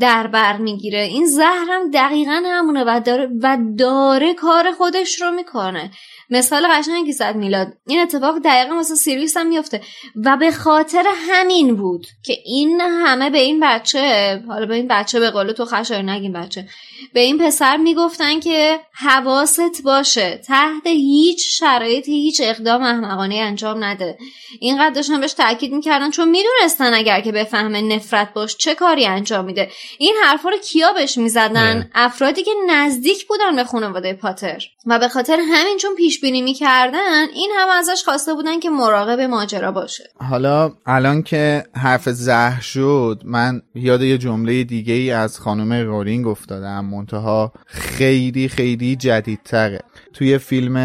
در 0.00 0.26
بر 0.26 0.56
می‌گیره. 0.56 0.98
این 0.98 1.26
زهرم 1.26 1.90
دقیقا 1.94 2.42
همونه 2.46 2.84
و 2.84 3.00
داره, 3.00 3.28
و 3.42 3.58
داره 3.78 4.34
کار 4.34 4.72
خودش 4.72 5.20
رو 5.20 5.30
می‌کنه. 5.30 5.90
مثال 6.30 6.66
قشنگی 6.70 7.12
زد 7.12 7.36
میلاد. 7.36 7.72
این 7.86 8.00
اتفاق 8.00 8.38
دقیقا 8.38 8.74
واسه 8.74 8.94
سیریوس 8.94 9.36
هم 9.36 9.46
میفته 9.46 9.80
و 10.24 10.36
به 10.36 10.50
خاطر 10.50 11.04
همین 11.30 11.76
بود 11.76 12.06
که 12.24 12.38
این 12.44 12.80
همه 12.80 13.30
به 13.30 13.38
این 13.38 13.60
بچه 13.62 14.42
حالا 14.48 14.66
به 14.66 14.74
این 14.74 14.88
بچه 14.88 15.20
به 15.20 15.30
قول 15.30 15.52
تو 15.52 15.64
خشای 15.64 16.02
نگیم 16.02 16.32
بچه. 16.32 16.68
به 17.12 17.20
این 17.20 17.38
پسر 17.38 17.76
می‌گفتن 17.76 18.40
که 18.40 18.80
حواست 18.92 19.82
باشه 19.84 20.40
تحت 20.46 20.86
هیچ 20.86 21.58
شرایطی 21.58 22.12
هیچ 22.12 22.40
اقدام 22.44 22.82
احمقانه 22.82 23.34
انجام 23.34 23.84
نده. 23.84 24.18
اینقدر 24.60 24.94
داشتن 24.94 25.20
بهش 25.20 25.32
تاکید 25.32 25.72
می‌کردن 25.72 26.10
چون 26.10 26.28
می‌دونستن 26.28 26.94
اگر 26.94 27.20
که 27.20 27.32
بفهمه 27.32 27.80
نفرت 27.80 28.32
باش 28.32 28.56
چه 28.56 28.74
کاری 28.74 29.06
انجام 29.06 29.44
میده. 29.44 29.70
این 29.98 30.14
حرفا 30.24 30.48
رو 30.48 30.58
کیا 30.58 30.92
بهش 30.92 31.18
می‌زدن؟ 31.18 31.90
افرادی 31.94 32.42
که 32.42 32.50
نزدیک 32.68 33.26
بودن 33.26 33.56
به 33.56 33.64
خانواده 33.64 34.12
پاتر. 34.12 34.62
و 34.86 34.98
به 34.98 35.08
خاطر 35.08 35.40
همین 35.40 35.76
چون 35.76 35.94
پیش 35.94 36.15
بینی 36.20 36.42
می‌کردن 36.42 37.28
این 37.34 37.50
هم 37.56 37.68
ازش 37.68 38.02
خواسته 38.04 38.34
بودن 38.34 38.60
که 38.60 38.70
مراقب 38.70 39.20
ماجرا 39.20 39.72
باشه. 39.72 40.04
حالا 40.30 40.72
الان 40.86 41.22
که 41.22 41.64
حرف 41.76 42.08
زهر 42.08 42.60
شد 42.60 43.22
من 43.24 43.62
یاد 43.74 44.02
یه 44.02 44.18
جمله 44.18 44.64
دیگه 44.64 44.94
ای 44.94 45.10
از 45.10 45.38
خانم 45.38 45.72
رولینگ 45.72 46.26
افتادم. 46.26 46.84
منتها 46.84 47.52
خیلی 47.66 48.48
خیلی 48.48 48.96
جدیدتره. 48.96 49.80
توی 50.12 50.38
فیلم 50.38 50.76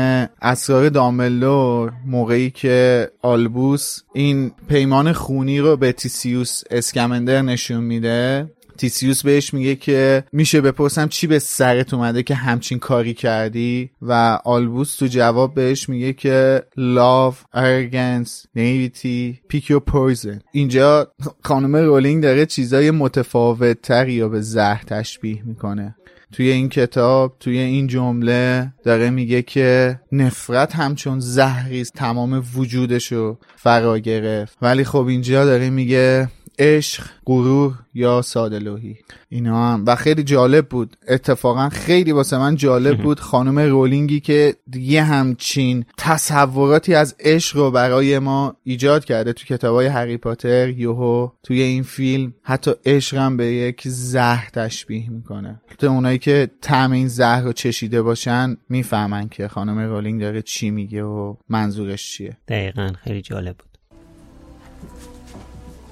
اسرار 0.41 0.89
داملور 0.89 1.93
موقعی 2.05 2.49
که 2.49 3.09
آلبوس 3.21 3.99
این 4.13 4.51
پیمان 4.69 5.13
خونی 5.13 5.59
رو 5.59 5.77
به 5.77 5.91
تیسیوس 5.91 6.61
اسکمندر 6.71 7.41
نشون 7.41 7.83
میده 7.83 8.51
تیسیوس 8.81 9.23
بهش 9.23 9.53
میگه 9.53 9.75
که 9.75 10.23
میشه 10.31 10.61
بپرسم 10.61 11.07
چی 11.07 11.27
به 11.27 11.39
سرت 11.39 11.93
اومده 11.93 12.23
که 12.23 12.35
همچین 12.35 12.79
کاری 12.79 13.13
کردی؟ 13.13 13.89
و 14.01 14.39
آلبوس 14.45 14.95
تو 14.95 15.07
جواب 15.07 15.53
بهش 15.53 15.89
میگه 15.89 16.13
که 16.13 16.63
love, 16.77 17.35
arrogance, 17.55 18.29
naivety, 18.57 19.53
pick 19.53 19.63
your 19.63 19.81
poison. 19.91 20.41
اینجا 20.51 21.11
خانم 21.43 21.75
رولینگ 21.75 22.23
داره 22.23 22.45
چیزای 22.45 22.91
متفاوت 22.91 23.81
تری 23.81 24.13
یا 24.13 24.29
به 24.29 24.41
زهر 24.41 24.83
تشبیه 24.87 25.41
می‌کنه. 25.45 25.95
توی 26.31 26.49
این 26.49 26.69
کتاب 26.69 27.35
توی 27.39 27.57
این 27.57 27.87
جمله 27.87 28.73
داره 28.83 29.09
میگه 29.09 29.41
که 29.41 29.99
نفرت 30.11 30.75
همچون 30.75 31.19
زهری 31.19 31.83
تمام 31.83 32.43
وجودشو 32.55 33.37
فرا 33.55 33.99
گرفت. 33.99 34.57
ولی 34.61 34.83
خب 34.83 35.05
اینجا 35.05 35.45
داره 35.45 35.69
میگه 35.69 36.29
عشق 36.59 37.03
غرور 37.25 37.73
یا 37.93 38.21
سادلوهی 38.21 38.97
اینا 39.29 39.73
هم. 39.73 39.83
و 39.87 39.95
خیلی 39.95 40.23
جالب 40.23 40.67
بود. 40.67 40.97
اتفاقا 41.07 41.69
خیلی 41.69 42.11
واسه 42.11 42.37
من 42.37 42.55
جالب 42.55 43.01
بود 43.03 43.19
خانم 43.19 43.59
رولینگی 43.59 44.19
که 44.19 44.55
یه 44.75 45.03
همچین 45.03 45.85
تصوراتی 45.97 46.95
از 46.95 47.15
عشق 47.19 47.57
رو 47.57 47.71
برای 47.71 48.19
ما 48.19 48.55
ایجاد 48.63 49.05
کرده 49.05 49.33
تو 49.33 49.45
کتاب 49.45 49.75
های 49.75 49.87
هری 49.87 50.17
پاتر 50.17 50.69
یوهو 50.69 51.29
توی 51.43 51.61
این 51.61 51.83
فیلم. 51.83 52.33
حتی 52.43 52.71
عشق 52.85 53.17
هم 53.17 53.37
به 53.37 53.45
یک 53.45 53.81
زهر 53.85 54.49
تشبیه 54.53 55.09
می‌کنه. 55.09 55.61
تو 55.77 55.87
اونایی 55.87 56.17
که 56.17 56.49
طعم 56.61 56.91
این 56.91 57.07
زهر 57.07 57.41
رو 57.41 57.53
چشیده 57.53 58.01
باشن 58.01 58.57
می‌فهمن 58.69 59.29
که 59.29 59.47
خانم 59.47 59.79
رولینگ 59.79 60.21
داره 60.21 60.41
چی 60.41 60.69
میگه 60.71 61.03
و 61.03 61.35
منظورش 61.49 62.11
چیه. 62.11 62.37
دقیقا. 62.47 62.91
خیلی 63.03 63.21
جالب 63.21 63.55
بود. 63.57 63.70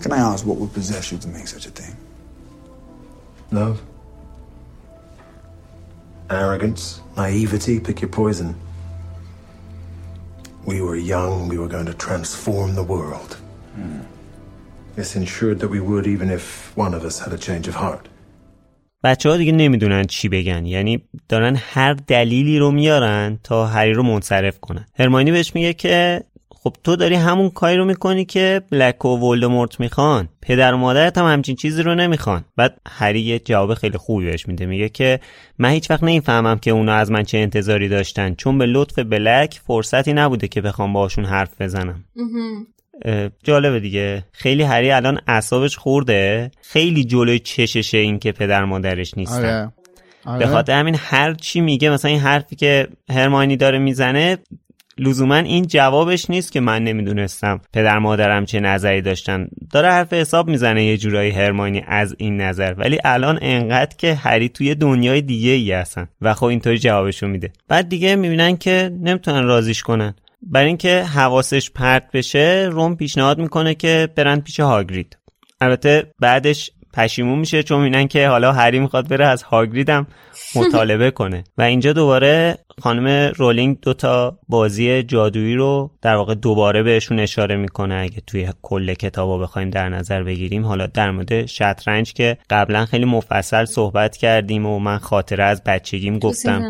Can 0.00 0.12
I 0.12 0.18
ask 0.18 0.44
what 0.46 0.58
would 0.58 0.72
possess 0.72 1.10
you 1.12 1.18
to 1.18 1.28
make 1.28 1.48
such 1.48 1.66
a 1.66 1.70
thing? 1.70 1.96
Love? 3.50 3.80
Arrogance? 6.30 7.00
Naivety? 7.16 7.80
Pick 7.80 8.00
your 8.02 8.10
poison. 8.10 8.54
We 10.66 10.80
were 10.80 10.96
young, 10.96 11.48
we 11.48 11.58
were 11.58 11.68
going 11.68 11.86
to 11.86 11.94
transform 11.94 12.74
the 12.74 12.82
world. 12.82 13.32
Hmm. 13.74 14.00
This 14.96 15.16
ensured 15.16 15.58
that 15.60 15.68
we 15.68 15.80
would, 15.80 16.06
even 16.06 16.30
if 16.30 16.44
one 16.76 16.94
of 16.94 17.04
us 17.04 17.18
had 17.18 17.32
a 17.32 17.38
change 17.38 17.68
of 17.68 17.74
heart. 17.74 18.08
بچه 19.04 19.28
ها 19.28 19.36
دیگه 19.36 19.52
نمیدونن 19.52 20.04
چی 20.04 20.28
بگن 20.28 20.66
یعنی 20.66 21.02
دارن 21.28 21.56
هر 21.56 21.94
دلیلی 21.94 22.58
رو 22.58 22.70
میارن 22.70 23.38
تا 23.42 23.66
هری 23.66 23.92
رو 23.92 24.02
منصرف 24.02 24.60
کنن 24.60 24.86
هرمانی 24.98 25.32
بهش 25.32 25.54
میگه 25.54 25.72
که 25.72 26.22
خب 26.63 26.75
تو 26.83 26.95
داری 26.95 27.15
همون 27.15 27.49
کاری 27.49 27.77
رو 27.77 27.85
می‌کنی 27.85 28.25
که 28.25 28.61
بلک 28.71 29.05
و 29.05 29.17
ولدمورت 29.17 29.79
می‌خوان. 29.79 30.29
پدر 30.41 30.73
و 30.73 30.77
مادرت 30.77 31.17
هم 31.17 31.25
همچین 31.25 31.55
چیزی 31.55 31.83
رو 31.83 31.95
نمی‌خوان. 31.95 32.43
بعد 32.57 32.81
هری 32.87 33.21
یه 33.21 33.39
جواب 33.39 33.73
خیلی 33.73 33.97
خوبی 33.97 34.25
بهش 34.25 34.47
میده. 34.47 34.65
میگه 34.65 34.89
که 34.89 35.19
من 35.59 35.69
هیچ 35.69 35.91
وقت 35.91 36.03
نمی‌فهمم 36.03 36.59
که 36.59 36.71
اونا 36.71 36.93
از 36.93 37.11
من 37.11 37.23
چه 37.23 37.37
انتظاری 37.37 37.89
داشتن 37.89 38.35
چون 38.35 38.57
به 38.57 38.65
لطف 38.65 38.99
بلک 38.99 39.59
فرصتی 39.67 40.13
نبوده 40.13 40.47
که 40.47 40.61
بخوام 40.61 40.93
باشون 40.93 41.25
حرف 41.25 41.61
بزنم. 41.61 42.03
جالبه 43.43 43.79
دیگه. 43.79 44.23
خیلی 44.31 44.63
هری 44.63 44.91
الان 44.91 45.19
اعصابش 45.27 45.77
خورده. 45.77 46.51
خیلی 46.61 47.03
جلوی 47.03 47.39
چششه 47.39 47.97
این 47.97 48.19
که 48.19 48.31
پدر 48.31 48.65
مادرش 48.65 49.17
نیستن. 49.17 49.45
آره. 49.45 49.71
آره. 50.25 50.39
به 50.39 50.47
خاطر 50.47 50.79
همین 50.79 50.95
هر 50.99 51.33
چی 51.33 51.61
میگه 51.61 51.89
مثلا 51.89 52.11
این 52.11 52.19
حرفی 52.19 52.55
که 52.55 52.87
هرمانی 53.09 53.57
داره 53.57 53.79
می‌زنه 53.79 54.37
لزوما 54.99 55.35
این 55.35 55.67
جوابش 55.67 56.29
نیست 56.29 56.51
که 56.51 56.59
من 56.59 56.83
نمی‌دونستم. 56.83 57.61
پدر 57.73 57.99
مادرم 57.99 58.45
چه 58.45 58.59
نظری 58.59 59.01
داشتن. 59.01 59.47
داره 59.71 59.89
حرف 59.89 60.13
حساب 60.13 60.49
می‌زنه 60.49 60.85
یه 60.85 60.97
جورایی 60.97 61.31
هرمانی 61.31 61.83
از 61.87 62.15
این 62.17 62.41
نظر. 62.41 62.73
ولی 62.77 62.99
الان 63.05 63.39
انقدر 63.41 63.95
که 63.97 64.13
هری 64.13 64.49
توی 64.49 64.75
دنیای 64.75 65.21
دیگه 65.21 65.51
ای 65.51 65.71
هستن 65.71 66.07
و 66.21 66.33
خب 66.33 66.45
اینطوری 66.45 66.79
جوابشو 66.79 67.27
میده. 67.27 67.51
بعد 67.67 67.89
دیگه 67.89 68.15
می‌بینن 68.15 68.57
که 68.57 68.91
نمی‌تونن 69.01 69.43
رازیش 69.43 69.83
کنن. 69.83 70.15
برای 70.41 70.67
اینکه 70.67 71.03
حواسش 71.03 71.71
پرت 71.71 72.11
بشه 72.13 72.67
روم 72.71 72.95
پیشنهاد 72.95 73.39
می‌کنه 73.39 73.75
که 73.75 74.09
برن 74.15 74.39
پیش 74.39 74.59
هاگرید. 74.59 75.17
البته 75.61 76.13
بعدش 76.19 76.71
پشیمون 76.99 77.39
میشه 77.39 77.63
چون 77.63 77.81
می‌بینن 77.81 78.07
که 78.07 78.27
حالا 78.27 78.51
هری 78.51 78.79
می‌خواد 78.79 79.07
بره 79.07 79.25
از 79.25 79.43
هاگریدم 79.43 80.07
مطالبه 80.55 81.11
کنه. 81.11 81.43
و 81.57 81.61
اینجا 81.61 81.93
دوباره 81.93 82.57
خانم 82.81 83.31
رولینگ 83.35 83.79
دوتا 83.81 84.39
بازی 84.49 85.03
جادویی 85.03 85.55
رو 85.55 85.91
در 86.01 86.15
واقع 86.15 86.35
دوباره 86.35 86.83
بهشون 86.83 87.19
اشاره 87.19 87.55
می‌کنه. 87.55 87.95
اگه 87.95 88.21
توی 88.27 88.49
کل 88.61 88.93
کتابا 88.93 89.37
بخوایم 89.37 89.69
در 89.69 89.89
نظر 89.89 90.23
بگیریم 90.23 90.65
حالا 90.65 90.87
در 90.87 91.11
مورد 91.11 91.45
شطرنج 91.45 92.13
که 92.13 92.37
قبلا 92.49 92.85
خیلی 92.85 93.05
مفصل 93.05 93.65
صحبت 93.65 94.17
کردیم 94.17 94.65
و 94.65 94.79
من 94.79 94.97
خاطره 94.97 95.43
از 95.43 95.63
بچگیم 95.63 96.19
گفتم. 96.19 96.61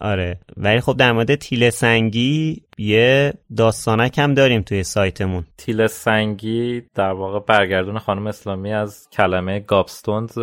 آره. 0.00 0.38
ولی 0.56 0.80
خب 0.80 0.96
در 0.96 1.12
مورد 1.12 1.34
تیل 1.34 1.70
سنگی 1.70 2.62
یه 2.78 3.32
داستانک 3.56 4.18
هم 4.18 4.34
داریم 4.34 4.62
توی 4.62 4.82
سایتمون. 4.82 5.44
تیل 5.58 5.86
سنگی 5.86 6.82
در 6.94 7.12
واقع 7.12 7.40
برگردون 7.40 7.98
خانم 7.98 8.26
اسلامی 8.26 8.72
از 8.72 9.08
کلمه 9.12 9.60
گابستونز 9.60 10.38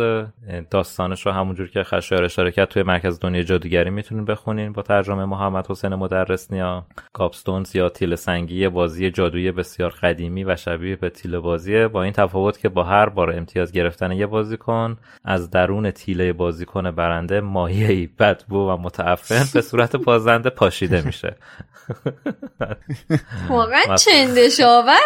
داستانش 0.70 1.26
رو 1.26 1.32
همونجور 1.32 1.70
که 1.70 1.82
خشایار 1.82 2.24
اشاره 2.24 2.50
کرد 2.52 2.68
توی 2.68 2.82
مرکز 2.82 3.18
دنیا 3.20 3.42
جادوگری 3.42 3.90
می‌تونین 3.90 4.24
بخونین 4.24 4.72
با 4.72 4.82
ترجمه 4.82 5.24
محمد 5.24 5.66
حسین 5.70 5.94
مدرس 5.94 6.52
نیا. 6.52 6.86
گابستونز 7.12 7.76
یا 7.76 7.88
تیل 7.88 8.14
سنگی 8.14 8.68
بازی 8.68 9.10
جادویی 9.10 9.52
بسیار 9.52 9.90
قدیمی 9.90 10.44
و 10.44 10.56
شبیه 10.56 10.96
به 10.96 11.10
تیل 11.10 11.38
بازیه. 11.38 11.88
با 11.88 12.02
این 12.02 12.12
تفاوت 12.12 12.58
که 12.58 12.68
با 12.68 12.84
هر 12.84 13.08
بار 13.08 13.30
امتیاز 13.30 13.72
گرفتن 13.72 14.12
یه 14.12 14.26
بازیکن 14.26 14.96
از 15.24 15.50
درون 15.50 15.90
تیله 15.90 16.32
بازیکن 16.32 16.90
برنده 16.90 17.40
ماهیه‌ای 17.40 18.06
بدبو 18.06 18.70
و 18.70 18.76
متعفن 18.76 19.44
به 19.54 19.60
صورت 19.60 19.96
بازنده 19.96 20.50
پاشیده 20.50 21.02
میشه. 21.06 21.36
واقعا 23.50 23.96
چندشاور 23.96 24.98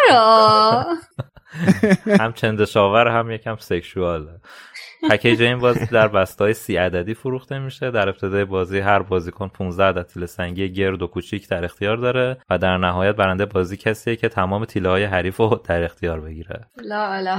هم 2.19 2.33
چندشاور 2.33 3.07
هم 3.07 3.31
یکم 3.31 3.55
سکشواله. 3.59 4.39
پکیج 5.09 5.41
این 5.41 5.59
بازی 5.59 5.85
در 5.85 6.07
بستای 6.07 6.53
سی 6.53 6.77
عددی 6.77 7.13
فروخته 7.13 7.59
میشه. 7.59 7.91
در 7.91 8.09
ابتدای 8.09 8.45
بازی 8.45 8.79
هر 8.79 8.99
بازیکن 8.99 9.47
15 9.47 9.83
عدد 9.83 10.05
تیل 10.05 10.25
سنگی 10.25 10.73
گرد 10.73 11.01
و 11.01 11.07
کوچیک 11.07 11.49
در 11.49 11.65
اختیار 11.65 11.97
داره 11.97 12.37
و 12.49 12.57
در 12.57 12.77
نهایت 12.77 13.15
برنده 13.15 13.45
بازی 13.45 13.77
کسیه 13.77 14.15
که 14.15 14.29
تمام 14.29 14.65
تیله 14.65 14.89
های 14.89 15.03
حریف 15.03 15.37
رو 15.37 15.61
در 15.67 15.83
اختیار 15.83 16.21
بگیره. 16.21 16.65
لا 16.83 17.13
اله 17.13 17.35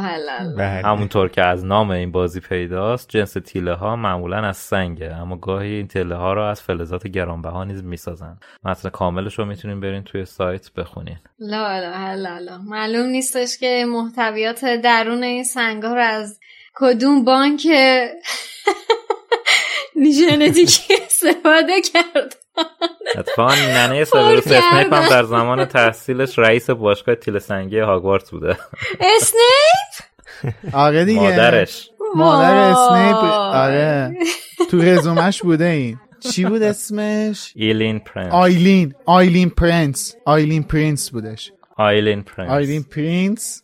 همونطور 0.84 1.28
که 1.28 1.44
از 1.44 1.64
نام 1.64 1.90
این 1.90 2.12
بازی 2.12 2.40
پیداست 2.40 3.08
جنس 3.08 3.32
تیله 3.32 3.74
ها 3.74 3.96
معمولا 3.96 4.36
از 4.36 4.56
سنگه 4.56 5.14
اما 5.14 5.36
گاهی 5.36 5.74
این 5.74 5.88
تیله 5.88 6.14
ها 6.14 6.32
رو 6.32 6.42
از 6.42 6.62
فلزات 6.62 7.06
گرانبها 7.06 7.64
نیز 7.64 7.84
می‌سازن. 7.84 8.38
متن 8.64 8.88
کاملش 8.88 9.38
رو 9.38 9.44
می‌تونین 9.44 9.80
برین 9.80 10.02
توی 10.02 10.24
سایت 10.24 10.72
بخونین. 10.72 11.18
لا 11.38 11.66
اله 11.66 12.58
معلوم 12.66 13.06
نیستش 13.06 13.58
که 13.58 13.84
محتویات 13.88 14.64
درون 14.64 15.22
این 15.22 15.44
سنگ 15.44 15.82
ها 15.82 15.94
رو 15.94 16.00
از 16.00 16.40
کدوم 16.80 17.24
بانک 17.24 17.66
ژنتیکی 19.96 20.94
استفاده 21.06 21.80
کرد؟ 21.80 22.36
اتفاقا 23.16 23.54
ننه 23.54 24.04
سوروس 24.04 24.46
اسنیپ 24.46 24.92
هم 24.94 25.08
در 25.08 25.24
زمان 25.24 25.64
تحصیلش 25.64 26.38
رئیس 26.38 26.70
باشگاه 26.70 27.14
تیل 27.14 27.38
سنگی 27.38 27.78
هاگوارتس 27.78 28.30
بوده. 28.30 28.56
اسنیپ؟ 29.00 30.54
آره 30.72 31.04
دیگه. 31.04 31.20
مادرش. 31.20 31.90
مادر 32.14 32.54
اسنیپ. 32.54 33.16
آره. 33.54 34.14
تو 34.70 34.78
رزومش 34.82 35.42
بوده 35.42 35.64
این. 35.64 35.98
چی 36.20 36.44
بود 36.44 36.62
اسمش؟ 36.62 37.52
ایلین 37.56 37.98
پرنس. 37.98 38.32
آیلین. 38.32 38.94
آیلین 39.06 39.50
پرنس. 39.50 40.16
آیلین 40.24 40.62
پرنس 40.62 41.10
بودش. 41.10 41.52
آیلین 41.78 42.22
پرینس 42.22 42.50
آیلین 42.50 42.82
پرینس 42.82 43.62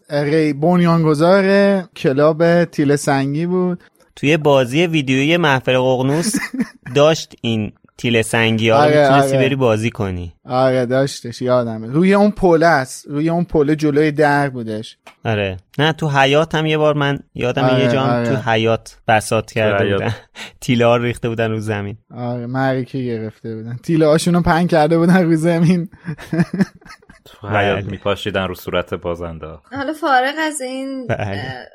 بنیانگذار 0.61 1.83
club 1.83 2.65
تیل 2.65 2.97
سنگی 2.97 3.47
بود. 3.47 3.85
توی 4.17 4.37
بازی 4.37 4.87
ویدیویی 4.87 5.37
محفل 5.37 5.79
ققنوس 5.79 6.35
داشت 6.97 7.35
این 7.41 7.73
تیل 7.99 8.23
سنگی 8.23 8.69
ها 8.69 8.79
آره، 8.79 9.03
می‌تونستی 9.03 9.37
آره. 9.37 9.47
بری 9.47 9.57
بازی 9.57 9.91
کنی. 9.91 10.35
آره 10.45 10.87
داشتش 10.87 11.43
یادمه 11.43 11.93
روی 11.93 12.15
اون 12.15 12.31
پله 12.31 12.67
است. 12.67 13.07
روی 13.09 13.29
اون 13.29 13.45
پله 13.45 13.77
جلوی 13.77 14.13
در 14.13 14.51
بودش. 14.51 14.97
آره. 15.25 15.57
نه 15.79 15.93
تو 15.93 16.09
حیاط 16.09 16.55
هم 16.55 16.67
یه 16.67 16.79
بار 16.79 16.95
من 16.95 17.19
یادم 17.35 17.65
آره، 17.65 17.85
یه 17.85 17.93
جام 17.93 18.11
آره. 18.11 18.29
تو 18.29 18.51
حیاط 18.51 18.97
بساط 19.09 19.53
کرده 19.53 19.93
بودن. 19.93 20.15
تیله 20.61 20.87
ها 20.87 20.97
ریخته 20.97 21.29
بودن 21.29 21.51
رو 21.51 21.61
زمین. 21.61 21.97
آره 22.15 22.47
معرکه 22.47 22.99
گرفته 22.99 23.57
بودن. 23.57 23.77
تیله 23.83 24.07
هاشونو 24.07 24.41
پهن 24.41 24.69
کرده 24.71 24.99
بودن 24.99 25.25
رو 25.25 25.37
زمین. 25.37 25.89
تو 27.25 27.49
حیات 27.49 27.79
بله. 27.79 27.91
میپاشیدن 27.91 28.49
رو 28.49 28.55
صورت 28.55 28.95
بازنده. 28.95 29.59
حالا 29.73 29.93
فارغ 29.93 30.35
از 30.39 30.61
این 30.61 31.07
بله. 31.07 31.69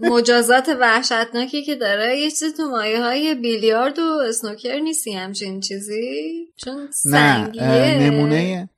مجازات 0.00 0.76
وحشتناکی 0.80 1.62
که 1.62 1.74
داره 1.74 2.16
یه 2.16 2.30
چیزی 2.30 2.52
تو 2.52 2.70
مایه 2.70 3.02
های 3.02 3.34
بیلیارد 3.34 3.98
و 3.98 4.02
اسنوکر 4.28 4.78
نیستی 4.78 5.12
همچین 5.12 5.60
چیزی؟ 5.60 6.46
چون 6.56 6.88
سنگیه. 6.90 7.98
نمونه 8.00 8.68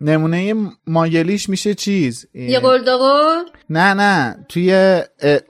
نمونه 0.00 0.54
مایلیش 0.86 1.48
میشه 1.48 1.74
چیز. 1.74 2.26
یه 2.34 2.60
قلدقل 2.60 3.44
نه 3.70 3.94
نه. 3.94 4.46
توی 4.48 5.00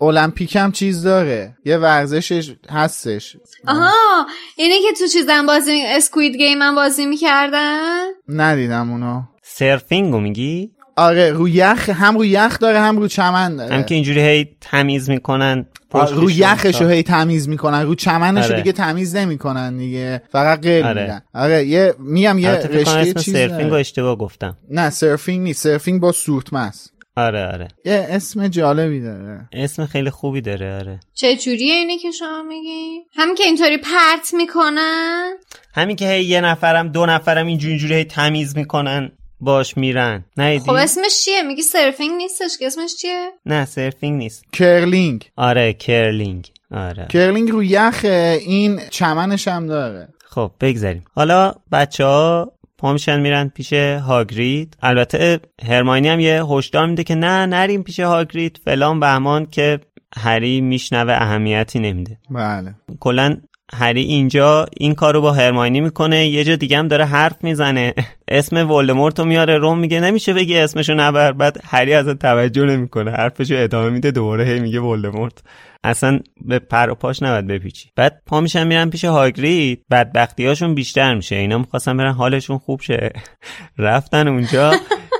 المپیک 0.00 0.56
هم 0.56 0.72
چیز 0.72 1.02
داره. 1.02 1.56
یه 1.64 1.76
ورزشش 1.76 2.54
هستش. 2.70 3.36
آها 3.66 4.26
اینه 4.56 4.74
که 4.82 4.92
تو 4.98 5.06
چیزم 5.06 5.46
بازی 5.46 5.82
اسکوید 5.86 6.36
گیم 6.36 6.62
هم 6.62 6.74
بازی 6.74 7.06
می‌کردن؟ 7.06 8.04
ندیدم 8.28 8.90
اونو. 8.90 9.19
سرفینگو 9.54 10.20
میگی؟ 10.20 10.70
آره 10.96 11.30
رو 11.30 11.48
یخ 11.48 11.88
هم 11.88 12.16
رو 12.18 12.24
یخ 12.24 12.58
داره 12.58 12.80
هم 12.80 12.98
رو 12.98 13.08
چمن 13.08 13.56
داره. 13.56 13.74
هم 13.74 13.82
که 13.82 13.94
اینجوری 13.94 14.20
هی 14.20 14.48
تمیز 14.60 15.10
می‌کنن 15.10 15.66
رو 15.94 16.30
یخش 16.30 16.82
رو 16.82 16.88
هی 16.88 17.02
تمیز 17.02 17.48
می‌کنن 17.48 17.82
رو 17.82 17.94
چمنش 17.94 18.44
آره. 18.44 18.56
دیگه 18.56 18.72
تمیز 18.72 19.16
نمی‌کنن 19.16 19.76
دیگه. 19.76 20.22
فقط 20.32 20.60
قل 20.60 20.82
آره. 20.84 21.02
میدن. 21.02 21.22
آره 21.34 21.64
یه 21.64 21.94
میام 21.98 22.38
یه 22.38 22.50
رشته 22.50 23.14
چیز 23.14 23.34
سرفینگ 23.34 23.72
اشتباه 23.72 24.16
گفتم. 24.16 24.56
نه 24.70 24.90
سرفینگ 24.90 25.42
نیست. 25.42 25.62
سرفینگ 25.62 26.00
با 26.00 26.12
سورتمه 26.12 26.60
است 26.60 26.92
آره 27.16 27.46
آره. 27.46 27.68
یه 27.84 28.06
اسم 28.10 28.48
جالبی 28.48 29.00
داره. 29.00 29.48
اسم 29.52 29.86
خیلی 29.86 30.10
خوبی 30.10 30.40
داره 30.40 30.74
آره. 30.74 31.00
چه 31.14 31.36
جوریه 31.36 31.74
اینه 31.74 31.98
که 31.98 32.10
شما 32.10 32.42
میگی؟ 32.48 33.00
همین 33.16 33.34
که 33.34 33.44
اینطوری 33.44 33.76
پرت 33.78 34.34
می‌کنن؟ 34.34 35.32
همین 35.74 35.96
که 35.96 36.08
هی 36.08 36.24
یه 36.24 36.40
نفرم 36.40 36.88
دو 36.88 37.06
نفرم 37.06 37.46
اینجوری 37.46 37.72
اینجوری 37.72 37.94
هی 37.94 38.04
تمیز 38.04 38.56
می‌کنن. 38.56 39.12
باش 39.40 39.76
میرن. 39.76 40.24
نه 40.36 40.58
خب 40.58 40.70
اسمش 40.70 41.24
چیه؟ 41.24 41.42
میگی 41.42 41.62
surfing 41.62 42.16
نیستش 42.16 42.58
که؟ 42.58 42.66
اسمش 42.66 42.96
چیه؟ 42.96 43.30
نه 43.46 43.64
surfing 43.64 44.18
نیست. 44.18 44.44
کرلینگ. 44.52 45.30
آره 45.36 45.72
کرلینگ. 45.72 46.50
آره. 46.70 47.06
کرلینگ 47.10 47.50
رو 47.50 47.64
یخه 47.64 48.38
این 48.40 48.80
چمنش 48.90 49.48
هم 49.48 49.66
داره. 49.66 50.08
خب 50.24 50.50
بگذاریم. 50.60 51.04
حالا 51.14 51.54
بچه 51.72 52.04
ها 52.04 52.52
پا 52.78 52.92
میشن 52.92 53.20
میرن 53.20 53.48
پیش 53.48 53.72
هاگرید. 53.72 54.76
البته 54.82 55.40
هرماینی 55.68 56.08
هم 56.08 56.20
یه 56.20 56.44
هشدار 56.44 56.86
میده 56.86 57.04
که 57.04 57.14
نه 57.14 57.46
نریم 57.46 57.82
پیش 57.82 58.00
هاگرید. 58.00 58.60
فلان 58.64 59.00
بهمان 59.00 59.46
که 59.46 59.80
هری 60.16 60.60
میشنوه 60.60 61.12
اهمیتی 61.12 61.78
نمیده. 61.78 62.18
بله. 62.30 62.74
کلا 63.00 63.36
هری 63.74 64.02
اینجا 64.02 64.66
این 64.76 64.94
کار 64.94 65.14
رو 65.14 65.20
با 65.20 65.32
هرماینی 65.32 65.80
می‌کنه 65.80 66.26
یه 66.26 66.44
جا 66.44 66.56
دیگه 66.56 66.78
هم 66.78 66.88
داره 66.88 67.04
حرف 67.04 67.44
می‌زنه. 67.44 67.94
اسم 68.28 68.70
ولدمورت 68.70 69.18
رو 69.18 69.24
میاره 69.24 69.58
روم 69.58 69.78
میگه 69.78 70.00
نمیشه 70.00 70.32
بگی 70.32 70.56
اسمشو 70.56 70.94
نبر. 70.94 71.32
بعد 71.32 71.60
هری 71.64 71.94
ازت 71.94 72.18
توجه 72.18 72.64
نمی‌کنه 72.64 73.10
حرفشو 73.10 73.54
ادامه 73.58 73.90
میده 73.90 74.10
دوباره 74.10 74.44
هی 74.44 74.60
میگه 74.60 74.80
ولدمورت. 74.80 75.42
اصلا 75.84 76.20
به 76.40 76.58
پر 76.58 76.90
و 76.90 76.94
پاش 76.94 77.22
نباید 77.22 77.46
بپیچی. 77.46 77.90
بعد 77.96 78.22
پا 78.26 78.40
میشن 78.40 78.66
میرن 78.66 78.90
پیش 78.90 79.04
هاگرید. 79.04 79.84
بدبختیاشون 79.90 80.74
بیشتر 80.74 81.14
میشه. 81.14 81.36
اینا 81.36 81.58
می‌خواستن 81.58 81.96
برن 81.96 82.12
حالشون 82.12 82.58
خوب 82.58 82.80
شه. 82.80 83.12
رفتن 83.78 84.28
اونجا 84.28 84.72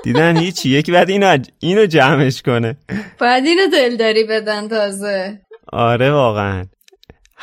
دیدن 0.03 0.37
هیچی. 0.37 0.69
یکی 0.69 0.91
بعد 0.91 1.09
اینو 1.09 1.37
اینو 1.59 1.85
جمعش 1.85 2.41
کنه. 2.41 2.77
بعد 3.19 3.45
اینو 3.45 3.61
دلداری 3.73 4.23
بدن 4.23 4.67
تازه. 4.67 5.41
آره 5.73 6.11
واقعا. 6.11 6.65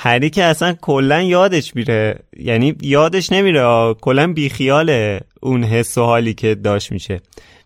هری 0.00 0.30
که 0.30 0.44
اصلا 0.44 0.72
کلا 0.72 1.22
یادش 1.22 1.76
میره. 1.76 2.18
یعنی 2.36 2.74
یادش 2.82 3.32
نمیره. 3.32 3.94
کلا 4.00 4.32
بیخیال 4.32 5.18
اون 5.40 5.64
حس 5.64 5.98
و 5.98 6.02
حالی 6.02 6.34
که 6.34 6.54
داشت 6.54 6.92
میشه. 6.92 7.20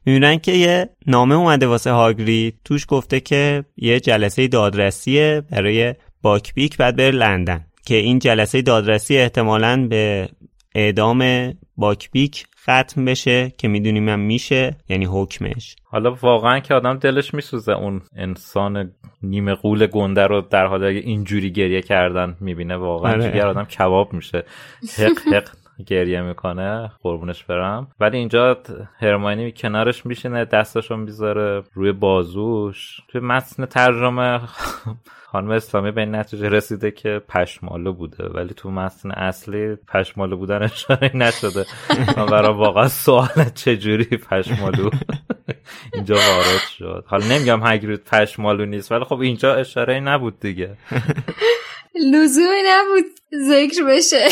می‌بینن 0.07 0.39
که 0.39 0.53
یه 0.53 0.89
نامه 1.07 1.35
اومده 1.35 1.67
واسه 1.67 1.91
هاگری. 1.91 2.53
توش 2.65 2.87
گفته 2.89 3.21
که 3.21 3.65
یه 3.77 4.01
جلسه 4.01 4.49
دادرسیه 4.49 5.43
برای 5.51 5.95
باکبیک 6.23 6.77
بعد 6.77 6.97
بره 6.97 7.11
لندن. 7.11 7.67
که 7.87 7.95
این 7.95 8.19
جلسه 8.19 8.63
دادرسی 8.63 9.17
احتمالا 9.17 9.87
به 9.91 10.29
اعدام 10.75 11.53
باکبیک 11.77 12.45
ختم 12.63 13.05
بشه 13.05 13.53
که 13.59 13.69
می‌دونیم 13.69 14.09
هم 14.09 14.21
میشه 14.21 14.77
یعنی 14.89 15.05
حکمش. 15.05 15.77
حالا 15.85 16.15
واقعا 16.23 16.61
که 16.61 16.75
آدم 16.75 16.99
دلش 16.99 17.35
میسوزه 17.35 17.73
اون 17.73 18.03
انسان 18.17 18.93
نیمه 19.23 19.55
قول 19.55 19.87
گنده 19.87 20.27
رو 20.27 20.41
در 20.41 20.67
حال 20.67 20.85
اینجوری 20.85 21.53
گریه 21.53 21.83
کردن 21.83 22.37
می‌بینه 22.41 22.77
واقعا 22.77 23.13
آره. 23.13 23.45
آدم 23.45 23.65
کباب 23.65 24.13
میشه. 24.13 24.45
حق 24.99 25.35
حق. 25.35 25.62
گریه 25.87 26.21
می‌کنه 26.21 26.91
قربونش 27.03 27.45
برم. 27.45 27.89
ولی 28.01 28.19
اینجا 28.19 28.59
هرماینی 28.99 29.53
کنارش 29.53 30.07
میشینه 30.07 30.45
دستشو 30.45 30.97
می‌ذاره 30.97 31.63
روی 31.75 31.93
بازوش. 31.93 33.01
توی 33.09 33.21
متن 33.21 33.67
ترجمه 33.67 34.41
خانم 35.33 35.51
اسلامی 35.51 35.91
به 35.91 36.01
این 36.01 36.15
نتیجه 36.15 36.49
رسیده 36.49 36.91
که 36.91 37.23
پشمالو 37.29 37.93
بوده. 37.93 38.25
ولی 38.25 38.55
تو 38.55 38.71
متن 38.71 39.11
اصلی 39.11 39.77
پشمالو 39.77 40.37
بودن 40.37 40.63
اشاره 40.63 41.11
نشده. 41.15 41.65
من 42.17 42.27
برای 42.27 42.55
واقعا 42.55 42.89
سوال 42.89 43.29
چجوری 43.55 44.05
پشمالو 44.05 44.91
اینجا 45.95 46.15
وارد 46.15 46.63
شد. 46.79 47.05
حالا 47.07 47.27
نمیگم 47.27 47.61
هگرید 47.67 48.05
پشمالو 48.05 48.67
نیست 48.67 48.93
ولی 48.93 49.05
خب 49.05 49.21
اینجا 49.21 49.55
اشاره 49.55 50.01
نبود 50.01 50.41
دیگه. 50.41 50.77
لزومی 52.13 52.63
نبود 52.67 53.05
ذکر 53.49 53.85
بشه. 53.85 54.29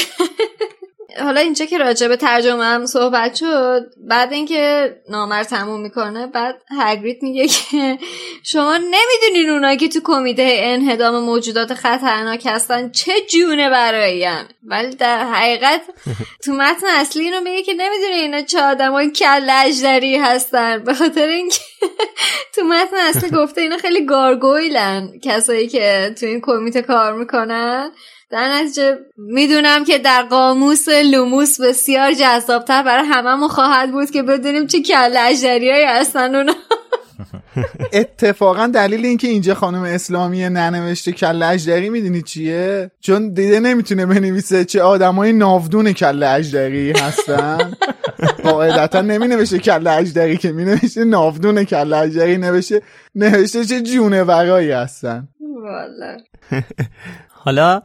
حالا 1.18 1.40
اینجا 1.40 1.64
که 1.64 1.78
راجع 1.78 2.08
به 2.08 2.16
ترجمه 2.16 2.64
هم 2.64 2.86
صحبت 2.86 3.34
شد 3.34 3.86
بعد 4.08 4.32
اینکه 4.32 4.94
نامر 5.08 5.42
تموم 5.42 5.80
می‌کنه 5.80 6.26
بعد 6.26 6.62
هگریت 6.80 7.22
میگه 7.22 7.46
که 7.46 7.98
شما 8.42 8.76
نمی‌دونین 8.76 9.50
اونایی 9.50 9.76
که 9.76 9.88
تو 9.88 10.00
کمیته 10.04 10.56
انهدام 10.58 11.24
موجودات 11.24 11.74
خطرناک 11.74 12.46
هستن 12.46 12.90
چه 12.90 13.12
جونه 13.32 13.70
برایم 13.70 14.48
ولی 14.62 14.96
در 14.96 15.24
حقیقت 15.24 15.80
تو 16.44 16.52
متن 16.52 16.86
اصلی 16.86 17.24
اینو 17.24 17.40
میگه 17.40 17.62
که 17.62 17.74
نمی‌دونه 17.74 18.14
اینا 18.14 18.42
چه 18.42 18.62
آدمای 18.62 19.10
کله 19.10 19.50
اژدری 19.50 20.16
هستن. 20.16 20.84
به 20.84 20.94
خاطر 20.94 21.26
اینکه 21.26 21.60
تو 22.54 22.62
متن 22.62 22.96
اصلی 22.96 23.30
گفته 23.40 23.60
اینا 23.60 23.76
خیلی 23.76 24.04
gargoyle 24.04 25.00
ن 25.00 25.12
کسایی 25.22 25.68
که 25.68 26.14
تو 26.20 26.26
این 26.26 26.40
کمیته 26.40 26.82
کار 26.82 27.12
می‌کنن. 27.12 27.92
در 28.30 28.48
نتیجه 28.48 28.98
می‌دونم 29.16 29.84
که 29.84 29.98
در 29.98 30.22
قاموس 30.22 30.88
لوموس 30.88 31.60
بسیار 31.60 32.12
جذابتر 32.12 32.82
برای 32.82 33.04
هممون 33.06 33.48
خواهد 33.48 33.92
بود 33.92 34.10
که 34.10 34.22
بدونیم 34.22 34.66
چه 34.66 34.82
کله 34.82 35.16
اژدریایی 35.16 35.84
هستن 35.84 36.34
اونا. 36.34 36.52
اتفاقا 37.92 38.66
دلیل 38.66 39.06
اینکه 39.06 39.28
اینجا 39.28 39.54
خانم 39.54 39.82
اسلامی 39.82 40.48
ننوشته 40.48 41.12
کله 41.12 41.42
اژدری 41.42 41.90
می‌دونی 41.90 42.22
چیه؟ 42.22 42.90
چون 43.00 43.34
دیده 43.34 43.60
نمی‌تونه 43.60 44.06
بنویسه 44.06 44.64
چه 44.64 44.82
آدمای 44.82 45.32
ناودون 45.32 45.92
کله 45.92 46.22
اژدری 46.22 46.92
هستن. 46.92 47.72
قاعدتا 48.44 49.00
نمی 49.00 49.26
نوشته 49.26 49.58
کل 49.58 49.86
اجدری 49.86 50.36
که 50.36 50.52
می 50.52 50.64
نوشته 50.64 51.04
ناودون 51.04 51.64
کل 51.64 51.92
اجدری 51.92 52.36
نوشته 52.36 52.82
نوشته 53.14 53.64
چه 53.64 53.80
جونه 53.80 54.22
ورایی 54.22 54.70
هستن 54.70 55.28
حالا 57.44 57.82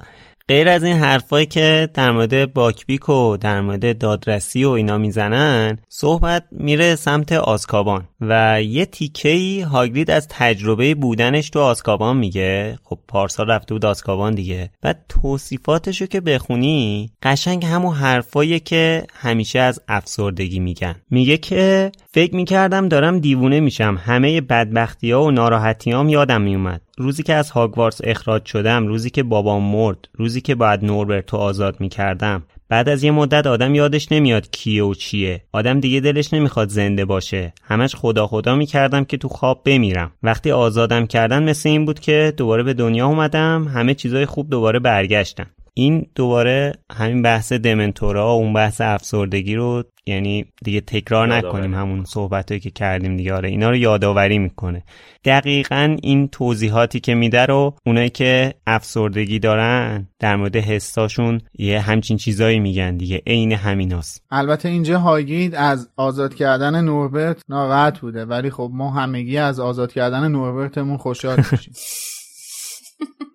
غیر 0.47 0.69
از 0.69 0.84
این 0.84 0.97
حرفایی 0.97 1.45
که 1.45 1.89
در 1.93 2.12
مورد 2.12 2.53
باکبیک 2.53 3.10
و 3.10 3.38
در 3.38 3.62
مورد 3.62 3.97
دادرسی 3.97 4.63
و 4.63 4.69
اینا 4.69 4.97
می‌زنن 4.97 5.77
صحبت 5.89 6.43
میره 6.51 6.95
سمت 6.95 7.31
آسکابان 7.31 8.08
و 8.21 8.62
یه 8.63 8.86
تیکهی 8.86 9.62
هاگرید 9.62 10.12
از 10.12 10.27
تجربه 10.27 10.95
بودنش 10.95 11.49
تو 11.49 11.60
آسکابان 11.60 12.17
میگه. 12.17 12.79
خب 12.84 12.99
پارسال 13.08 13.47
رفته 13.47 13.73
بود 13.73 13.86
آسکابان 13.86 14.36
دیگه. 14.36 14.69
بعد 14.81 15.05
توصیفاتشو 15.10 16.05
که 16.05 16.21
بخونی 16.21 17.10
قشنگ 17.23 17.65
همون 17.65 17.95
حرفایی 17.95 18.60
که 18.60 19.03
همیشه 19.13 19.60
از 19.60 19.81
افسردگی 19.88 20.60
میگن. 20.60 20.95
میگه 21.10 21.38
که 21.38 21.91
فکر 22.12 22.36
می‌کردم 22.36 22.88
دارم 22.88 23.19
دیوونه 23.19 23.60
میشم. 23.60 23.99
همه 24.05 24.41
بدبختی 24.41 25.12
ها 25.12 25.23
و 25.23 25.31
ناراحتیام 25.31 26.10
یادم 26.10 26.41
میومد 26.41 26.81
روزی 26.97 27.23
که 27.23 27.34
از 27.34 27.49
هاگوارتس 27.49 28.01
اخراج 28.03 28.45
شدم 28.45 28.88
روزی 28.88 29.10
که 29.10 29.23
بابام 29.23 29.63
مرد 29.63 30.10
روزی 30.13 30.41
که 30.41 30.55
باید 30.55 30.86
نوربرتو 30.86 31.38
آزاد 31.38 31.81
می‌کردم. 31.81 32.43
بعد 32.69 32.89
از 32.89 33.03
یه 33.03 33.12
مدت 33.12 33.47
آدم 33.47 33.75
یادش 33.75 34.12
نمیاد 34.12 34.49
کیه 34.51 34.84
و 34.84 34.93
چیه. 34.93 35.43
آدم 35.51 35.79
دیگه 35.79 35.99
دلش 35.99 36.34
نمی‌خواد 36.34 36.69
زنده 36.69 37.05
باشه. 37.05 37.53
همش 37.63 37.95
خدا 37.95 38.27
خدا 38.27 38.55
می‌کردم 38.55 39.03
که 39.03 39.17
تو 39.17 39.27
خواب 39.27 39.62
بمیرم. 39.65 40.12
وقتی 40.23 40.51
آزادم 40.51 41.05
کردن 41.05 41.43
مثل 41.43 41.69
این 41.69 41.86
بود 41.86 41.99
که 41.99 42.34
دوباره 42.38 42.63
به 42.63 42.73
دنیا 42.73 43.08
اومدم 43.08 43.67
همه 43.67 43.93
چیزای 43.93 44.25
خوب 44.25 44.49
دوباره 44.49 44.79
برگشتن. 44.79 45.45
این 45.73 46.08
دوباره 46.15 46.73
همین 46.91 47.21
بحث 47.21 47.53
دمنتورا 47.53 48.31
اون 48.31 48.53
بحث 48.53 48.81
افسردگی 48.81 49.55
رو 49.55 49.84
یعنی 50.08 50.46
دیگه 50.63 50.82
تکرار 50.82 51.36
نکنیم 51.36 51.74
همون 51.74 52.04
صحبت 52.04 52.62
که 52.62 52.72
کردیم 52.72 53.18
دیگه. 53.18 53.34
آره 53.34 53.50
اینا 53.50 53.70
رو 53.70 53.76
یادآوری 53.76 54.39
می‌کنه. 54.39 54.84
دقیقا 55.26 55.98
این 56.02 56.28
توضیحاتی 56.28 57.00
که 57.00 57.15
میده 57.15 57.46
رو 57.46 57.76
اونایی 57.86 58.10
که 58.10 58.54
افسردگی 58.68 59.39
دارن 59.39 60.08
در 60.20 60.36
مورد 60.36 60.56
حساشون 60.56 61.41
یه 61.58 61.80
همچین 61.80 62.18
چیزایی 62.18 62.60
میگن 62.60 62.98
دیگه. 62.98 63.22
عین 63.28 63.52
همیناست. 63.52 64.24
البته 64.32 64.70
اینجا 64.70 65.00
هاگید 65.00 65.56
از 65.56 65.89
آزاد 65.98 66.36
کردن 66.36 66.82
نوربرت 66.82 67.41
ناراحت 67.50 68.00
بوده 68.00 68.26
ولی 68.26 68.50
خب 68.50 68.70
ما 68.74 68.91
همگی 68.91 69.38
از 69.38 69.60
آزاد 69.60 69.91
کردن 69.94 70.28
نوربرتمون 70.28 70.98
خوشحال 70.98 71.44
میشیم. 71.52 71.74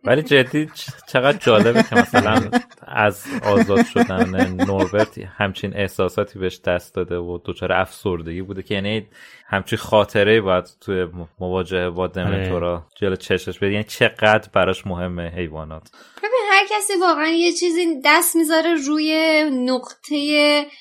ولی 0.05 0.23
جدی 0.23 0.69
چقدر 1.09 1.39
جالبه 1.39 1.83
که 1.83 1.97
مثلا 1.97 2.51
از 2.87 3.27
آزاد 3.43 3.87
شدن 3.87 4.55
نوربرت 4.67 5.19
همچین 5.19 5.77
احساساتی 5.77 6.39
بهش 6.39 6.61
دست 6.61 6.95
داده 6.95 7.17
و 7.17 7.39
دچار 7.45 7.73
افسردگی 7.73 8.43
بوده 8.43 8.63
که 8.63 8.75
یعنی 8.75 9.09
همچین 9.51 9.79
خاطره 9.79 10.41
باید 10.41 10.65
توی 10.81 11.07
مواجهه 11.41 11.91
با 11.91 12.07
دمنتورا 12.07 12.73
آره. 12.73 12.83
جلو 12.97 13.17
چشش 13.17 13.59
بده. 13.59 13.73
یعنی 13.73 13.85
چقدر 13.85 14.49
براش 14.53 14.87
مهمه 14.87 15.33
حیوانات. 15.37 15.83
ببین 16.19 16.41
هر 16.51 16.65
کسی 16.71 16.93
واقعا 17.01 17.29
یه 17.29 17.53
چیزی 17.53 18.01
دست 18.05 18.37
می‌ذاره 18.37 18.75
روی 18.87 19.45
نقطه 19.53 20.17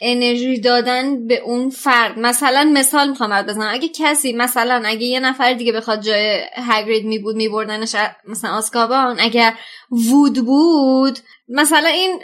انرژی 0.01 0.61
دادن 0.61 1.27
به 1.27 1.39
اون 1.39 1.69
فرد. 1.69 2.19
مثلا 2.19 2.71
مثال 2.73 3.09
می‌خوام 3.09 3.41
بزنم. 3.41 3.69
اگه 3.71 3.87
کسی 3.87 4.33
مثلا 4.33 4.81
اگه 4.85 5.03
یه 5.03 5.19
نفر 5.19 5.53
دیگه 5.53 5.71
بخواد 5.71 6.01
جای 6.01 6.41
هگرید 6.55 7.05
می 7.05 7.19
بود 7.19 7.35
میبردنش 7.35 7.95
مثلا 8.27 8.51
آسکابان 8.51 9.17
اگر 9.19 9.53
وود 9.91 10.45
بود 10.45 11.19
مثلا 11.49 11.89
این 11.89 12.19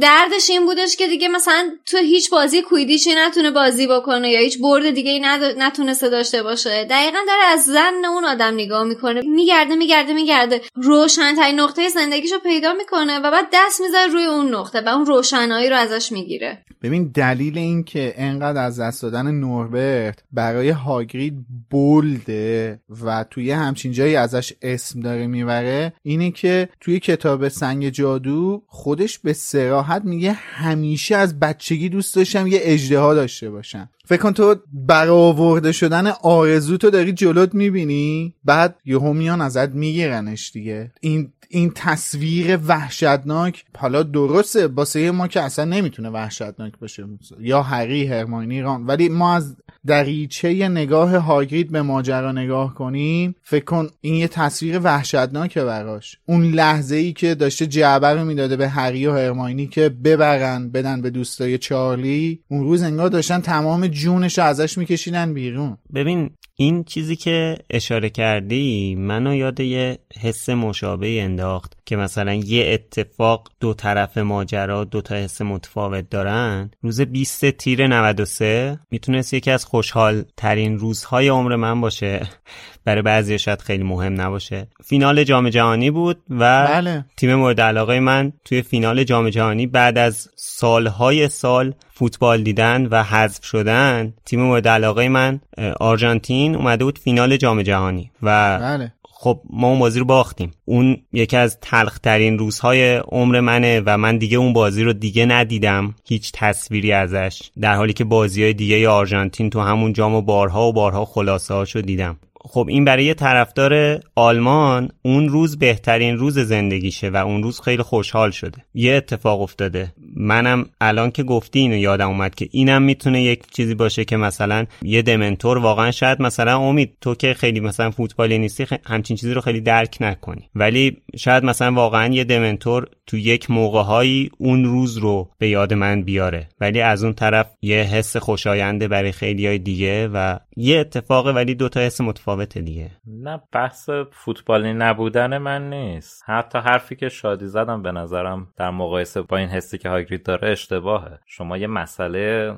دردش 0.00 0.50
این 0.50 0.66
بودش 0.66 0.96
که 0.96 1.06
دیگه 1.06 1.28
مثلا 1.28 1.70
تو 1.86 1.96
هیچ 1.96 2.30
بازی 2.30 2.62
کویدیچی 2.62 3.10
نتونه 3.16 3.50
بازی 3.50 3.86
بکنه 3.86 4.30
یا 4.30 4.40
هیچ 4.40 4.58
برد 4.60 4.90
دیگه 4.90 5.10
ای 5.10 5.20
نتونسته 5.58 6.08
داشته 6.08 6.42
باشه. 6.42 6.84
دقیقا 6.84 7.18
داره 7.26 7.42
از 7.52 7.64
زن 7.64 8.04
اون 8.04 8.24
آدم 8.24 8.54
نگاه 8.54 8.84
می‌کنه. 8.84 9.20
میگرده 9.20 9.74
میگرده 9.74 10.12
میگرده. 10.12 10.60
روشنترین 10.74 11.60
نقطه 11.60 11.88
زندگیشو 11.88 12.38
پیدا 12.38 12.72
می‌کنه 12.72 13.18
و 13.18 13.30
بعد 13.30 13.48
دست 13.52 13.80
می‌ذاره 13.80 14.12
روی 14.12 14.24
اون 14.24 14.54
نقطه 14.54 14.80
و 14.80 14.88
اون 14.88 15.06
روشنایی 15.06 15.68
رو 15.70 15.76
ازش 15.76 16.12
می‌گیره. 16.12 16.64
ببین 16.82 17.10
دلیل 17.14 17.58
این 17.58 17.84
که 17.84 18.14
انقدر 18.16 18.64
از 18.64 18.80
دست 18.80 19.02
دادن 19.02 19.30
نوربرت 19.30 20.18
برای 20.32 20.68
هاگرید 20.68 21.34
بولده 21.70 22.80
و 23.04 23.24
توی 23.30 23.50
همچین 23.50 23.92
جایی 23.92 24.16
ازش 24.16 24.52
اسم 24.62 25.00
داره 25.00 25.26
می‌بره 25.26 25.92
اینه 26.02 26.30
که 26.30 26.68
توی 26.80 27.00
کتاب 27.00 27.48
سنگ 27.48 27.88
جادو 27.88 28.62
خودش 28.70 29.18
به 29.18 29.32
سراحت 29.32 30.04
میگه 30.04 30.32
همیشه 30.32 31.16
از 31.16 31.40
بچگی 31.40 31.88
دوست 31.88 32.16
داشتم 32.16 32.46
یه 32.46 32.58
اجده 32.62 33.14
داشته 33.14 33.50
باشم. 33.50 33.90
فکر 34.04 34.22
کن 34.22 34.32
تو 34.32 34.56
برآورده 34.72 35.72
شدن 35.72 36.06
آرزو 36.06 36.76
تو 36.76 36.90
داری 36.90 37.12
جلوت 37.12 37.54
می‌بینی؟ 37.54 38.34
بعد 38.44 38.76
یهو 38.84 39.12
میان 39.12 39.40
ازت 39.40 39.68
میگیرنش 39.68 40.50
دیگه. 40.52 40.92
این 41.00 41.32
این 41.48 41.72
تصویر 41.74 42.58
وحشتناک 42.66 43.64
حالا 43.78 44.02
درسته 44.02 44.66
واسه 44.66 45.10
ما 45.10 45.28
که 45.28 45.40
اصلا 45.40 45.64
نمی‌تونه 45.64 46.10
وحشتناک 46.10 46.72
باشه 46.78 47.04
یا 47.40 47.62
هری 47.62 48.06
هرماینی 48.06 48.60
ران 48.60 48.86
ولی 48.86 49.08
ما 49.08 49.34
از 49.34 49.56
دریچه 49.88 50.68
نگاه 50.68 51.16
هاگرید 51.16 51.72
به 51.72 51.82
ماجرا 51.82 52.32
نگاه 52.32 52.74
کنیم 52.74 53.34
فکر 53.42 53.64
کن 53.64 53.88
این 54.00 54.14
یه 54.14 54.28
تصویر 54.28 54.80
وحشتناکه 54.84 55.64
براش. 55.64 56.16
اون 56.26 56.44
لحظه 56.44 56.96
ای 56.96 57.12
که 57.12 57.34
داشته 57.34 57.66
جعبه 57.66 58.06
رو 58.06 58.24
می‌داده 58.24 58.56
به 58.56 58.68
هری 58.68 59.06
و 59.06 59.12
هرماینی 59.12 59.66
که 59.66 59.88
ببرن 59.88 60.70
بدن 60.70 61.02
به 61.02 61.10
دوستای 61.10 61.58
چارلی 61.58 62.40
اون 62.48 62.64
روز 62.64 62.82
انگار 62.82 63.08
داشتن 63.08 63.40
تمام 63.40 63.86
جونش 63.86 64.38
رو 64.38 64.44
ازش 64.44 64.78
میکشیدن 64.78 65.34
بیرون. 65.34 65.76
ببین 65.94 66.30
این 66.56 66.84
چیزی 66.84 67.16
که 67.16 67.58
اشاره 67.70 68.10
کردی 68.10 68.94
منو 68.98 69.34
یاد 69.34 69.60
یه 69.60 69.98
حس 70.20 70.48
مشابه 70.48 71.22
انداخت. 71.22 71.77
که 71.88 71.96
مثلا 71.96 72.34
یه 72.34 72.70
اتفاق 72.72 73.48
دو 73.60 73.74
طرف 73.74 74.18
ماجرا 74.18 74.84
دو 74.84 75.00
تا 75.00 75.14
حس 75.14 75.42
متفاوت 75.42 76.10
دارن 76.10 76.70
روز 76.82 77.00
20 77.00 77.50
تیر 77.50 77.86
93 77.86 78.78
می‌تونست 78.90 79.34
یکی 79.34 79.50
از 79.50 79.64
خوشحال 79.64 80.24
ترین 80.36 80.78
روزهای 80.78 81.28
عمر 81.28 81.56
من 81.56 81.80
باشه 81.80 82.20
برای 82.84 83.02
بعضی 83.02 83.38
شاید 83.38 83.60
خیلی 83.60 83.82
مهم 83.82 84.20
نباشه 84.20 84.68
فینال 84.84 85.24
جام 85.24 85.48
جهانی 85.48 85.90
بود 85.90 86.22
و 86.30 86.66
بله. 86.66 87.04
تیم 87.16 87.34
مورد 87.34 87.60
علاقه 87.60 88.00
من 88.00 88.32
توی 88.44 88.62
فینال 88.62 89.04
جام 89.04 89.30
جهانی 89.30 89.66
بعد 89.66 89.98
از 89.98 90.28
سالهای 90.36 91.28
سال 91.28 91.74
فوتبال 91.92 92.42
دیدن 92.42 92.86
و 92.86 93.02
حذف 93.02 93.44
شدن 93.44 94.14
تیم 94.24 94.42
مورد 94.42 94.68
علاقه 94.68 95.08
من 95.08 95.40
آرژانتین 95.80 96.54
اومده 96.54 96.84
بود 96.84 96.98
فینال 96.98 97.36
جام 97.36 97.62
جهانی 97.62 98.10
و 98.22 98.58
بله. 98.58 98.92
خب 99.20 99.40
ما 99.50 99.68
اون 99.68 99.78
بازی 99.78 99.98
رو 99.98 100.04
باختیم. 100.04 100.50
اون 100.64 100.96
یکی 101.12 101.36
از 101.36 101.58
تلخترین 101.60 102.38
روزهای 102.38 102.96
عمر 102.96 103.40
منه 103.40 103.82
و 103.86 103.98
من 103.98 104.18
دیگه 104.18 104.38
اون 104.38 104.52
بازی 104.52 104.82
رو 104.82 104.92
دیگه 104.92 105.26
ندیدم. 105.26 105.94
هیچ 106.08 106.32
تصویری 106.34 106.92
ازش. 106.92 107.50
در 107.60 107.74
حالی 107.74 107.92
که 107.92 108.04
بازی 108.04 108.42
های 108.42 108.52
دیگه 108.52 108.88
آرژانتین 108.88 109.50
تو 109.50 109.60
همون 109.60 109.92
جام 109.92 110.14
و 110.14 110.22
بارها 110.22 110.68
و 110.68 110.72
بارها 110.72 111.04
خلاصه 111.04 111.54
هاشو 111.54 111.80
دیدم. 111.80 112.18
خب 112.40 112.66
این 112.68 112.84
برای 112.84 113.14
طرفدار 113.14 114.00
آلمان 114.14 114.88
اون 115.02 115.28
روز 115.28 115.58
بهترین 115.58 116.16
روز 116.16 116.38
زندگیشه 116.38 117.08
و 117.08 117.16
اون 117.16 117.42
روز 117.42 117.60
خیلی 117.60 117.82
خوشحال 117.82 118.30
شده. 118.30 118.64
یه 118.74 118.92
اتفاق 118.94 119.40
افتاده. 119.40 119.92
منم 120.18 120.66
الان 120.80 121.10
که 121.10 121.22
گفتی 121.22 121.58
اینو 121.58 121.76
یادم 121.76 122.08
اومد 122.08 122.34
که 122.34 122.48
اینم 122.50 122.82
می‌تونه 122.82 123.22
یک 123.22 123.50
چیزی 123.50 123.74
باشه 123.74 124.04
که 124.04 124.16
مثلا 124.16 124.66
یه 124.82 125.02
دمنتور 125.02 125.58
واقعا 125.58 125.90
شاید 125.90 126.22
مثلا 126.22 126.58
امید 126.58 126.96
تو 127.00 127.14
که 127.14 127.34
خیلی 127.34 127.60
مثلا 127.60 127.90
فوتبالی 127.90 128.38
نیستی 128.38 128.66
همچین 128.86 129.16
چیزی 129.16 129.34
رو 129.34 129.40
خیلی 129.40 129.60
درک 129.60 129.96
نکنی. 130.00 130.48
ولی 130.54 130.96
شاید 131.16 131.44
مثلا 131.44 131.72
واقعا 131.72 132.14
یه 132.14 132.24
دمنتور 132.24 132.86
تو 133.06 133.16
یک 133.16 133.50
موقعهایی 133.50 134.30
اون 134.38 134.64
روز 134.64 134.96
رو 134.96 135.30
به 135.38 135.48
یاد 135.48 135.74
من 135.74 136.02
بیاره. 136.02 136.48
ولی 136.60 136.80
از 136.80 137.04
اون 137.04 137.12
طرف 137.12 137.46
یه 137.62 137.82
حس 137.82 138.16
خوشاینده 138.16 138.88
برای 138.88 139.12
خیلی 139.12 139.46
های 139.46 139.58
دیگه 139.58 140.08
و 140.08 140.38
یه 140.56 140.78
اتفاق 140.78 141.26
ولی 141.26 141.54
دوتا 141.54 141.80
حس 141.80 142.00
متفاوت 142.00 142.58
دیگه. 142.58 142.90
نه 143.06 143.40
بحث 143.52 143.90
فوتبالی 144.12 144.72
نبودن 144.72 145.38
من 145.38 145.70
نیست. 145.70 146.22
حتی 146.26 146.58
حرفی 146.58 146.96
که 146.96 147.08
شادی 147.08 147.46
زدم 147.46 147.82
به 147.82 147.92
نظرم 147.92 148.48
در 148.56 148.70
مقایسه 148.70 149.22
با 149.22 149.36
این 149.36 149.48
حسی 149.48 149.78
که 149.78 149.88
هاگرید 150.08 150.22
داره 150.22 150.48
اشتباهه. 150.48 151.18
شما 151.26 151.56
یه 151.56 151.66
مسئله 151.66 152.54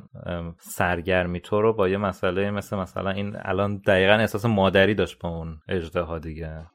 سرگرمی 0.59 1.41
تو 1.41 1.63
رو 1.63 1.73
با 1.73 1.89
یه 1.89 1.97
مسئله 1.97 2.51
مثل 2.51 2.77
مثلا 2.77 3.11
این 3.11 3.37
الان 3.39 3.77
دقیقا 3.87 4.13
احساس 4.13 4.45
مادری 4.45 4.95
داشت 4.95 5.19
با 5.19 5.29
اون 5.29 5.59
اجده 5.69 6.19
دیگه. 6.19 6.67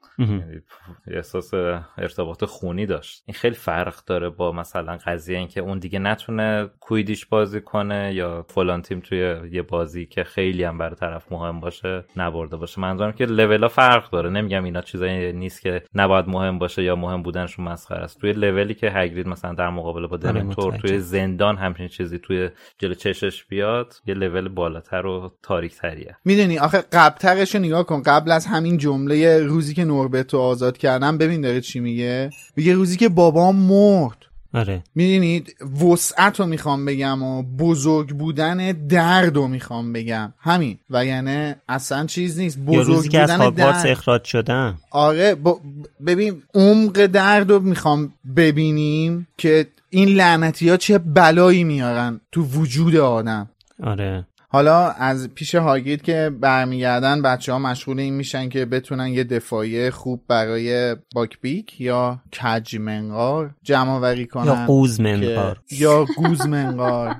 احساس 1.06 1.54
ارتباط 1.98 2.44
خونی 2.44 2.86
داشت. 2.86 3.22
این 3.26 3.34
خیلی 3.34 3.54
فرق 3.54 4.04
داره 4.06 4.28
با 4.28 4.52
مثلا 4.52 4.98
قضیه 5.06 5.38
اینکه 5.38 5.60
اون 5.60 5.78
دیگه 5.78 5.98
نتونه 5.98 6.70
کویدیش 6.80 7.26
بازی 7.26 7.60
کنه 7.60 8.14
یا 8.14 8.44
فلان 8.48 8.82
تیم 8.82 9.00
توی 9.00 9.36
یه 9.52 9.62
بازی 9.62 10.06
که 10.06 10.24
خیلی 10.24 10.64
هم 10.64 10.78
برای 10.78 10.96
طرف 10.96 11.32
مهم 11.32 11.60
باشه 11.60 12.04
نبرده 12.16 12.56
باشه. 12.56 12.80
منظورم 12.80 13.12
که 13.12 13.26
لولا 13.26 13.68
فرق 13.68 14.10
داره. 14.10 14.30
نمیگم 14.30 14.64
اینا 14.64 14.80
چیزایی 14.80 15.32
نیست 15.32 15.60
که 15.60 15.82
نباید 15.94 16.28
مهم 16.28 16.58
باشه 16.58 16.82
یا 16.82 16.96
مهم 16.96 17.22
بودنشون 17.22 17.64
مسخره 17.64 18.04
است. 18.04 18.20
توی 18.20 18.32
لولی 18.32 18.74
که 18.74 18.90
هگرید 18.90 19.28
مثلا 19.28 19.54
در 19.54 19.70
مقابله 19.70 20.06
با 20.06 20.16
آره، 20.16 20.32
دمنتور 20.32 20.76
توی 20.76 20.98
زندان 20.98 21.56
همچین 21.56 21.88
چیزی 21.88 22.18
توی 22.18 22.50
جلو 22.78 22.94
چشش 22.94 23.44
بیاد 23.44 23.94
یه 24.06 24.14
لول 24.14 24.48
بالاتر 24.48 25.06
و 25.06 25.32
تاریک 25.42 25.74
تریه 25.76 26.16
می‌دونی 26.24 26.58
آخه 26.58 26.84
قبلترش 26.92 27.54
رو 27.54 27.60
نگاه 27.60 27.86
کن. 27.86 28.02
قبل 28.02 28.32
از 28.32 28.46
همین 28.46 28.78
جمله 28.78 29.42
روزی 29.42 29.74
که 29.74 29.84
نوربت 30.06 30.34
رو 30.34 30.40
آزاد 30.40 30.78
کردم. 30.78 31.18
ببین 31.18 31.40
داره 31.40 31.60
چی 31.60 31.80
میگه؟ 31.80 32.30
میگه 32.56 32.74
روزی 32.74 32.96
که 32.96 33.08
بابام 33.08 33.56
مرد. 33.56 34.16
آره. 34.54 34.82
می‌دونید؟ 34.94 35.56
وسعت 35.82 36.40
رو 36.40 36.46
می‌خوام 36.46 36.84
بگم 36.84 37.22
و 37.22 37.42
بزرگ 37.42 38.08
بودن 38.08 38.72
درد 38.72 39.36
رو 39.36 39.48
می‌خوام 39.48 39.92
بگم. 39.92 40.32
همین. 40.38 40.78
و 40.90 41.04
یعنی 41.04 41.54
اصلا 41.68 42.06
چیز 42.06 42.38
نیست. 42.38 42.58
یا 42.58 42.64
بزرگ 42.64 42.86
روزی 42.96 43.08
که 43.08 43.20
از 43.20 43.30
بودن 43.30 43.44
هاگوارتس 43.44 43.82
درد. 43.82 43.92
اخراج 43.92 44.24
شدم. 44.24 44.78
آره 44.90 45.34
ب- 45.34 45.60
ببین 46.06 46.42
عمق 46.54 47.06
درد 47.06 47.50
رو 47.50 47.60
می‌خوام 47.60 48.12
ببینیم 48.36 49.28
که 49.38 49.66
این 49.90 50.08
لعنتی 50.08 50.68
ها 50.68 50.76
چه 50.76 50.98
بلایی 50.98 51.64
میارن 51.64 52.20
تو 52.32 52.42
وجود 52.42 52.96
آدم. 52.96 53.50
آره. 53.82 54.26
حالا 54.56 54.90
از 54.90 55.28
پیش 55.34 55.54
هاگید 55.54 56.02
که 56.02 56.30
برمیگردن 56.40 57.22
بچه 57.22 57.52
ها 57.52 57.58
مشغول 57.58 58.00
این 58.00 58.14
میشن 58.14 58.48
که 58.48 58.64
بتونن 58.64 59.06
یه 59.08 59.24
دفاعی 59.24 59.90
خوب 59.90 60.22
برای 60.28 60.96
باکبیک 61.14 61.80
یا 61.80 62.20
کج 62.42 62.76
منقار 62.76 63.54
جمع 63.62 63.90
آوری 63.90 64.26
کنن 64.26 64.46
یا 64.46 64.66
قوز 64.66 64.96
که- 64.96 65.02
منقار 65.02 65.60
یا 65.70 66.06
گوز 66.16 66.46
منقار 66.46 67.16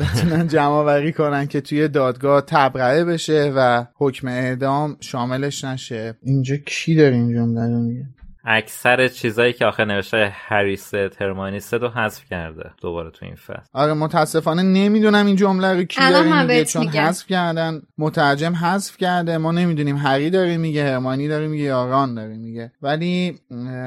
بتونن 0.00 0.48
جمع 0.48 0.72
آوری 0.72 1.12
کنن 1.12 1.46
که 1.46 1.60
توی 1.60 1.88
دادگاه 1.88 2.40
تبرئه 2.40 3.04
بشه 3.04 3.52
و 3.56 3.84
حکم 3.94 4.28
اعدام 4.28 4.96
شاملش 5.00 5.64
نشه. 5.64 6.14
اینجا 6.22 6.56
کی 6.56 6.94
داره 6.94 7.14
این 7.14 7.34
جمله 7.34 7.60
رو 7.70 7.78
میگه؟ 7.82 8.06
اکثر 8.44 9.08
چیزایی 9.08 9.52
که 9.52 9.66
آخر 9.66 9.84
نوشته 9.84 10.32
هری 10.34 10.76
سد 10.76 11.22
هرماینی 11.22 11.60
سد 11.60 11.76
رو 11.76 11.88
حذف 11.88 12.24
کرده 12.24 12.70
دوباره 12.80 13.10
تو 13.10 13.26
این 13.26 13.34
فصل. 13.34 13.62
آره 13.72 13.92
متاسفانه 13.92 14.62
نمی‌دونم 14.62 15.26
این 15.26 15.36
جمله 15.36 15.74
رو 15.74 15.84
کی 15.84 16.00
داره 16.00 16.42
میگه 16.42 16.64
چون. 16.64 16.88
حذف 16.88 17.26
کردن 17.26 17.82
مترجم 17.98 18.54
حذف 18.54 18.96
کرده. 18.96 19.38
ما 19.38 19.52
نمی‌دونیم 19.52 19.96
هری 19.96 20.30
داره 20.30 20.56
میگه 20.56 20.84
هرمانی 20.84 21.28
داره 21.28 21.46
میگه 21.46 21.64
یا 21.64 21.86
ران 21.88 22.14
داره 22.14 22.36
میگه. 22.36 22.72
ولی 22.82 23.38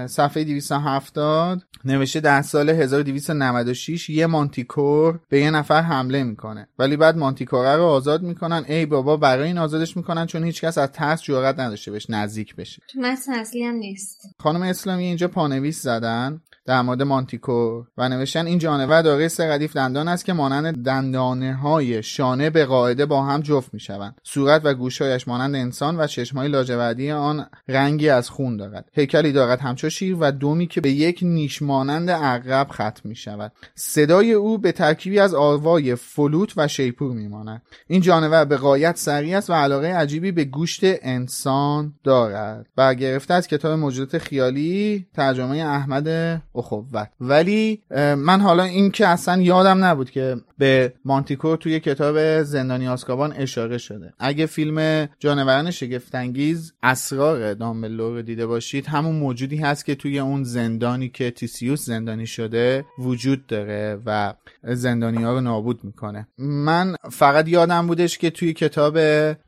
صفحه 0.08 0.44
270 0.44 1.62
نوشته 1.86 2.20
در 2.20 2.42
سال 2.42 2.70
1296 2.70 4.10
یه 4.10 4.26
مانتیکور 4.26 5.20
به 5.30 5.40
یه 5.40 5.52
نفر 5.52 5.82
حمله 5.82 6.24
می‌کنه. 6.24 6.68
ولی 6.80 6.98
بعد 6.98 7.18
مانتیکوره 7.18 7.76
رو 7.76 7.84
آزاد 7.84 8.22
می‌کنن. 8.22 8.66
ای 8.68 8.86
بابا 8.86 9.18
برای 9.18 9.48
این 9.48 9.58
آزادش 9.58 9.98
می‌کنن 9.98 10.26
چون 10.26 10.44
هیچکس 10.44 10.78
از 10.78 10.92
ترس 10.92 11.22
جرئت 11.22 11.60
نداشته 11.60 11.92
بهش 11.92 12.06
نزدیک 12.10 12.56
بشه. 12.56 12.82
تو 12.90 13.00
متن 13.00 13.34
اصلی 13.34 13.64
هم 13.64 13.76
نیست. 13.76 14.22
خانم 14.42 14.62
اسلامی 14.62 15.04
اینجا 15.04 15.28
پانویس 15.28 15.82
زدن؟ 15.82 16.42
در 16.66 16.82
مورد 16.82 17.02
مانتیکور 17.02 17.88
و 17.98 18.10
نوشتن 18.10 18.46
این 18.46 18.60
جانور 18.60 19.02
دارای 19.02 19.30
سه 19.30 19.52
ردیف 19.52 19.76
دندان 19.76 20.08
است 20.08 20.26
که 20.26 20.34
مانند 20.34 20.86
دندانه 20.86 21.54
های 21.54 22.04
شانه 22.04 22.50
به 22.50 22.66
قاعده 22.66 23.06
با 23.06 23.24
هم 23.26 23.42
جفت 23.42 23.74
می 23.74 23.80
شوند 23.80 24.22
صورت 24.24 24.62
و 24.66 24.74
گوشهایش 24.74 25.28
مانند 25.28 25.56
انسان 25.56 25.98
و 26.00 26.08
چشمهای 26.08 26.48
لاجوردی 26.48 27.12
آن 27.12 27.46
رنگی 27.68 28.10
از 28.10 28.30
خون 28.30 28.58
دارد. 28.58 28.90
هیکلی 28.94 29.32
دارد 29.32 29.60
همچو 29.60 29.90
شیر 29.90 30.18
و 30.20 30.32
دومی 30.32 30.68
که 30.68 30.82
به 30.82 30.92
یک 30.92 31.20
نیش 31.22 31.62
مانند 31.62 32.10
عقرب 32.10 32.68
ختم 32.72 33.02
می 33.04 33.16
شود 33.16 33.52
صدای 33.76 34.34
او 34.34 34.58
به 34.58 34.72
ترکیبی 34.72 35.20
از 35.20 35.34
آوای 35.34 35.96
فلوت 35.96 36.54
و 36.58 36.68
شیپور 36.68 37.12
می 37.12 37.28
ماند 37.28 37.62
این 37.88 38.02
جانور 38.02 38.46
به 38.46 38.58
قایت 38.58 38.98
سریع 38.98 39.38
است 39.38 39.50
و 39.50 39.54
علاقه 39.54 39.88
عجیبی 39.88 40.32
به 40.32 40.44
گوشت 40.44 40.82
انسان 40.84 41.94
دارد. 42.04 42.66
برگرفته 42.76 43.34
از 43.34 43.48
کتاب 43.48 43.80
موجودات 43.80 44.18
خیالی 44.18 45.08
ترجمه 45.14 45.58
احمد 45.58 46.42
اخوت 46.56 46.86
ولی 47.22 47.82
من 48.18 48.42
حالا 48.42 48.64
این 48.64 48.92
که 48.92 49.08
اصلا 49.08 49.42
یادم 49.42 49.86
نبود 49.86 50.10
که 50.10 50.36
به 50.62 50.94
مانتیکور 51.06 51.58
توی 51.58 51.80
کتاب 51.80 52.44
زندانی 52.44 52.88
آسکابان 52.88 53.34
اشاره 53.34 53.78
شده. 53.78 54.14
اگه 54.20 54.46
فیلم 54.46 55.10
جانوران 55.20 55.72
شگفتانگیز 55.72 56.74
اسرار 56.84 57.54
دامبلور 57.54 58.14
رو 58.14 58.22
دیده 58.22 58.46
باشید 58.46 58.86
همون 58.86 59.16
موجودی 59.16 59.58
هست 59.58 59.86
که 59.86 59.96
توی 59.96 60.20
اون 60.20 60.44
زندانی 60.44 61.10
که 61.10 61.32
تیسیوس 61.32 61.86
زندانی 61.86 62.28
شده 62.28 62.86
وجود 63.00 63.48
داره 63.48 64.00
و 64.06 64.34
زندانی 64.64 65.24
ها 65.24 65.34
رو 65.34 65.42
نابود 65.42 65.84
می‌کنه. 65.84 66.28
من 66.38 66.96
فقط 67.12 67.48
یادم 67.48 67.88
بودش 67.88 68.18
که 68.18 68.30
توی 68.30 68.54
کتاب 68.54 68.98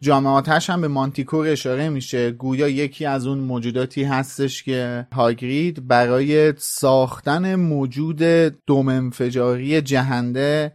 جامعاتش 0.02 0.70
هم 0.70 0.82
به 0.82 0.88
مانتیکور 0.88 1.48
اشاره 1.48 1.90
میشه. 1.90 2.32
گویا 2.32 2.68
یکی 2.68 3.06
از 3.06 3.28
اون 3.28 3.38
موجوداتی 3.38 4.04
هستش 4.04 4.64
که 4.64 5.08
هاگرید 5.14 5.88
برای 5.88 6.54
ساختن 6.58 7.56
موجود 7.56 8.24
دوم 8.66 8.88
انفجاری 8.88 9.82
جهنده 9.82 10.74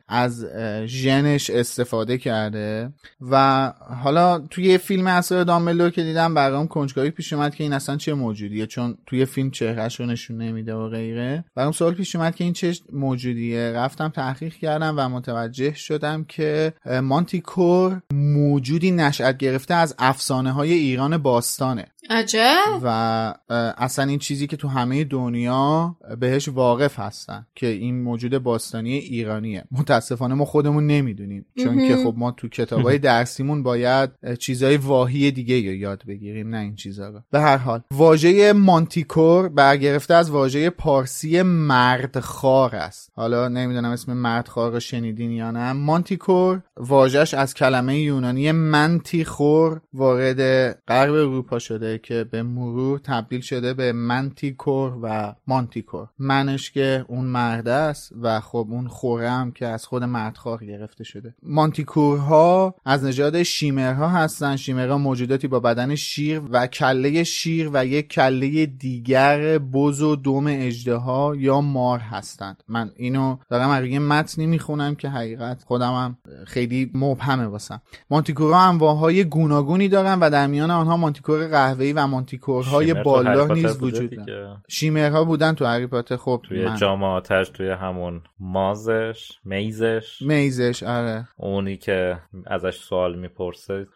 ژنش 0.86 1.50
استفاده 1.50 2.18
کرده 2.18 2.92
و 3.30 3.72
حالا 4.02 4.38
توی 4.38 4.78
فیلم 4.78 5.06
اثر 5.06 5.44
دامبلور 5.44 5.90
که 5.90 6.02
دیدم 6.02 6.34
برام 6.34 6.68
کنجکاوی 6.68 7.10
پیش 7.10 7.32
اومد 7.32 7.54
که 7.54 7.64
این 7.64 7.72
اصلا 7.72 7.96
چه 7.96 8.14
موجودیه 8.14 8.66
چون 8.66 8.98
توی 9.06 9.24
فیلم 9.24 9.50
چهرهش 9.50 10.00
رو 10.00 10.06
نشون 10.06 10.38
نمیده 10.38 10.74
و 10.74 10.88
غیره. 10.88 11.44
برام 11.54 11.72
سوال 11.72 11.94
پیش 11.94 12.16
اومد 12.16 12.34
که 12.34 12.44
این 12.44 12.52
چه 12.52 12.74
موجودیه؟ 12.92 13.72
رفتم 13.72 14.08
تحقیق 14.08 14.54
کردم 14.54 14.94
و 14.98 15.08
متوجه 15.08 15.74
شدم 15.74 16.24
که 16.24 16.72
مانتیکور 17.02 18.02
موجودی 18.12 18.90
نشأت 18.90 19.38
گرفته 19.38 19.74
از 19.74 19.94
افسانه 19.98 20.52
های 20.52 20.72
ایران 20.72 21.18
باستانه. 21.18 21.84
عجب. 22.10 22.80
و 22.82 23.34
اصلا 23.78 24.04
این 24.04 24.18
چیزی 24.18 24.46
که 24.46 24.56
تو 24.56 24.68
همه 24.68 25.04
دنیا 25.04 25.96
بهش 26.20 26.48
واقف 26.48 26.98
هستن 26.98 27.46
که 27.54 27.66
این 27.66 28.02
موجود 28.02 28.38
باستانی 28.38 28.92
ایرانیه. 28.92 29.64
متاسفانه 29.70 30.34
ما 30.34 30.44
خودمون 30.44 30.86
نمی‌دونیم 30.86 31.46
چون 31.64 31.88
که 31.88 31.96
خب 31.96 32.14
ما 32.16 32.30
تو 32.30 32.48
کتابای 32.48 32.98
درسیمون 32.98 33.62
باید 33.62 34.10
چیزای 34.38 34.76
واهی 34.76 35.30
دیگه 35.30 35.56
رو 35.56 35.74
یاد 35.74 36.02
بگیریم 36.08 36.48
نه 36.48 36.58
این 36.58 36.74
چیزا 36.74 37.08
رو. 37.08 37.20
به 37.30 37.40
هر 37.40 37.56
حال 37.56 37.80
واژه 37.90 38.52
مانتیکور 38.52 39.48
برگرفته 39.48 40.14
از 40.14 40.30
واژه 40.30 40.70
پارسی 40.70 41.42
مردخار 41.42 42.76
است. 42.76 43.12
حالا 43.16 43.48
نمی‌دونم 43.48 43.90
اسم 43.90 44.12
مردخار 44.12 44.72
رو 44.72 44.80
شنیدین 44.80 45.30
یا 45.30 45.50
نه. 45.50 45.72
مانتیکور 45.72 46.60
واژش 46.76 47.34
از 47.34 47.54
کلمه 47.54 47.98
یونانی 47.98 48.52
منتیخور 48.52 49.80
وارد 49.92 50.72
غرب 50.88 51.12
اروپا 51.12 51.58
شده 51.58 51.97
که 51.98 52.24
به 52.24 52.42
مرور 52.42 52.98
تبدیل 52.98 53.40
شده 53.40 53.74
به 53.74 53.92
منتیکور 53.92 54.98
و 55.02 55.34
مانتیکور. 55.46 56.08
منش 56.18 56.70
که 56.70 57.04
اون 57.08 57.24
مرده 57.24 57.72
است 57.72 58.12
و 58.22 58.40
خب 58.40 58.66
اون 58.70 58.88
خوره 58.88 59.30
هم 59.30 59.52
که 59.52 59.66
از 59.66 59.86
خود 59.86 60.04
مردخوار 60.04 60.64
گرفته 60.64 61.04
شده. 61.04 61.34
مانتیکورها 61.42 62.74
از 62.84 63.04
نژاد 63.04 63.42
شیمرها 63.42 64.08
هستن. 64.08 64.56
شیمرها 64.56 64.98
موجوداتی 64.98 65.48
با 65.48 65.60
بدن 65.60 65.94
شیر 65.94 66.42
و 66.50 66.66
کله 66.66 67.24
شیر 67.24 67.70
و 67.72 67.86
یک 67.86 68.08
کله 68.08 68.66
دیگر 68.66 69.58
بز 69.58 70.02
و 70.02 70.16
دوم 70.16 70.46
اجده 70.46 70.98
یا 71.38 71.60
مار 71.60 71.98
هستند. 71.98 72.62
من 72.68 72.90
اینو 72.96 73.36
دارم 73.50 73.68
از 73.70 73.84
متنی 73.84 74.46
می‌خونم 74.46 74.94
که 74.94 75.08
حقیقت 75.08 75.64
خودم 75.66 75.92
هم 75.92 76.18
خیلی 76.46 76.90
مبهمه 76.94 77.46
واسم. 77.46 77.82
مانتیکورها 78.10 78.60
انواعهای 78.60 79.24
گوناگونی 79.24 79.88
دارن 79.88 80.18
و 80.20 80.30
در 80.30 80.46
میان 80.46 80.70
آنها 80.70 80.96
مانتیکور 80.96 81.48
قهوه‌ای 81.92 81.92
و 81.92 82.06
مانتیکورهای 82.06 82.94
بالا 82.94 83.46
نیز 83.46 83.82
وجود 83.82 84.26
دارن 84.26 84.62
شیمرها 84.68 85.24
بودن 85.24 85.54
تو 85.54 85.64
هری 85.64 85.88
خب 86.16 86.42
توی 86.48 86.76
جام 86.76 87.04
آتش 87.04 87.48
توی 87.48 87.70
همون 87.70 88.22
مازش 88.40 89.32
میزش. 89.44 90.22
میزش 90.22 90.82
آره. 90.82 91.28
اونی 91.36 91.76
که 91.76 92.18
ازش 92.46 92.76
سوال 92.76 93.18
می‌پرسه 93.18 93.86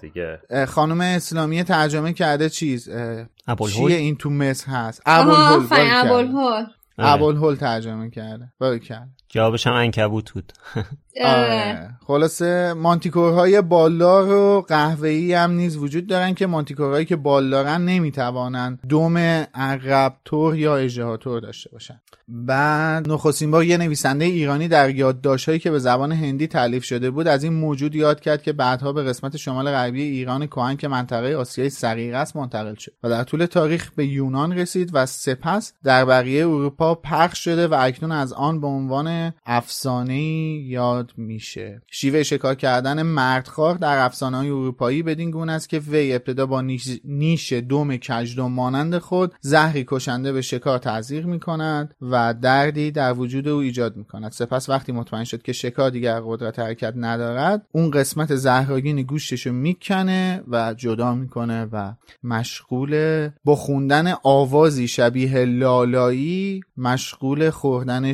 دیگه؟ 0.00 0.40
خانم 0.68 1.00
اسلامی 1.00 1.64
ترجمه 1.64 2.12
کرده 2.12 2.48
چیز 2.48 2.88
چیه 3.68 3.96
این 3.96 4.16
تو 4.16 4.30
مصر 4.30 4.70
هست؟ 4.70 5.02
ابوالهول 5.06 6.66
ابوالهول. 6.98 7.54
ترجمه 7.54 8.10
کرده. 8.10 8.78
کرد 8.78 9.19
جوابش 9.30 9.66
هم 9.66 9.72
انکبوت 9.72 10.30
بود. 10.30 10.52
آره. 11.24 11.90
خلاصه 12.06 12.72
مانتیکورهای 12.72 13.60
بالدار 13.60 14.28
و 14.28 14.64
قهوه‌ای 14.68 15.34
هم 15.34 15.50
نیز 15.50 15.76
وجود 15.76 16.06
دارن 16.06 16.34
که 16.34 16.46
مانتیکورهایی 16.46 17.04
که 17.04 17.16
بالدارن 17.16 17.84
نمی‌توانند 17.84 18.80
دوم 18.88 19.16
عقربتور 19.54 20.56
یا 20.56 20.76
اژدهاتور 20.76 21.40
داشته 21.40 21.70
باشن. 21.72 22.00
بعد 22.28 23.10
نخستین 23.10 23.50
بار 23.50 23.64
یه 23.64 23.76
نویسنده 23.76 24.24
ایرانی 24.24 24.68
در 24.68 24.90
یادداشتهایی 24.90 25.58
که 25.58 25.70
به 25.70 25.78
زبان 25.78 26.12
هندی 26.12 26.46
تعلیف 26.46 26.84
شده 26.84 27.10
بود 27.10 27.28
از 27.28 27.44
این 27.44 27.52
موجود 27.52 27.94
یاد 27.94 28.20
کرد 28.20 28.42
که 28.42 28.52
بعدها 28.52 28.92
به 28.92 29.02
قسمت 29.02 29.36
شمال 29.36 29.70
غربی 29.70 30.02
ایران 30.02 30.46
کهن 30.46 30.76
که 30.76 30.88
منطقه 30.88 31.34
آسیای 31.34 31.70
صغیر 31.70 32.14
است 32.14 32.36
منتقل 32.36 32.74
شد 32.74 32.92
و 33.02 33.08
در 33.08 33.24
طول 33.24 33.46
تاریخ 33.46 33.90
به 33.96 34.06
یونان 34.06 34.52
رسید 34.52 34.90
و 34.92 35.06
سپس 35.06 35.72
در 35.84 36.04
بقیه 36.04 36.46
اروپا 36.46 36.94
پخش 36.94 37.44
شده 37.44 37.68
و 37.68 37.74
اکنون 37.74 38.12
از 38.12 38.32
آن 38.32 38.60
به 38.60 38.66
عنوان 38.66 39.19
افسانه 39.46 40.22
یاد 40.62 41.12
میشه. 41.16 41.82
شیوه 41.90 42.22
شکار 42.22 42.54
کردن 42.54 43.02
مردخوار 43.02 43.74
در 43.74 43.98
افسانه 43.98 44.36
های 44.36 44.48
اروپایی 44.48 45.02
بدین 45.02 45.30
گونه 45.30 45.52
است 45.52 45.68
که 45.68 45.78
وی 45.78 46.12
ابتدا 46.12 46.46
با 46.46 46.60
نیش, 47.04 47.52
دوم 47.52 47.96
کژدم 47.96 48.46
مانند 48.52 48.98
خود 48.98 49.34
زهری 49.40 49.84
کشنده 49.88 50.32
به 50.32 50.42
شکار 50.42 50.78
تزریق 50.78 51.26
می‌کند 51.26 51.94
و 52.02 52.34
دردی 52.34 52.90
در 52.90 53.12
وجود 53.12 53.48
او 53.48 53.60
ایجاد 53.60 53.96
می‌کند. 53.96 54.32
سپس 54.32 54.68
وقتی 54.68 54.92
مطمئن 54.92 55.24
شد 55.24 55.42
که 55.42 55.52
شکار 55.52 55.90
دیگر 55.90 56.20
قدرت 56.20 56.58
حرکت 56.58 56.94
ندارد 56.96 57.66
اون 57.72 57.90
قسمت 57.90 58.34
زهراگین 58.34 59.02
گوشتش 59.02 59.46
رو 59.46 59.52
می‌کنه 59.52 60.42
و 60.50 60.74
جدا 60.74 61.14
می‌کنه 61.14 61.64
و 61.72 61.92
مشغول 62.24 63.28
با 63.44 63.56
خوندن 63.56 64.14
آوازی 64.22 64.88
شبیه 64.88 65.44
لالایی 65.44 66.60
مشغول 66.76 67.50
خوردن 67.50 68.12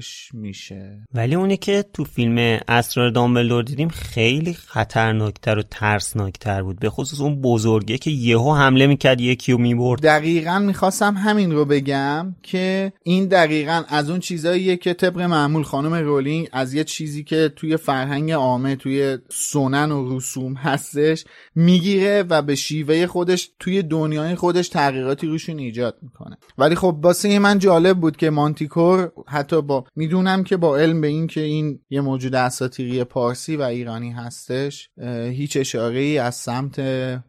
شکارش 0.00 0.30
میشه. 0.34 0.98
ولی 1.14 1.34
اونی 1.34 1.56
که 1.56 1.84
تو 1.94 2.04
فیلم 2.04 2.60
اسرار 2.68 3.10
دامبلدور 3.10 3.62
دیدیم 3.62 3.88
خیلی 3.88 4.54
خطرناکتر 4.54 5.58
و 5.58 5.62
ترسناکتر 5.62 6.62
بود. 6.62 6.78
به 6.78 6.90
خصوص 6.90 7.20
اون 7.20 7.40
بزرگه 7.40 7.98
که 7.98 8.10
یهو 8.10 8.54
حمله 8.54 8.86
می‌کرد 8.86 9.20
یکی 9.20 9.52
رو 9.52 9.58
می‌برد. 9.58 10.02
دقیقا 10.02 10.58
می‌خواستم 10.58 11.14
همین 11.14 11.52
رو 11.52 11.64
بگم 11.64 12.36
که 12.42 12.92
این 13.02 13.26
دقیقا 13.26 13.82
از 13.88 14.10
اون 14.10 14.20
چیزاییه 14.20 14.76
که 14.76 14.94
طبق 14.94 15.20
معمول 15.20 15.62
خانم 15.62 15.94
رولینگ 15.94 16.48
از 16.52 16.74
یه 16.74 16.84
چیزی 16.84 17.24
که 17.24 17.52
توی 17.56 17.76
فرهنگ 17.76 18.32
عامه 18.32 18.76
توی 18.76 19.18
سنن 19.28 19.92
و 19.92 20.16
رسوم 20.16 20.54
هستش 20.54 21.24
می‌گیره 21.54 22.24
و 22.28 22.42
به 22.42 22.54
شیوه 22.54 23.06
خودش 23.06 23.50
توی 23.58 23.82
دنیای 23.82 24.34
خودش 24.34 24.68
تغییراتی 24.68 25.26
روشون 25.26 25.58
ایجاد 25.58 25.96
می‌کنه. 26.02 26.38
ولی 26.58 26.74
خب 26.74 26.98
واسه 27.02 27.38
من 27.38 27.58
جالب 27.58 28.00
بود 28.00 28.16
که 28.16 28.30
مانتیکور 28.30 29.12
حتی 29.26 29.62
با 29.62 29.84
می‌دونم 29.96 30.44
که 30.44 30.56
با 30.56 30.76
علم 30.76 31.00
به 31.00 31.06
این 31.06 31.26
که 31.26 31.40
این 31.40 31.80
یه 31.90 32.00
موجود 32.00 32.34
اساطیری 32.34 33.04
پارسی 33.04 33.56
و 33.56 33.62
ایرانی 33.62 34.10
هستش 34.10 34.90
هیچ 35.32 35.56
اشاره 35.56 35.98
ای 35.98 36.18
از 36.18 36.34
سمت 36.34 36.78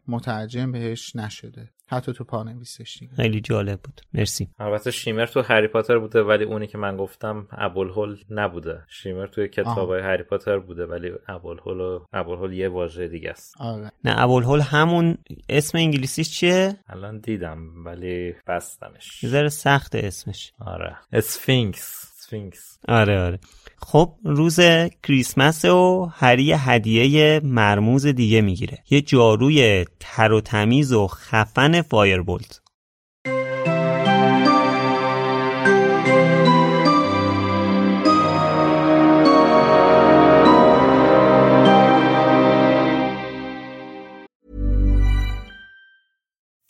مترجم 0.08 0.72
بهش 0.72 1.16
نشده. 1.16 1.70
حتی 1.92 2.12
تو 2.12 2.24
پانویسش 2.24 2.98
خیلی 3.16 3.40
جالب 3.40 3.80
بود. 3.80 4.00
مرسی. 4.14 4.48
البته 4.58 4.90
شیمر 4.90 5.26
تو 5.26 5.42
هری 5.42 5.68
پاتر 5.68 5.98
بوده 5.98 6.22
ولی 6.22 6.44
اونی 6.44 6.66
که 6.66 6.78
من 6.78 6.96
گفتم 6.96 7.48
ابوالهول 7.52 8.16
نبوده. 8.30 8.82
شیمر 8.88 9.26
توی 9.26 9.48
کتابای 9.48 10.02
هری 10.02 10.22
پاتر 10.22 10.58
بوده 10.58 10.86
ولی 10.86 11.12
ابوالهول 11.28 11.80
و 11.80 12.04
ابوالهول 12.12 12.52
یه 12.52 12.68
واژه 12.68 13.08
دیگه 13.08 13.30
است. 13.30 13.54
آره. 13.60 13.90
نه 14.04 14.22
ابوالهول 14.22 14.60
همون 14.60 15.18
اسم 15.48 15.78
انگلیسیش 15.78 16.30
چیه؟ 16.30 16.76
الان 16.88 17.18
دیدم 17.18 17.84
ولی 17.84 18.34
بستمش. 18.46 19.26
ذره 19.26 19.48
سخت 19.48 19.94
اسمش. 19.94 20.52
آره. 20.60 20.96
Sphinx. 21.12 22.09
Sphinx 22.30 22.78
آره 22.88 23.20
آره. 23.20 23.38
خب 23.78 24.14
روز 24.24 24.60
کریسمس 25.02 25.64
و 25.64 26.10
هری 26.14 26.52
هدیه 26.52 27.40
مرموز 27.44 28.06
دیگه 28.06 28.40
می‌گیره. 28.40 28.78
یه 28.90 29.00
جاروی 29.02 29.84
تر 30.00 30.32
و 30.32 30.40
تمیز 30.40 30.92
و 30.92 31.06
خفن 31.06 31.82
فایربولت. 31.82 32.60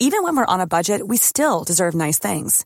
Even 0.03 0.23
when 0.23 0.35
we're 0.35 0.53
on 0.55 0.59
a 0.59 0.67
budget, 0.77 1.07
we 1.07 1.17
still 1.17 1.63
deserve 1.63 1.93
nice 1.93 2.19
things. 2.27 2.65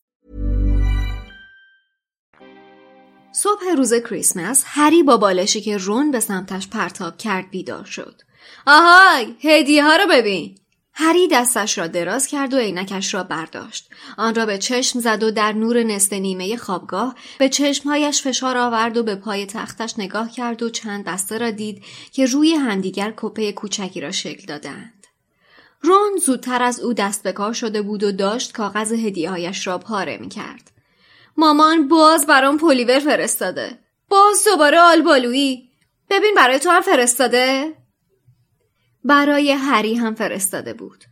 صبح 3.33 3.63
روز 3.77 3.93
کریسمس 3.93 4.63
هری 4.67 5.03
با 5.03 5.17
بالشی 5.17 5.61
که 5.61 5.77
رون 5.77 6.11
به 6.11 6.19
سمتش 6.19 6.67
پرتاب 6.67 7.17
کرد 7.17 7.49
بیدار 7.49 7.85
شد. 7.85 8.21
آهای 8.67 9.35
هدیه 9.43 9.83
ها 9.83 9.95
رو 9.95 10.07
ببین. 10.09 10.57
هری 10.93 11.27
دستش 11.27 11.77
را 11.77 11.87
دراز 11.87 12.27
کرد 12.27 12.53
و 12.53 12.57
عینکش 12.57 13.13
را 13.13 13.23
برداشت. 13.23 13.89
آن 14.17 14.35
را 14.35 14.45
به 14.45 14.57
چشم 14.57 14.99
زد 14.99 15.23
و 15.23 15.31
در 15.31 15.51
نور 15.51 15.83
نصف 15.83 16.13
نیمه 16.13 16.57
خوابگاه 16.57 17.15
به 17.39 17.49
چشمهایش 17.49 18.21
فشار 18.21 18.57
آورد 18.57 18.97
و 18.97 19.03
به 19.03 19.15
پای 19.15 19.45
تختش 19.45 19.93
نگاه 19.97 20.31
کرد 20.31 20.63
و 20.63 20.69
چند 20.69 21.03
بسته 21.03 21.37
را 21.37 21.51
دید 21.51 21.83
که 22.11 22.25
روی 22.25 22.53
همدیگر 22.53 23.13
کپه 23.17 23.51
کوچکی 23.51 24.01
را 24.01 24.11
شکل 24.11 24.45
دادند. 24.45 25.07
رون 25.81 26.17
زودتر 26.25 26.63
از 26.63 26.79
او 26.79 26.93
دست 26.93 27.23
به 27.23 27.31
کار 27.31 27.53
شده 27.53 27.81
بود 27.81 28.03
و 28.03 28.11
داشت 28.11 28.51
کاغذ 28.51 28.91
هدیههایش 28.91 29.67
را 29.67 29.77
پاره 29.77 30.17
می 30.17 30.29
کرد. 30.29 30.70
مامان 31.37 31.87
باز 31.87 32.27
برام 32.27 32.57
پلیور 32.57 32.99
فرستاده. 32.99 33.79
باز 34.09 34.43
دوباره 34.45 34.79
آلبالویی. 34.79 35.69
ببین 36.09 36.33
برای 36.35 36.59
تو 36.59 36.69
هم 36.69 36.81
فرستاده؟ 36.81 37.73
برای 39.03 39.51
هری 39.51 39.95
هم 39.95 40.15
فرستاده 40.15 40.73
بود. 40.73 41.03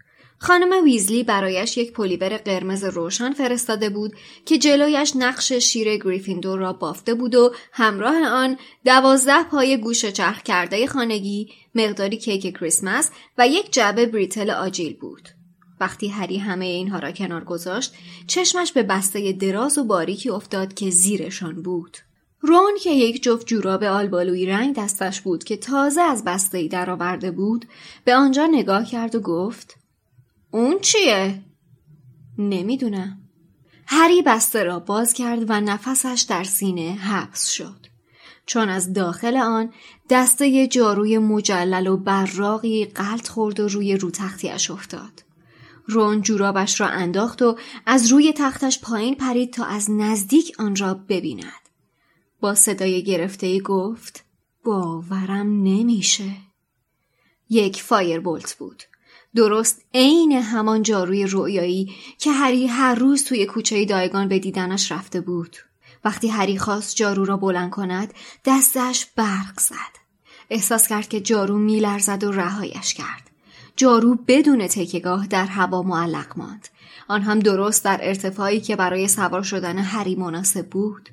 خانم 0.41 0.83
ویزلی 0.83 1.23
برایش 1.23 1.77
یک 1.77 1.93
پلیور 1.93 2.37
قرمز 2.37 2.83
روشن 2.83 3.33
فرستاده 3.33 3.89
بود 3.89 4.13
که 4.45 4.57
جلویش 4.57 5.13
نقش 5.15 5.53
شیر 5.53 5.97
گریفیندور 5.97 6.59
را 6.59 6.73
بافته 6.73 7.13
بود 7.13 7.35
و 7.35 7.53
همراه 7.71 8.27
آن 8.27 8.57
دوازده 8.85 9.43
پای 9.43 9.77
گوشت 9.77 10.05
چرخ 10.05 10.43
کرده 10.43 10.87
خانگی، 10.87 11.53
مقداری 11.75 12.17
کیک 12.17 12.57
کریسمس 12.57 13.11
و 13.37 13.47
یک 13.47 13.73
جعبه 13.73 14.05
brittle 14.05 14.49
آجیل 14.49 14.97
بود. 14.97 15.38
وقتی 15.79 16.07
هری 16.07 16.37
همه 16.37 16.65
اینها 16.65 16.99
را 16.99 17.11
کنار 17.11 17.43
گذاشت، 17.43 17.93
چشمش 18.27 18.71
به 18.71 18.83
بسته 18.83 19.31
دراز 19.31 19.77
و 19.77 19.83
باریکی 19.83 20.29
افتاد 20.29 20.73
که 20.73 20.89
زیرشان 20.89 21.61
بود. 21.61 21.97
رون 22.41 22.71
که 22.83 22.91
یک 22.91 23.23
جفت 23.23 23.47
جوراب 23.47 23.83
آلبالوی 23.83 24.45
رنگ 24.45 24.75
دستش 24.75 25.21
بود 25.21 25.43
که 25.43 25.57
تازه 25.57 26.01
از 26.01 26.23
بستهای 26.23 26.67
درآورده 26.67 27.31
بود 27.31 27.65
به 28.05 28.15
آنجا 28.15 28.45
نگاه 28.45 28.85
کرد 28.85 29.15
و 29.15 29.19
گفت 29.19 29.77
اون 30.51 30.79
چیه؟ 30.79 31.41
نمی‌دونم. 32.37 33.21
هری 33.85 34.21
بسته 34.21 34.63
را 34.63 34.79
باز 34.79 35.13
کرد 35.13 35.49
و 35.49 35.61
نفسش 35.61 36.25
در 36.29 36.43
سینه 36.43 36.91
حبس 36.91 37.49
شد. 37.49 37.87
چون 38.45 38.69
از 38.69 38.93
داخل 38.93 39.37
آن 39.37 39.73
دسته 40.09 40.67
جاروی 40.67 41.17
مجلل 41.17 41.87
و 41.87 41.97
براقی 41.97 42.85
قلط 42.85 43.27
خورد 43.27 43.59
و 43.59 43.67
روی 43.67 43.97
رو 43.97 44.11
تختیش 44.11 44.71
افتاد. 44.71 45.28
رون 45.89 46.21
جورابش 46.21 46.81
را 46.81 46.87
انداخت 46.87 47.41
و 47.41 47.57
از 47.85 48.07
روی 48.07 48.33
تختش 48.33 48.79
پایین 48.81 49.15
پرید 49.15 49.53
تا 49.53 49.65
از 49.65 49.91
نزدیک 49.91 50.55
آن 50.59 50.75
را 50.75 50.93
ببیند. 50.93 51.69
با 52.39 52.55
صدای 52.55 53.03
گرفته 53.03 53.59
گفت 53.59 54.23
باورم 54.63 55.63
نمیشه. 55.63 56.31
یک 57.49 57.81
فایر 57.81 58.19
بولت 58.19 58.53
بود. 58.53 58.83
درست 59.35 59.81
عین 59.93 60.31
همان 60.31 60.83
جاروی 60.83 61.25
رویایی 61.25 61.95
که 62.17 62.31
هری 62.31 62.67
هر 62.67 62.95
روز 62.95 63.23
توی 63.23 63.45
کوچه 63.45 63.85
دایگان 63.85 64.27
به 64.27 64.39
دیدنش 64.39 64.91
رفته 64.91 65.21
بود. 65.21 65.57
وقتی 66.05 66.27
هری 66.27 66.57
خواست 66.57 66.95
جارو 66.95 67.25
را 67.25 67.37
بلند 67.37 67.69
کند 67.69 68.13
دستش 68.45 69.05
برق 69.05 69.59
زد. 69.59 69.99
احساس 70.49 70.87
کرد 70.87 71.07
که 71.07 71.21
جارو 71.21 71.57
میلرزد 71.57 72.23
و 72.23 72.31
رهایش 72.31 72.93
کرد. 72.93 73.28
جارو 73.79 74.15
بدون 74.27 74.67
تکگاه 74.67 75.27
در 75.27 75.45
هوا 75.45 75.81
معلق 75.81 76.37
ماند. 76.37 76.67
آن 77.07 77.21
هم 77.21 77.39
درست 77.39 77.85
در 77.85 77.99
ارتفاعی 78.01 78.61
که 78.61 78.75
برای 78.75 79.07
سوار 79.07 79.43
شدن 79.43 79.77
هری 79.77 80.15
مناسب 80.15 80.67
بود. 80.67 81.09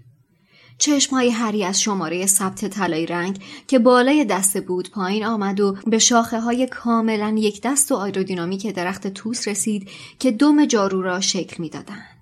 چشمهای 0.79 1.31
هری 1.31 1.65
از 1.65 1.83
شماره 1.83 2.27
ثبت 2.27 2.65
طلایی 2.65 3.07
رنگ 3.07 3.43
که 3.69 3.79
بالای 3.79 4.25
دست 4.25 4.61
بود 4.61 4.91
پایین 4.91 5.25
آمد 5.25 5.61
و 5.61 5.77
به 5.87 5.99
شاخه 5.99 6.41
های 6.41 6.67
کاملا 6.67 7.35
یک 7.39 7.63
دست 7.63 7.93
و 7.93 7.95
آیرودینامیک 7.95 8.75
درخت 8.75 9.07
توس 9.07 9.49
رسید 9.49 9.89
که 10.19 10.31
دم 10.31 10.65
جارو 10.65 11.03
را 11.03 11.21
شکل 11.21 11.63
می‌دادند. 11.63 12.17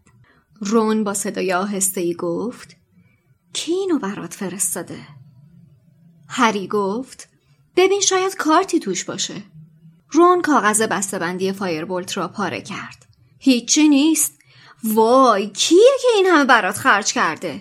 رون 0.61 1.05
با 1.05 1.15
صدای 1.15 1.53
آهسته 1.53 2.01
ای 2.01 2.15
گفت 2.15 2.77
کی 3.53 3.73
اینو 3.73 3.99
برات 3.99 4.35
فرستاده؟ 4.35 4.99
هری 6.29 6.69
گفت 6.69 7.29
ببین 7.77 8.01
شاید 8.01 8.37
کارتی 8.37 8.81
توش 8.81 9.05
باشه. 9.05 9.54
رون 10.15 10.43
کاغذ 10.43 10.83
بسته‌بندی 10.83 11.53
فایربولت 11.53 12.17
را 12.17 12.29
پاره 12.29 12.61
کرد. 12.61 13.07
هیچی 13.39 13.89
نیست. 13.89 14.39
وای 14.85 15.51
کیه 15.51 15.93
که 16.03 16.09
این 16.17 16.27
همه 16.27 16.45
برات 16.45 16.79
خرج 16.79 17.13
کرده؟ 17.13 17.61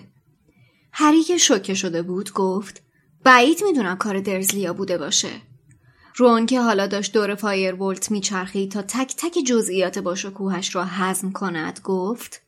هری 0.92 1.22
که 1.22 1.38
شوکه 1.38 1.74
شده 1.74 2.02
بود 2.02 2.32
گفت 2.32 2.82
بعید 3.24 3.64
می‌دونم 3.64 3.96
کار 3.96 4.20
درزلیا 4.20 4.72
بوده 4.72 4.98
باشه. 4.98 5.30
رون 6.16 6.46
که 6.46 6.60
حالا 6.60 6.86
داشت 6.86 7.12
دور 7.12 7.34
فایربولت 7.34 8.10
میچرخید 8.10 8.70
تا 8.70 8.82
تک 8.82 9.14
تک 9.16 9.38
جزئیات 9.46 9.98
با 9.98 10.14
شکوهش 10.14 10.74
را 10.74 10.84
هضم 10.84 11.32
کند 11.32 11.80
گفت 11.84 12.40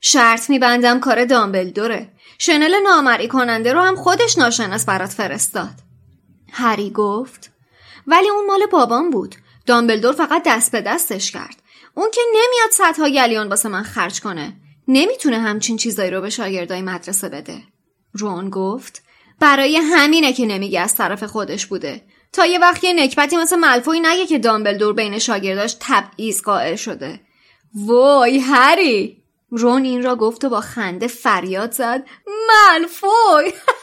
شرط 0.00 0.50
میبندم 0.50 1.00
کار 1.00 1.24
دامبلدوره 1.24 2.12
شنل 2.38 2.74
نامری 2.82 3.28
کننده 3.28 3.72
رو 3.72 3.80
هم 3.80 3.96
خودش 3.96 4.38
ناشناس 4.38 4.84
برات 4.84 5.10
فرستاد 5.10 5.74
هری 6.52 6.90
گفت 6.90 7.50
ولی 8.08 8.28
اون 8.28 8.46
مال 8.46 8.66
بابام 8.66 9.10
بود. 9.10 9.34
دامبلدور 9.66 10.12
فقط 10.12 10.42
دست 10.46 10.72
به 10.72 10.80
دستش 10.80 11.30
کرد. 11.30 11.62
اون 11.94 12.10
که 12.10 12.20
نمیاد 12.30 12.70
صدها 12.72 13.08
گلیون 13.08 13.48
واسه 13.48 13.68
من 13.68 13.82
خرج 13.82 14.20
کنه. 14.20 14.52
نمی‌تونه 14.88 15.38
همچین 15.38 15.76
چیزایی 15.76 16.10
رو 16.10 16.20
به 16.20 16.30
شاگردای 16.30 16.82
مدرسه 16.82 17.28
بده. 17.28 17.62
رون 18.12 18.50
گفت 18.50 19.02
برای 19.40 19.76
همینه 19.76 20.32
که 20.32 20.46
نمیگه 20.46 20.80
از 20.80 20.94
طرف 20.94 21.24
خودش 21.24 21.66
بوده. 21.66 22.02
تا 22.32 22.46
یه 22.46 22.58
وقت 22.58 22.84
یه 22.84 22.92
نکبتی 22.92 23.36
مثل 23.36 23.56
ملفوی 23.56 24.00
نگه 24.00 24.26
که 24.26 24.38
دامبلدور 24.38 24.94
بین 24.94 25.18
شاگرداش 25.18 25.76
تبعیض 25.80 26.42
قائل 26.42 26.76
شده. 26.76 27.20
وای 27.74 28.38
هری! 28.38 29.22
رون 29.50 29.84
این 29.84 30.02
را 30.02 30.16
گفت 30.16 30.44
و 30.44 30.48
با 30.48 30.60
خنده 30.60 31.06
فریاد 31.06 31.72
زد. 31.72 32.06
ملفوی! 32.26 33.52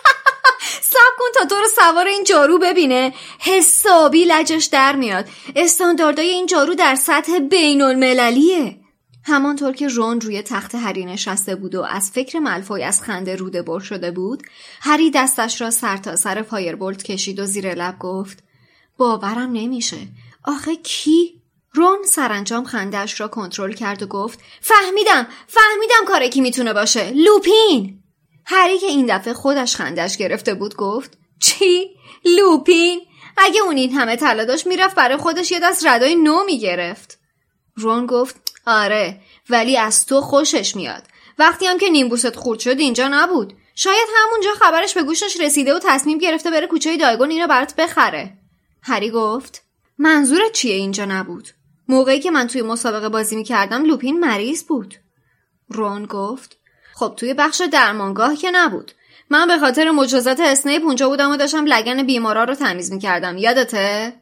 سب 0.81 1.15
کن 1.19 1.25
تا 1.39 1.45
تو 1.45 1.55
رو 1.55 1.67
سوار 1.75 2.07
این 2.07 2.23
جارو 2.23 2.59
ببینه. 2.59 3.13
حسابی 3.39 4.25
لجش 4.25 4.65
در 4.65 4.95
میاد. 4.95 5.25
استانداردهای 5.55 6.29
این 6.29 6.45
جارو 6.45 6.75
در 6.75 6.95
سطح 6.95 7.39
بین 7.39 7.81
المللیه 7.81 8.79
همانطور 9.27 9.73
که 9.73 9.87
رون 9.87 10.21
روی 10.21 10.41
تخت 10.41 10.75
هری 10.75 11.05
نشسته 11.05 11.55
بود 11.55 11.75
و 11.75 11.81
از 11.81 12.11
فکر 12.11 12.39
ملفوی 12.39 12.83
از 12.83 13.01
خنده 13.01 13.35
روده 13.35 13.61
بر 13.61 13.79
شده 13.79 14.11
بود 14.11 14.43
هری 14.81 15.11
دستش 15.11 15.61
را 15.61 15.71
سر 15.71 15.97
تا 15.97 16.15
سر 16.15 16.41
فایربولت 16.41 17.03
کشید 17.03 17.39
و 17.39 17.45
زیر 17.45 17.73
لب 17.73 17.99
گفت 17.99 18.43
باورم 18.97 19.51
نمیشه. 19.51 19.97
آخه 20.43 20.75
کی؟ 20.75 21.41
رون 21.73 22.03
سرانجام 22.05 22.63
خندهاش 22.63 23.21
را 23.21 23.27
کنترل 23.27 23.73
کرد 23.73 24.03
و 24.03 24.07
گفت 24.07 24.39
فهمیدم 24.61 25.27
فهمیدم 25.47 26.05
کار 26.07 26.27
کی 26.27 26.41
می‌تونه 26.41 26.73
باشه. 26.73 27.11
لوپین! 27.15 28.04
هری 28.45 28.79
که 28.79 28.85
این 28.85 29.05
دفعه 29.17 29.33
خودش 29.33 29.75
خندش 29.75 30.17
گرفته 30.17 30.53
بود 30.53 30.75
گفت 30.75 31.17
چی؟ 31.39 31.95
لوپین؟ 32.25 33.01
اگه 33.37 33.61
اون 33.61 33.77
این 33.77 33.93
همه 33.93 34.15
طلا 34.15 34.45
داشت 34.45 34.67
می‌رفت 34.67 34.95
برای 34.95 35.17
خودش 35.17 35.51
یه 35.51 35.59
دست 35.59 35.87
ردای 35.87 36.15
نو 36.15 36.43
می‌گرفت. 36.43 37.19
رون 37.75 38.05
گفت 38.05 38.35
آره 38.65 39.21
ولی 39.49 39.77
از 39.77 40.05
تو 40.05 40.21
خوشش 40.21 40.75
میاد. 40.75 41.03
وقتی 41.39 41.65
هم 41.65 41.77
که 41.77 41.89
نیمبوست 41.89 42.35
خورد 42.35 42.59
شد 42.59 42.79
اینجا 42.79 43.07
نبود. 43.07 43.53
شاید 43.75 44.07
همونجا 44.15 44.49
خبرش 44.59 44.93
به 44.93 45.03
گوشش 45.03 45.39
رسیده 45.39 45.73
و 45.73 45.79
تصمیم 45.83 46.17
گرفته 46.17 46.51
بره 46.51 46.67
کوچه 46.67 46.97
دایگون 46.97 47.29
اینو 47.29 47.47
برات 47.47 47.75
بخره. 47.75 48.37
هری 48.81 49.09
گفت 49.09 49.63
منظورت 49.97 50.51
چیه 50.51 50.75
اینجا 50.75 51.05
نبود؟ 51.05 51.49
موقعی 51.87 52.19
که 52.19 52.31
من 52.31 52.47
توی 52.47 52.61
مسابقه 52.61 53.09
بازی 53.09 53.35
می‌کردم 53.35 53.83
لوپین 53.83 54.19
مریض 54.19 54.63
بود. 54.63 54.95
رون 55.69 56.05
گفت 56.05 56.57
خب 56.97 57.13
توی 57.17 57.33
بخش 57.33 57.61
درمانگاه 57.73 58.35
که 58.35 58.51
نبود. 58.51 58.91
من 59.29 59.47
به 59.47 59.57
خاطر 59.57 59.91
مجازات 59.91 60.39
اسنیپ 60.39 60.83
اونجا 60.83 61.09
بودم 61.09 61.31
و 61.31 61.37
داشتم 61.37 61.65
لگن 61.65 62.03
بیمارا 62.03 62.43
رو 62.43 62.55
تمیز 62.55 62.91
می‌کردم. 62.91 63.37
یادته؟ 63.37 64.13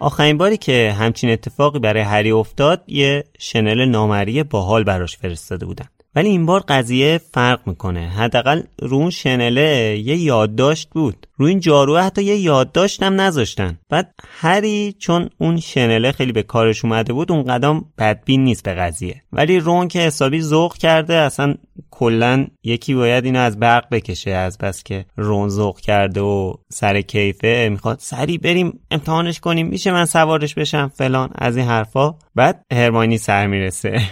آخرین 0.00 0.38
باری 0.38 0.56
که 0.56 0.96
همچین 0.98 1.30
اتفاقی 1.30 1.78
برای 1.78 2.02
هری 2.02 2.30
افتاد 2.30 2.84
یه 2.86 3.24
شنل 3.38 3.84
نامری 3.84 4.42
باحال 4.42 4.84
براش 4.84 5.16
فرستاده 5.16 5.66
بودن 5.66 5.88
ولی 6.14 6.28
این 6.28 6.46
بار 6.46 6.60
قضیه 6.60 7.20
فرق 7.32 7.60
می‌کنه. 7.66 8.08
حداقل 8.08 8.62
رو 8.82 8.96
اون 8.96 9.10
شنله 9.10 9.98
یه 10.04 10.16
یادداشت 10.16 10.88
بود. 10.90 11.26
رو 11.36 11.46
این 11.46 11.60
جارو 11.60 11.98
حتی 11.98 12.22
یه 12.22 12.36
یادداشت 12.36 13.02
هم 13.02 13.20
نذاشتن. 13.20 13.78
بعد 13.88 14.14
هری 14.40 14.94
چون 14.98 15.30
اون 15.38 15.60
شنله 15.60 16.12
خیلی 16.12 16.32
به 16.32 16.42
کارش 16.42 16.84
اومده 16.84 17.12
بود 17.12 17.32
اون 17.32 17.42
قدم 17.42 17.84
بدبین 17.98 18.44
نیست 18.44 18.62
به 18.62 18.74
قضیه. 18.74 19.22
ولی 19.32 19.60
رون 19.60 19.88
که 19.88 19.98
حسابی 19.98 20.40
ذوق 20.40 20.76
کرده 20.76 21.14
اصلا 21.14 21.54
کلا 21.90 22.46
یکی 22.64 22.94
باید 22.94 23.24
اینو 23.24 23.38
از 23.38 23.58
برق 23.58 23.88
بکشه 23.90 24.30
از 24.30 24.58
بس 24.58 24.82
که 24.82 25.04
رون 25.16 25.48
ذوق 25.48 25.80
کرده 25.80 26.20
و 26.20 26.54
سر 26.72 27.00
کیفه 27.00 27.68
می‌خواد 27.70 27.98
سری 28.00 28.38
بریم 28.38 28.80
امتحانش 28.90 29.40
کنیم 29.40 29.66
میشه 29.66 29.92
من 29.92 30.04
سوارش 30.04 30.54
بشم 30.54 30.92
فلان 30.94 31.30
از 31.34 31.56
این 31.56 31.66
حرفا. 31.66 32.14
بعد 32.34 32.62
هرمانی 32.72 33.18
سر 33.18 33.46
می‌رسه. 33.46 34.02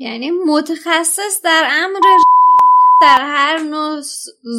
یعنی 0.00 0.30
متخصص 0.30 1.42
در 1.44 1.68
امر 1.70 2.00
در 3.02 3.20
هر 3.20 3.58
نوع 3.58 4.00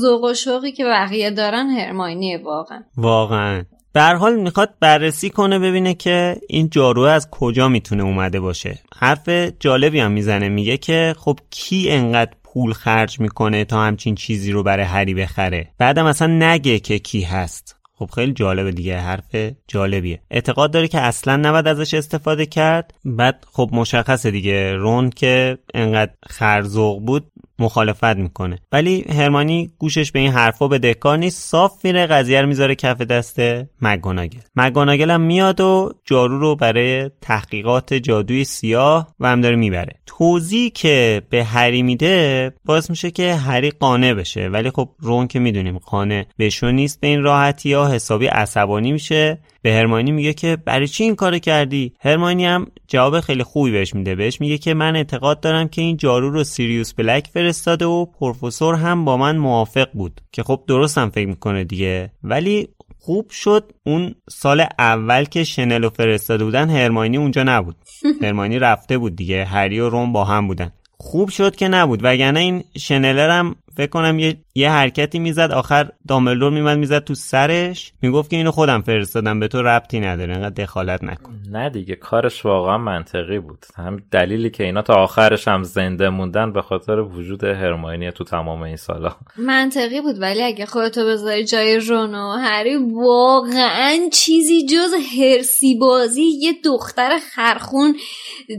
ذوق 0.01 0.23
و 0.23 0.33
شوقی 0.33 0.71
که 0.71 0.85
بقیه 0.85 1.31
دارن 1.31 1.69
هرماینیه 1.69 2.37
واقعا. 2.37 2.83
واقعا. 2.97 3.63
به 3.93 4.01
حال 4.01 4.35
می‌خواد 4.35 4.73
بررسی 4.79 5.29
کنه 5.29 5.59
ببینه 5.59 5.93
که 5.93 6.41
این 6.49 6.69
جارو 6.69 7.01
از 7.01 7.29
کجا 7.31 7.67
می‌تونه 7.67 8.03
اومده 8.03 8.39
باشه. 8.39 8.79
حرف 8.95 9.29
جالبی 9.59 9.99
هم 9.99 10.11
می‌زنه 10.11 10.49
میگه 10.49 10.77
که 10.77 11.15
خب 11.17 11.39
کی 11.49 11.89
انقدر 11.89 12.31
پول 12.43 12.73
خرج 12.73 13.19
می‌کنه 13.19 13.65
تا 13.65 13.81
همچین 13.81 14.15
چیزی 14.15 14.51
رو 14.51 14.63
برای 14.63 14.85
هری 14.85 15.13
بخره؟ 15.13 15.67
بعدم 15.77 16.05
اصلا 16.05 16.27
نگه 16.27 16.79
که 16.79 16.99
کی 16.99 17.21
هست. 17.21 17.78
خب 17.99 18.09
خیلی 18.15 18.33
جالبه 18.33 18.71
دیگه 18.71 18.99
حرف 18.99 19.35
جالبیه. 19.67 20.21
اعتقاد 20.31 20.71
داره 20.71 20.87
که 20.87 20.99
اصلا 20.99 21.35
نباید 21.35 21.67
ازش 21.67 21.93
استفاده 21.93 22.45
کرد. 22.45 22.93
بعد 23.05 23.45
خب 23.51 23.69
مشخصه 23.73 24.31
دیگه 24.31 24.73
رون 24.73 25.09
که 25.09 25.57
انقدر 25.73 26.11
خرزوق 26.29 27.05
بود 27.05 27.31
مخالفت 27.59 28.03
می‌کنه. 28.03 28.59
ولی 28.71 29.05
هرمانی 29.09 29.71
گوشش 29.77 30.11
به 30.11 30.19
این 30.19 30.31
حرفا 30.31 30.67
به 30.67 30.79
دکار 30.79 31.17
نیست. 31.17 31.49
صاف 31.49 31.85
میره 31.85 32.05
قضیه 32.07 32.41
رو 32.41 32.47
می‌ذاره 32.47 32.75
کف 32.75 33.01
دست 33.01 33.39
مگوناگل 33.81 34.39
مگوناگل 34.55 35.11
هم 35.11 35.21
میاد 35.21 35.61
و 35.61 35.93
جارو 36.05 36.39
رو 36.39 36.55
برای 36.55 37.09
تحقیقات 37.21 37.93
جادوی 37.93 38.43
سیاه 38.43 39.15
و 39.19 39.27
هم 39.27 39.41
داره 39.41 39.55
می‌بره. 39.55 39.93
توضیح 40.05 40.71
که 40.73 41.21
به 41.29 41.43
هری 41.43 41.83
میده 41.83 42.53
باعث 42.65 42.89
میشه 42.89 43.11
که 43.11 43.35
هری 43.35 43.71
قانع 43.71 44.13
بشه. 44.13 44.47
ولی 44.47 44.69
خب 44.69 44.89
رون 44.99 45.27
که 45.27 45.39
می‌دونیم 45.39 45.77
قانع 45.77 46.25
بشو 46.39 46.71
نیست 46.71 47.01
به 47.01 47.07
این 47.07 47.23
راحتی. 47.23 47.73
ها 47.73 47.87
حسابی 47.89 48.25
عصبانی 48.25 48.91
میشه. 48.91 49.39
به 49.61 49.73
هرمانی 49.73 50.11
میگه 50.11 50.33
که 50.33 50.57
برای 50.65 50.87
چی 50.87 51.03
این 51.03 51.15
کارو 51.15 51.39
کردی؟ 51.39 51.93
هرمانی 51.99 52.45
هم 52.45 52.67
جواب 52.87 53.19
خیلی 53.19 53.43
خوبی 53.43 53.71
بهش 53.71 53.95
میده. 53.95 54.15
بهش 54.15 54.41
میگه 54.41 54.57
که 54.57 54.73
من 54.73 54.95
اعتقاد 54.95 55.39
دارم 55.39 55.67
که 55.67 55.81
این 55.81 55.97
جارو 55.97 56.29
رو 56.29 56.43
سیریوس 56.43 56.93
بلک 56.93 57.27
فرستاده 57.33 57.85
و 57.85 58.05
پروفسور 58.05 58.75
هم 58.75 59.05
با 59.05 59.17
من 59.17 59.37
موافق 59.37 59.87
بود. 59.93 60.21
که 60.31 60.43
خب 60.43 60.63
درستم 60.67 61.09
فکر 61.09 61.27
می‌کنه 61.27 61.63
دیگه. 61.63 62.11
ولی 62.23 62.67
خوب 62.99 63.29
شد 63.29 63.71
اون 63.85 64.15
سال 64.29 64.65
اول 64.79 65.23
که 65.23 65.43
شنل 65.43 65.83
و 65.83 65.89
فرستاده 65.89 66.43
بودن 66.43 66.69
هرمانی 66.69 67.17
اونجا 67.17 67.43
نبود. 67.43 67.75
هرمانی 68.23 68.59
رفته 68.59 68.97
بود 68.97 69.15
دیگه. 69.15 69.45
هری 69.45 69.79
و 69.79 69.89
روم 69.89 70.13
با 70.13 70.23
هم 70.23 70.47
بودن. 70.47 70.71
خوب 70.97 71.29
شد 71.29 71.55
که 71.55 71.67
نبود. 71.67 71.99
وگرنه 72.03 72.39
این 72.39 72.63
شنلر 72.77 73.29
هم 73.29 73.55
فکر 73.79 73.89
کنم 73.89 74.19
یه, 74.19 74.37
یه 74.55 74.71
حرکتی 74.71 75.19
می‌زد 75.19 75.51
آخر 75.51 75.89
دامبلدور 76.07 76.51
میمد 76.51 76.77
می‌زد 76.77 77.03
تو 77.03 77.15
سرش. 77.15 77.93
می‌گفت 78.01 78.29
که 78.29 78.35
اینو 78.35 78.51
خودم 78.51 78.81
فرستادم 78.81 79.39
به 79.39 79.47
تو 79.47 79.61
ربطی 79.61 79.99
نداره 79.99 80.35
انقدر 80.35 80.63
دخالت 80.63 81.03
نکن. 81.03 81.39
نه 81.51 81.69
دیگه 81.69 81.95
کارش 81.95 82.45
واقعا 82.45 82.77
منطقی 82.77 83.39
بود. 83.39 83.65
هم 83.75 84.01
دلیلی 84.11 84.49
که 84.49 84.63
اینا 84.63 84.81
تا 84.81 84.93
آخرش 84.93 85.47
هم 85.47 85.63
زنده 85.63 86.09
موندن 86.09 86.53
به 86.53 86.61
خاطر 86.61 86.99
وجود 86.99 87.43
هرماینی 87.43 88.11
تو 88.11 88.23
تمام 88.23 88.61
این 88.61 88.75
سالا. 88.75 89.15
منطقی 89.37 90.01
بود 90.01 90.21
ولی 90.21 90.43
اگه 90.43 90.65
خودتو 90.65 91.05
بذاری 91.05 91.45
جای 91.45 91.79
رونو 91.79 92.31
هری 92.31 92.75
واقعا 92.75 93.97
چیزی 94.13 94.65
جز 94.65 94.93
هرسی 95.19 95.75
بازی 95.75 96.23
یه 96.23 96.53
دختر 96.65 97.19
خرخون 97.35 97.95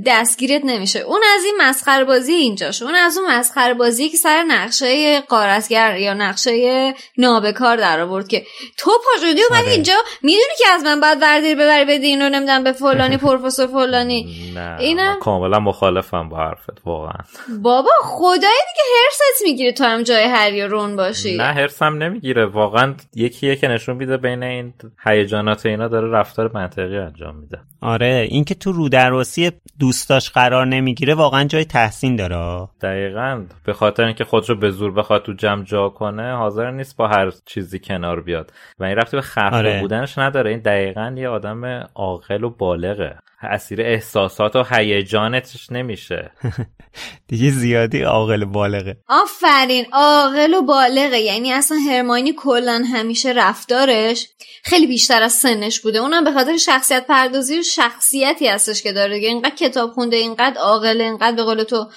دستگیرت 0.06 0.64
نمیشه. 0.64 0.98
اون 0.98 1.20
از 1.36 1.44
این 1.44 1.54
مسخره 1.60 2.04
بازی 2.04 2.32
اینجاش. 2.32 2.82
اون 2.82 2.94
از 2.94 3.18
اون 3.18 3.30
مسخره 3.30 3.74
بازی 3.74 4.08
که 4.08 4.16
سر 4.16 4.44
نقشه 4.48 4.86
قارتگر 5.28 5.96
یا 5.96 6.14
نقشه 6.14 6.94
نابکار 7.18 7.76
در 7.76 8.00
آورد 8.00 8.28
که 8.28 8.42
تو 8.78 8.90
پاجودی 9.04 9.40
اومدی 9.50 9.62
آره. 9.62 9.72
اینجا. 9.72 9.94
می‌دونی 10.22 10.54
که 10.58 10.64
از 10.68 10.84
من 10.84 11.00
باید 11.00 11.18
وردیر 11.22 11.54
ببری 11.54 11.84
بدی 11.84 12.06
اینو 12.06 12.28
نمی‌دونم 12.28 12.64
به 12.64 12.72
فلانی 12.72 13.16
پروفسور 13.26 13.66
فلانی. 13.66 14.52
نه 14.54 14.76
اینم 14.80 15.18
کاملا 15.20 15.58
مخالفم 15.58 16.28
با 16.28 16.36
حرفت 16.36 16.80
واقعا. 16.84 17.18
بابا 17.62 17.90
خدایی 18.02 18.40
دیگه 18.42 18.82
هرست 19.04 19.42
می‌گیره 19.44 19.72
تو 19.72 19.84
هم 19.84 20.02
جای 20.02 20.24
هری 20.24 20.62
و 20.62 20.68
رون 20.68 20.96
باشی. 20.96 21.36
نه 21.36 21.44
هرسم 21.44 22.02
نمی‌گیره. 22.02 22.46
واقعا 22.46 22.94
یکیه 23.14 23.56
که 23.56 23.68
نشون 23.68 23.96
میده 23.96 24.16
بین 24.16 24.42
این 24.42 24.74
هیجانات 25.06 25.66
اینا 25.66 25.88
داره 25.88 26.10
رفتار 26.10 26.50
منطقی 26.54 26.96
انجام 26.96 27.36
میده. 27.36 27.58
آره 27.82 28.26
اینکه 28.30 28.54
تو 28.54 28.72
رودرواسی 28.72 29.52
دوستاش 29.78 30.30
قرار 30.30 30.66
نمی‌گیره 30.66 31.14
واقعا 31.14 31.44
جای 31.44 31.64
تحسین 31.64 32.16
داره. 32.16 32.68
دقیقا 32.82 33.44
به 33.64 33.72
خاطر 33.72 34.04
اینکه 34.04 34.24
خودش 34.24 34.50
رو 34.50 34.56
به 34.56 34.70
زور 34.70 34.92
بخواد 35.00 35.22
تو 35.22 35.32
جمع 35.32 35.64
جا 35.64 35.88
کنه 35.88 36.36
حاضر 36.36 36.70
نیست 36.70 36.96
با 36.96 37.08
هر 37.08 37.32
چیزی 37.46 37.78
کنار 37.78 38.20
بیاد. 38.20 38.52
و 38.78 38.84
این 38.84 38.96
رفتی 38.96 39.16
به 39.16 39.22
خفه 39.22 39.56
آره. 39.56 39.80
بودنش 39.80 40.18
نداره. 40.18 40.50
این 40.50 40.60
دقیقا 40.60 41.14
یه 41.16 41.28
آدم 41.28 41.64
عاقل 41.94 42.44
و 42.44 42.50
بالغه. 42.50 43.18
اسیر 43.42 43.82
احساسات 43.82 44.56
و 44.56 44.64
هیجانتش 44.70 45.72
نمیشه. 45.72 46.30
دیگه 47.28 47.50
زیادی 47.50 48.02
عاقل 48.02 48.44
بالغه. 48.44 48.96
آفرین 49.08 49.86
عاقل 49.92 50.54
و 50.54 50.62
بالغه. 50.62 51.18
یعنی 51.18 51.52
اصلا 51.52 51.78
هرماینی 51.90 52.32
کلا 52.32 52.84
همیشه 52.92 53.32
رفتارش 53.32 54.28
خیلی 54.64 54.86
بیشتر 54.86 55.22
از 55.22 55.32
سنش 55.32 55.80
بوده. 55.80 55.98
اونم 55.98 56.24
به 56.24 56.32
خاطر 56.32 56.56
شخصیت 56.56 57.06
پردازی 57.06 57.58
و 57.58 57.62
شخصیتی 57.62 58.48
هستش 58.48 58.82
که 58.82 58.92
داره 58.92 59.16
اینقدر 59.16 59.54
کتاب 59.54 59.90
خونده 59.90 60.16
اینقدر 60.16 60.60
عاقل 60.60 61.00
اینقدر 61.00 61.36
به 61.36 61.42
قول 61.42 61.62
تو 61.62 61.90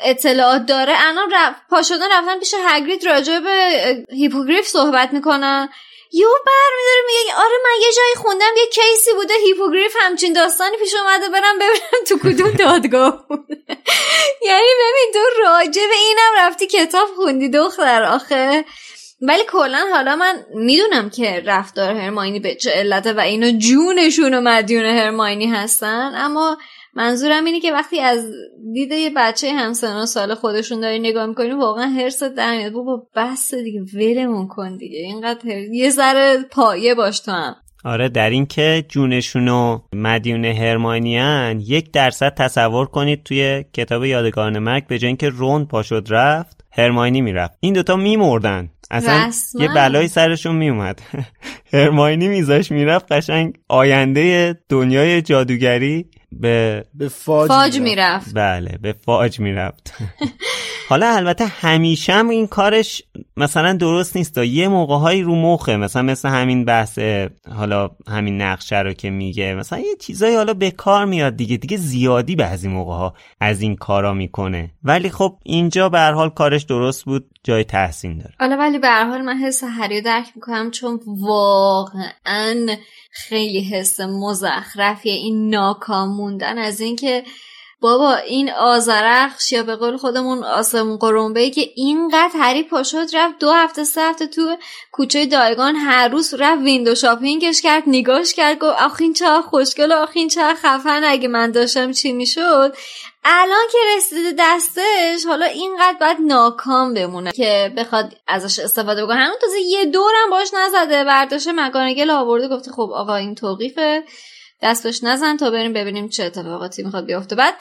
اطلاعات 0.00 0.66
داره. 0.66 0.92
الان 0.96 1.30
رفت 1.32 1.60
پا 1.70 1.82
شدن 1.82 2.08
رفتن 2.12 2.38
پیش 2.38 2.54
هگرید 2.68 3.06
راجع 3.06 3.40
به 3.40 3.70
هیپوگریف 4.10 4.66
صحبت 4.66 5.12
می‌کنن. 5.12 5.68
یهو 6.20 6.28
برمیداره 6.46 7.02
میگه 7.06 7.34
آره 7.36 7.56
من 7.64 7.82
یه 7.82 7.92
جایی 7.96 8.14
خوندم 8.16 8.52
یه 8.56 8.66
case 8.66 9.03
ی 9.03 9.12
بوده 9.14 9.34
هیپوگریف 9.46 9.96
همچین 10.00 10.32
داستانی 10.32 10.76
پیش 10.76 10.94
اومده 10.94 11.28
برم 11.28 11.58
ببینم 11.58 12.04
تو 12.08 12.18
کدوم 12.18 12.50
دادگاه. 12.50 13.26
یعنی 14.48 14.68
ببین 14.80 15.12
تو 15.12 15.42
راجع 15.42 15.82
به 15.86 15.94
اینم 15.94 16.32
رفتی 16.38 16.66
کتاب 16.66 17.08
خوندی 17.16 17.48
دختر 17.48 18.02
آخه. 18.02 18.64
ولی 19.20 19.42
کلا 19.44 19.86
حالا 19.92 20.16
من 20.16 20.46
می‌دونم 20.54 21.10
که 21.10 21.42
رفتار 21.46 21.94
هرماینی 21.94 22.40
به 22.40 22.54
چه 22.54 22.70
علته 22.70 23.12
و 23.12 23.20
اینا 23.20 23.50
جونشون 23.50 24.34
و 24.34 24.40
مدیون 24.40 24.84
هرماینی 24.84 25.46
هستن 25.46 26.12
اما 26.16 26.58
منظورم 26.96 27.44
اینه 27.44 27.60
که 27.60 27.72
وقتی 27.72 28.00
از 28.00 28.24
دید 28.72 28.92
یه 28.92 29.10
بچه 29.16 29.52
همسن 29.52 29.96
و 30.02 30.06
سال 30.06 30.34
خودشون 30.34 30.80
داری 30.80 30.98
نگاه 30.98 31.26
می‌کنی 31.26 31.52
واقعا 31.52 31.86
هرست 31.86 32.24
در 32.24 32.56
میاد 32.56 32.72
بابا 32.72 33.06
بس 33.16 33.54
دیگه 33.54 33.80
ولمون 33.94 34.48
کن 34.48 34.76
دیگه. 34.76 34.98
اینقدر 34.98 35.48
یه 35.72 35.90
ذره 35.90 36.42
پایه 36.50 36.94
باش 36.94 37.20
تو 37.20 37.32
هم. 37.32 37.56
آره 37.84 38.08
در 38.08 38.30
این 38.30 38.46
که 38.46 38.84
جونشون 38.88 39.48
و 39.48 39.78
مدیون 39.92 40.44
هرمانیان 40.44 41.60
یک 41.60 41.90
درصد 41.92 42.34
تصور 42.34 42.86
کنید 42.86 43.22
توی 43.22 43.64
کتاب 43.72 44.04
یادگاران 44.04 44.58
مرگ 44.58 44.86
به 44.86 44.98
جای 44.98 45.08
اینکه 45.08 45.28
رون 45.28 45.66
پاشد 45.66 46.06
رفت 46.10 46.64
هرماینی 46.72 47.20
می‌رفت. 47.20 47.58
این 47.60 47.72
دوتا 47.72 47.96
میمردن. 47.96 48.70
اصلا 48.90 49.30
یه 49.60 49.68
بلایی 49.68 50.08
سرشون 50.08 50.56
میومد 50.56 51.00
هرماینی 51.72 52.28
میذاش 52.28 52.70
می‌رفت 52.72 53.12
قشنگ 53.12 53.54
آینده 53.68 54.54
دنیای 54.68 55.22
جادوگری. 55.22 56.06
به 56.40 56.84
به 56.94 57.08
فاج, 57.08 57.48
فاج 57.48 57.78
می‌رفت. 57.78 58.34
بله 58.34 58.78
به 58.82 58.92
فاج 58.92 59.40
می‌رفت. 59.40 59.94
حالا 60.88 61.14
البته 61.14 61.46
همیشه 61.46 62.12
هم 62.12 62.28
این 62.28 62.46
کارش 62.46 63.02
مثلا 63.36 63.72
درست 63.72 64.16
نیست 64.16 64.38
یه 64.38 64.68
موقع 64.68 64.96
های 64.96 65.22
رو 65.22 65.34
مخه. 65.34 65.76
مثلا 65.76 66.02
مثل 66.02 66.28
همین 66.28 66.64
بحث 66.64 66.98
حالا 67.56 67.90
همین 68.08 68.42
نقشه 68.42 68.78
رو 68.78 68.92
که 68.92 69.10
میگه. 69.10 69.54
مثلا 69.54 69.78
یه 69.78 69.96
چیزایی 70.00 70.36
حالا 70.36 70.54
به 70.54 70.70
کار 70.70 71.04
میاد 71.04 71.36
دیگه. 71.36 71.56
دیگه 71.56 71.76
زیادی 71.76 72.36
بعضی 72.36 72.68
موقع 72.68 72.92
ها 72.92 73.14
از 73.40 73.60
این 73.60 73.76
کارا 73.76 74.14
می‌کنه. 74.14 74.70
ولی 74.84 75.10
خب 75.10 75.36
اینجا 75.42 75.88
به 75.88 75.98
هر 75.98 76.12
حال 76.12 76.30
کارش 76.30 76.62
درست 76.62 77.04
بود. 77.04 77.26
جای 77.44 77.64
تحسین 77.64 78.18
داره. 78.18 78.34
حالا 78.40 78.56
ولی 78.56 78.78
به 78.78 78.88
هر 78.88 79.04
حال 79.04 79.20
من 79.22 79.36
حس 79.36 79.64
هریو 79.64 80.02
درک 80.04 80.26
می‌کنم 80.34 80.70
چون 80.70 81.00
واقعا 81.06 82.66
خیلی 83.10 83.60
حس 83.60 84.00
مزخرفیه 84.00 85.12
این 85.12 85.50
ناکام 85.50 86.08
موندن. 86.08 86.58
از 86.58 86.80
اینکه 86.80 87.22
بابا 87.80 88.14
این 88.16 88.50
آزرخش 88.50 89.52
یا 89.52 89.62
به 89.62 89.76
قول 89.76 89.96
خودمون 89.96 90.44
آسمون 90.44 90.96
قرنبه 90.96 91.40
ای 91.40 91.50
که 91.50 91.70
اینقدر 91.74 92.30
هری 92.34 92.62
پاشد 92.62 93.06
رفت 93.12 93.38
دو 93.38 93.50
هفته 93.50 93.84
سه 93.84 94.00
هفته 94.00 94.26
تو 94.26 94.56
کوچه 94.92 95.26
دایگان 95.26 95.76
هر 95.76 96.08
روز 96.08 96.34
رفت 96.34 96.62
ویندو 96.62 96.94
شاپینگش 96.94 97.62
کرد 97.62 97.82
نگاش 97.86 98.34
کرد 98.34 98.58
گفت 98.58 98.82
آخین 98.82 99.12
چه 99.12 99.26
خوشگل 99.42 99.92
آخین 99.92 100.28
چه 100.28 100.54
خفن 100.54 101.04
اگه 101.04 101.28
من 101.28 101.50
داشتم 101.50 101.92
چی 101.92 102.12
می‌شد؟ 102.12 102.76
الان 103.24 103.66
که 103.72 103.78
رسیده 103.96 104.34
دستش 104.38 105.26
حالا 105.26 105.46
اینقدر 105.46 105.96
باید 106.00 106.16
ناکام 106.20 106.94
بمونه 106.94 107.32
که 107.32 107.72
بخواد 107.76 108.14
ازش 108.26 108.58
استفاده 108.58 109.04
بکنه. 109.04 109.16
همون 109.16 109.36
تازه 109.40 109.60
یه 109.60 109.84
دورم 109.84 110.30
باش 110.30 110.48
نزده 110.54 111.04
برداشت 111.04 111.48
مکانگل 111.48 112.10
آورده 112.10 112.48
گفته 112.48 112.70
خب 112.70 112.90
آقا 112.94 113.16
این 113.16 113.34
توقیفه. 113.34 114.04
دستش 114.62 115.04
نزن 115.04 115.36
تا 115.36 115.50
بریم 115.50 115.72
ببینیم 115.72 116.08
چه 116.08 116.24
اتفاقاتی 116.24 116.82
می‌خواد 116.82 117.06
بیفته. 117.06 117.36
بعد 117.36 117.54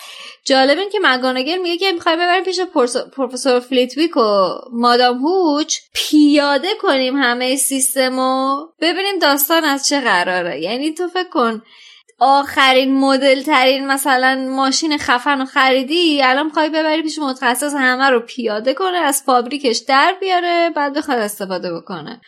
جالب 0.45 0.79
این 0.79 0.89
که 0.89 0.99
مگانگل 1.01 1.57
میگه 1.57 1.77
که 1.77 1.91
می‌خوای 1.91 2.15
ببریم 2.15 2.43
پیش 2.43 2.59
پروفسور 3.15 3.59
فلیتویک 3.59 4.17
و 4.17 4.49
مادام 4.71 5.17
هوچ. 5.17 5.77
پیاده 5.93 6.67
کنیم 6.81 7.15
همه 7.15 7.55
سیستمو 7.55 8.57
ببینیم 8.81 9.19
داستان 9.19 9.63
از 9.63 9.87
چه 9.87 9.99
قراره. 9.99 10.61
یعنی 10.61 10.93
تو 10.93 11.07
فکر 11.07 11.29
کن 11.29 11.61
آخرین 12.19 12.99
مدل 12.99 13.41
ترین 13.41 13.87
مثلا 13.87 14.47
ماشین 14.49 14.97
خفن 14.97 15.39
رو 15.39 15.45
خریدی 15.45 16.21
الان 16.23 16.45
می‌خوای 16.45 16.69
ببری 16.69 17.01
پیش 17.01 17.19
متخصص 17.19 17.73
همه 17.73 18.09
رو 18.09 18.19
پیاده 18.19 18.73
کنه 18.73 18.97
از 18.97 19.23
فابریکش 19.25 19.77
در 19.77 20.15
بیاره 20.19 20.69
بعد 20.75 20.93
بخواد 20.93 21.17
استفاده 21.17 21.73
بکنه. 21.73 22.21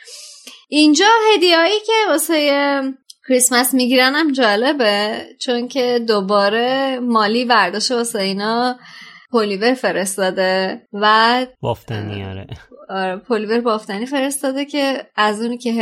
اینجا 0.70 1.06
هدیهایی 1.34 1.80
که 1.80 1.94
واسه 2.10 2.82
کریسمس 3.30 3.74
می‌گیرن 3.74 4.16
هم 4.16 4.32
جالبه 4.32 5.22
چون 5.40 5.68
که 5.68 6.00
دوباره 6.08 7.00
مالی 7.00 7.46
برداشت 7.46 7.92
واسه 7.92 8.20
اینا 8.20 8.80
پولیور 9.32 9.74
فرستاده 9.74 10.82
و 10.94 11.46
بافتنی 11.62 12.26
آره. 12.26 12.48
آره 12.90 13.18
پولیور 13.18 13.62
بافتنی 13.62 14.06
فرستاده 14.06 14.66
که 14.66 15.08
از 15.16 15.42
اونی 15.42 15.58
که 15.58 15.74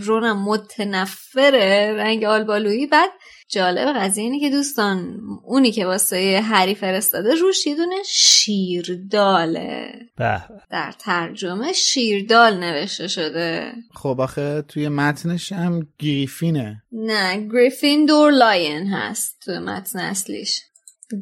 رونم 0.00 0.44
متنفره 0.44 1.92
رنگ 1.96 2.24
آلبالویی 2.24 2.86
بعد 2.86 3.10
جالب 3.48 3.96
قضیه 3.96 4.24
اینه 4.24 4.40
که 4.40 4.50
دوستان 4.50 5.20
اونی 5.44 5.72
که 5.72 5.86
واسه 5.86 6.40
هری 6.44 6.74
فرستاده 6.74 7.34
روش 7.34 7.66
یه 7.66 7.76
دونه 7.76 7.96
شیرداله. 8.06 9.92
در 10.70 10.92
ترجمه 10.98 11.72
شیردال 11.72 12.56
نوشته 12.58 13.08
شده. 13.08 13.72
خب 13.94 14.20
آخه 14.20 14.62
توی 14.62 14.88
متنش 14.88 15.52
هم 15.52 15.88
griffin 15.98 16.63
ه. 16.63 16.82
نه 16.92 17.48
Gryffindor 17.52 18.30
lion 18.30 18.86
هست 18.86 19.36
توی 19.44 19.58
متن 19.58 19.98
اصلیش. 19.98 20.60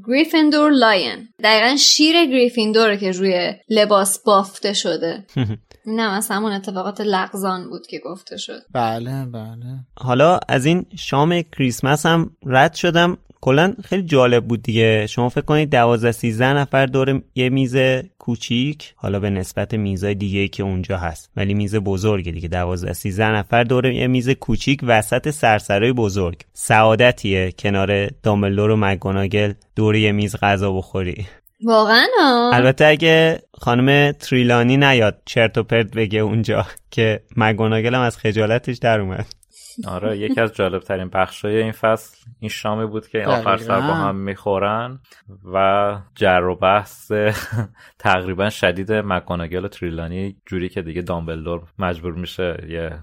Gryffindor 0.09 0.71
lion 0.71 1.29
دقیقا 1.43 1.77
شیر 1.77 2.25
گریفیندور 2.25 2.97
که 2.97 3.11
روی 3.11 3.55
لباس 3.69 4.19
بافته 4.19 4.73
شده. 4.73 5.27
نه 5.87 6.19
مثلا 6.19 6.37
همون 6.37 6.53
اتفاقات 6.53 7.01
لغزان 7.01 7.71
بود 7.71 7.87
که 7.87 7.99
گفته 7.99 8.37
شد. 8.37 8.63
بله 8.73 9.27
بله. 9.27 9.79
حالا 9.97 10.39
از 10.49 10.67
این 10.67 10.87
شام 10.97 11.43
کریسمس 11.43 12.07
هم 12.07 12.31
رد 12.47 12.75
شدم. 12.75 13.19
کلا 13.41 13.75
خیلی 13.85 14.03
جالب 14.03 14.45
بود 14.45 14.63
دیگه. 14.63 15.07
شما 15.07 15.29
فکر 15.29 15.45
کنید 15.45 15.71
دوازده 15.71 16.13
سیزده 16.13 16.53
نفر 16.53 16.87
دور 16.87 17.23
یه 17.35 17.49
میز 17.49 17.77
کوچیک 18.19 18.95
حالا 18.97 19.21
به 19.21 19.31
نسبت 19.31 19.75
میزای 19.75 20.15
دیگه 20.15 20.49
که 20.49 20.63
اونجا 20.63 20.99
هست. 20.99 21.31
ولی 21.37 21.55
میز 21.55 21.77
بزرگ 21.77 22.31
دیگه. 22.31 22.49
دوازده 22.49 22.93
سیزده 22.93 23.31
نفر 23.31 23.65
دور 23.65 23.87
یه 23.87 24.07
میز 24.07 24.31
کوچیک 24.31 24.81
وسط 24.83 25.31
سرسرای 25.31 25.93
بزرگ. 25.93 26.41
سعادتیه 26.53 27.53
کنار 27.59 28.07
دامبلدور 28.07 28.71
و 28.71 28.77
مگوناگل 28.77 29.53
دور 29.77 29.97
یه 29.97 30.13
میز 30.13 30.37
غذا 30.37 30.73
بخوری. 30.73 31.27
واقعا 31.65 32.07
البته 32.53 32.87
اگه 32.87 33.43
خانم 33.55 34.13
تریلانی 34.13 34.77
نیاد 34.77 35.23
چرت 35.25 35.59
و 35.59 35.63
پرت 35.63 35.91
بگه 35.91 36.19
اونجا 36.19 36.67
که 36.91 37.23
مگوناگل 37.37 37.95
هم 37.95 38.01
از 38.01 38.17
خجالتش 38.17 38.79
در 38.79 39.01
اومد. 39.01 39.27
آره 39.87 40.19
یکی 40.19 40.41
از 40.41 40.53
جالب 40.53 40.83
ترین 40.83 41.09
بخشای 41.09 41.63
این 41.63 41.73
فصل 41.73 42.17
این 42.41 42.49
شامی 42.49 42.87
بود 42.87 43.09
که 43.09 43.25
آخر 43.27 43.57
سر 43.57 43.81
با 43.81 43.95
هم 43.95 44.17
می‌خورن 44.17 44.99
و 45.53 45.99
جر 46.15 46.45
و 46.45 46.57
بحث 46.57 47.13
تقریبا 47.99 48.51
شدید 48.51 48.93
مکاناگل 48.93 49.65
و 49.65 49.69
تریلانی 49.69 50.37
جوری 50.47 50.69
که 50.69 50.83
دیگه 50.83 51.03
دامبلدور 51.03 51.63
مجبور 51.79 52.13
میشه 52.13 52.65
یه 52.69 52.99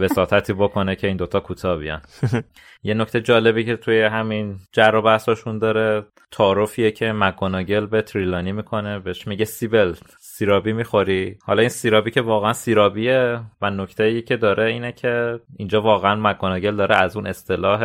وساطتی 0.00 0.52
بکنه 0.52 0.96
که 0.96 1.06
این 1.06 1.16
دوتا 1.16 1.40
کوتاه 1.40 1.76
بیان. 1.76 2.00
یه 2.82 2.94
نکته 2.94 3.20
جالبی 3.20 3.64
که 3.64 3.76
توی 3.76 4.02
همین 4.02 4.58
جر 4.72 4.94
و 4.94 5.02
بحثاشون 5.02 5.58
داره 5.58 6.04
تعارفیه 6.30 6.90
که 6.90 7.12
مکاناگل 7.12 7.86
به 7.86 8.02
تریلانی 8.02 8.52
می‌کنه 8.52 8.98
بهش 8.98 9.26
میگه 9.26 9.44
سیبل. 9.44 9.94
سیرابی 10.36 10.72
می‌خوری؟ 10.72 11.38
حالا 11.42 11.60
این 11.60 11.68
سیرابی 11.68 12.10
که 12.10 12.20
واقعا 12.20 12.52
سیرابیه 12.52 13.40
و 13.62 13.70
نکته 13.70 14.04
ای 14.04 14.22
که 14.22 14.36
داره 14.36 14.64
اینه 14.64 14.92
که 14.92 15.40
اینجا 15.56 15.80
واقعا 15.80 16.14
مکاناگل 16.14 16.76
داره 16.76 16.96
از 16.96 17.16
اون 17.16 17.26
اصطلاح 17.26 17.80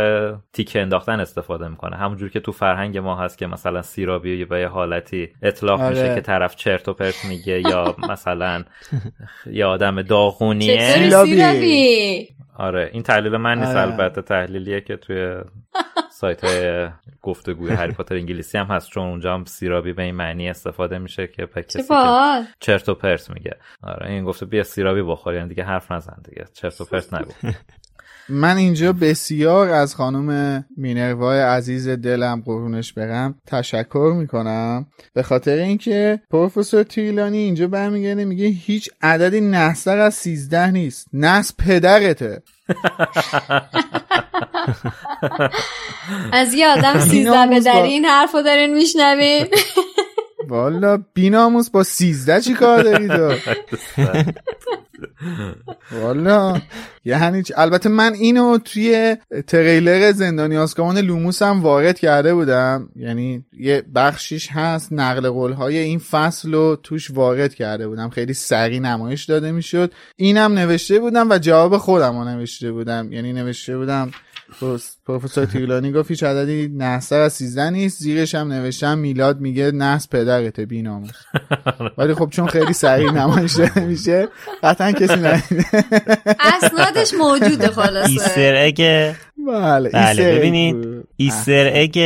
تیکه 0.53 0.81
انداختن 0.81 1.19
استفاده 1.19 1.67
می‌کنه. 1.67 1.95
همونجور 1.95 2.29
که 2.29 2.39
تو 2.39 2.51
فرهنگ 2.51 2.97
ما 2.97 3.15
هست 3.15 3.37
که 3.37 3.47
مثلا 3.47 3.81
سیرابی 3.81 4.45
به 4.45 4.59
یه 4.59 4.67
حالتی 4.67 5.29
اطلاق 5.41 5.81
میشه 5.81 6.01
آره. 6.01 6.15
که 6.15 6.21
طرف 6.21 6.55
چرت 6.55 6.87
و 6.87 6.93
پرت 6.93 7.25
میگه 7.25 7.61
یا 7.69 7.95
مثلا 8.11 8.63
یه 9.51 9.65
آدم 9.65 10.01
داغونیه. 10.01 10.93
سیرابی؟ 10.93 12.38
آره 12.59 12.89
این 12.93 13.03
تحلیل 13.03 13.37
من 13.37 13.59
نیست 13.59 13.75
آره. 13.75 13.81
البته 13.81 14.21
تحلیلیه 14.21 14.81
که 14.81 14.97
توی 14.97 15.41
سایت 16.11 16.43
های 16.43 16.89
گفتگوی 17.21 17.69
هری 17.69 17.91
پاتر 17.91 18.15
انگلیسی 18.15 18.57
هم 18.57 18.65
هست 18.65 18.89
چون 18.89 19.07
اونجا 19.07 19.33
هم 19.33 19.45
سیرابی 19.45 19.93
به 19.93 20.03
این 20.03 20.15
معنی 20.15 20.49
استفاده 20.49 20.97
میشه 20.97 21.27
که 21.27 21.45
به 21.45 21.63
کسی 21.63 21.83
که. 21.83 22.47
چرت 22.59 22.89
و 22.89 22.93
پرت 22.95 23.29
میگه 23.29 23.57
آره 23.83 24.09
این 24.09 24.23
گفته 24.23 24.45
بیا 24.45 24.63
سیرابی 24.63 25.01
بخور 25.01 25.33
یعنی 25.33 25.49
دیگه 25.49 25.63
حرف 25.63 25.91
نزن 25.91 26.21
دیگه 26.23 26.45
چرت 26.53 26.81
و 26.81 26.85
پرت 26.85 27.13
نگو 27.13 27.31
من 28.29 28.57
اینجا 28.57 28.93
بسیار 28.93 29.69
از 29.69 29.95
خانم 29.95 30.65
مینروای 30.77 31.39
عزیز 31.39 31.87
دلم 31.87 32.43
قرونش 32.45 32.93
برم 32.93 33.35
تشکر 33.47 34.13
می‌کنم. 34.17 34.87
به 35.13 35.23
خاطر 35.23 35.57
اینکه 35.57 36.21
پروفسور 36.31 36.83
تریلانی 36.83 37.37
اینجا 37.37 37.67
برمیگرده 37.67 38.25
میگه 38.25 38.45
هیچ 38.45 38.89
عددی 39.01 39.41
نحستر 39.41 39.97
از 39.97 40.13
سیزده 40.13 40.71
نیست. 40.71 41.07
نحس 41.13 41.53
پدرته. 41.57 42.41
از 46.33 46.53
یه 46.53 46.67
آدم 46.67 46.99
سیزده 46.99 47.47
به 47.47 47.59
در 47.59 47.81
این 47.81 48.05
حرف 48.05 48.31
رو 48.35 48.41
دارین 48.41 48.73
میشنوین. 48.73 49.47
والا 50.47 51.03
بیناموس 51.13 51.69
با 51.69 51.83
سیزده 51.83 52.41
چی 52.41 52.53
کار 52.53 52.83
داری 52.83 53.07
تو؟ 53.07 53.33
والا. 55.91 56.61
یعنی؟ 57.05 57.43
البته 57.55 57.89
من 57.89 58.13
اینو 58.13 58.57
توی 58.57 59.17
تریلر 59.47 60.11
زندانی 60.11 60.57
آسکامان 60.57 60.97
لوموس 60.97 61.41
هم 61.41 61.61
وارد 61.61 61.99
کرده 61.99 62.33
بودم. 62.33 62.89
یعنی 62.95 63.45
یه 63.59 63.83
بخشیش 63.95 64.49
هست 64.51 64.93
نقل 64.93 65.29
قول 65.29 65.53
های 65.53 65.77
این 65.77 65.99
فصل 65.99 66.53
رو 66.53 66.75
توش 66.83 67.11
وارد 67.11 67.53
کرده 67.53 67.87
بودم. 67.87 68.09
خیلی 68.09 68.33
سریع 68.33 68.79
نمایش 68.79 69.25
داده 69.25 69.51
می‌شد. 69.51 69.93
اینم 70.15 70.53
نوشته 70.53 70.99
بودم 70.99 71.29
و 71.29 71.37
جواب 71.37 71.77
خودم 71.77 72.17
رو 72.17 72.23
نوشته 72.23 72.71
بودم. 72.71 73.13
یعنی 73.13 73.33
نوشته 73.33 73.77
بودم 73.77 74.11
پروفسور 75.05 75.45
تیرلانی 75.45 75.91
گفت 75.91 76.09
هیچ 76.11 76.23
عددی 76.23 76.67
نحستر 76.67 77.19
از 77.19 77.33
سیزده 77.33 77.69
نیست. 77.69 77.99
زیرش 77.99 78.35
هم 78.35 78.47
نوشتم 78.53 78.97
میلاد 78.97 79.39
میگه 79.39 79.71
نحس 79.71 80.07
پدرته 80.09 80.65
بیناموس 80.65 81.09
ولی 81.97 82.13
خب 82.13 82.29
چون 82.29 82.47
خیلی 82.47 82.73
سریع 82.73 83.11
نمایش 83.11 83.53
داده 83.55 83.85
میشه 83.85 84.27
قطعا 84.63 84.91
کسی 84.91 85.15
ندیده 85.15 85.65
اسنادش 86.39 87.13
موجوده 87.13 87.67
خلاصه. 87.81 88.09
Easter 88.09 88.55
egg 88.55 88.75
بله 89.47 89.89
بله 89.89 90.07
Easter 90.09 90.29
egg 90.31 90.37
ببینید. 90.37 91.03
Easter 91.17 91.71
egg 91.73 91.99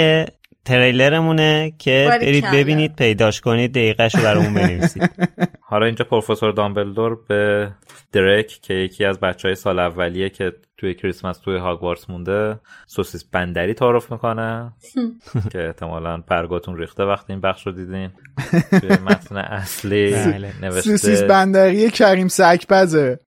تریلرمونه 0.65 1.73
که. 1.79 2.07
برید 2.21 2.45
ببینید 2.53 2.95
پیداش 2.95 3.41
کنید 3.41 3.71
دقیقش 3.71 4.15
رو 4.15 4.21
برامون 4.23 4.53
بنویسید. 4.53 5.09
حالا 5.69 5.85
اینجا 5.85 6.05
پروفسور 6.05 6.51
دامبلدور 6.51 7.17
به 7.27 7.71
درک 8.11 8.47
که 8.47 8.73
یکی 8.73 9.05
از 9.05 9.19
بچه 9.19 9.47
های 9.47 9.55
سال 9.55 9.79
اولیه 9.79 10.29
که 10.29 10.53
توی 10.77 10.93
کریسمس 10.93 11.37
توی 11.37 11.57
هاگوارتس 11.57 12.09
مونده 12.09 12.59
سوسیس 12.87 13.23
بندری 13.31 13.73
تعارف 13.73 14.11
می‌کنه. 14.11 14.73
که 15.51 15.65
احتمالا 15.65 16.17
برگاتون 16.17 16.77
ریخته 16.77 17.03
وقتی 17.03 17.33
این 17.33 17.41
بخش 17.41 17.67
رو 17.67 17.73
دیدین. 17.73 18.09
توی 18.81 18.89
متن 18.89 19.37
اصلی 19.37 20.11
بله. 20.11 20.51
سوسیس 20.71 21.05
نوشته 21.05 21.27
بندری 21.27 21.89
کریم 21.89 22.27
سگپزه 22.27 23.19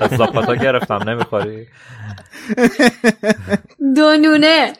از 0.00 0.10
زاپاتا 0.10 0.54
گرفتم 0.54 1.10
نمی‌خوری؟ 1.10 1.66
دونونه. 3.96 4.72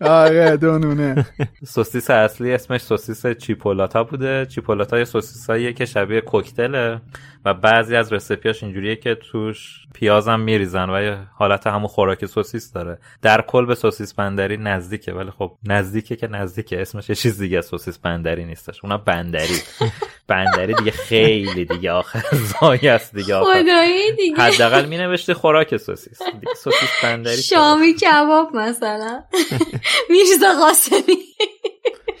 آره 0.00 0.56
دونونه. 0.56 1.26
سوسیس 1.66 2.10
اصلی 2.10 2.52
اسمش 2.52 2.80
سوسیس 2.80 3.26
چیپولاتا 3.26 4.04
بوده. 4.04 4.46
چیپولاتا 4.46 4.98
یه 4.98 5.04
سوسیساییه 5.04 5.72
که 5.72 5.84
شبیه 5.84 6.20
کوکتله. 6.20 7.00
و 7.44 7.54
بعضی 7.54 7.96
از 7.96 8.12
رسیپیاش 8.12 8.62
اینجوریه 8.62 8.96
که 8.96 9.14
توش 9.14 9.86
پیازم 9.94 10.40
میریزن 10.40 10.90
و 10.90 11.02
یه 11.02 11.18
حالت 11.38 11.66
همون 11.66 11.86
خوراک 11.86 12.26
سوسیس 12.26 12.72
داره. 12.72 12.98
در 13.22 13.42
کل 13.42 13.66
به 13.66 13.74
سوسیس 13.74 14.14
بندری 14.14 14.56
نزدیکه 14.56 15.12
ولی 15.12 15.30
خب 15.30 15.52
نزدیکه 15.64 16.16
که 16.16 16.26
نزدیکه. 16.26 16.80
اسمش 16.80 17.08
یه 17.08 17.14
چیز 17.14 17.38
دیگه 17.38 17.60
سوسیس 17.60 17.98
بندری 17.98 18.44
نیستش. 18.44 18.84
اونم 18.84 19.02
بندری. 19.06 19.56
بندری 20.28 20.74
دیگه 20.74 20.90
خیلی 20.90 21.64
دیگه 21.64 21.92
آخر 21.92 22.22
ضایع 22.32 22.88
است 22.88 23.14
دیگه 23.14 23.40
خدایی 23.40 24.12
دیگه. 24.16 24.36
حداقل 24.36 24.84
می 24.86 24.98
نوشته 24.98 25.34
خوراک 25.34 25.76
سوسیس. 25.76 26.18
دیگه 26.22 26.54
سوسیس 26.56 26.90
بندری 27.02 27.42
شامی 27.52 27.94
کباب 27.94 28.56
مثلا. 28.56 29.22
میرزا 30.10 30.54
قاسمی. 30.60 31.16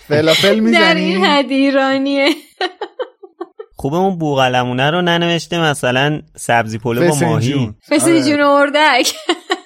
فلافل 0.08 0.54
در 0.54 0.60
می‌زنی؟ 0.60 1.00
این 1.00 1.24
حد 1.24 1.50
ایرانیه. 1.50 2.28
خوبه 3.82 3.96
اون 3.96 4.18
بوغلمونه 4.18 4.90
رو 4.90 5.02
ننوشته 5.02 5.60
مثلا 5.60 6.22
سبزی 6.36 6.78
پلو 6.78 7.00
با 7.00 7.06
ماهی. 7.06 7.16
فسنجون. 7.16 7.74
مثل 7.92 8.10
آره. 8.10 8.22
جون 8.22 8.40
اردک. 8.40 9.14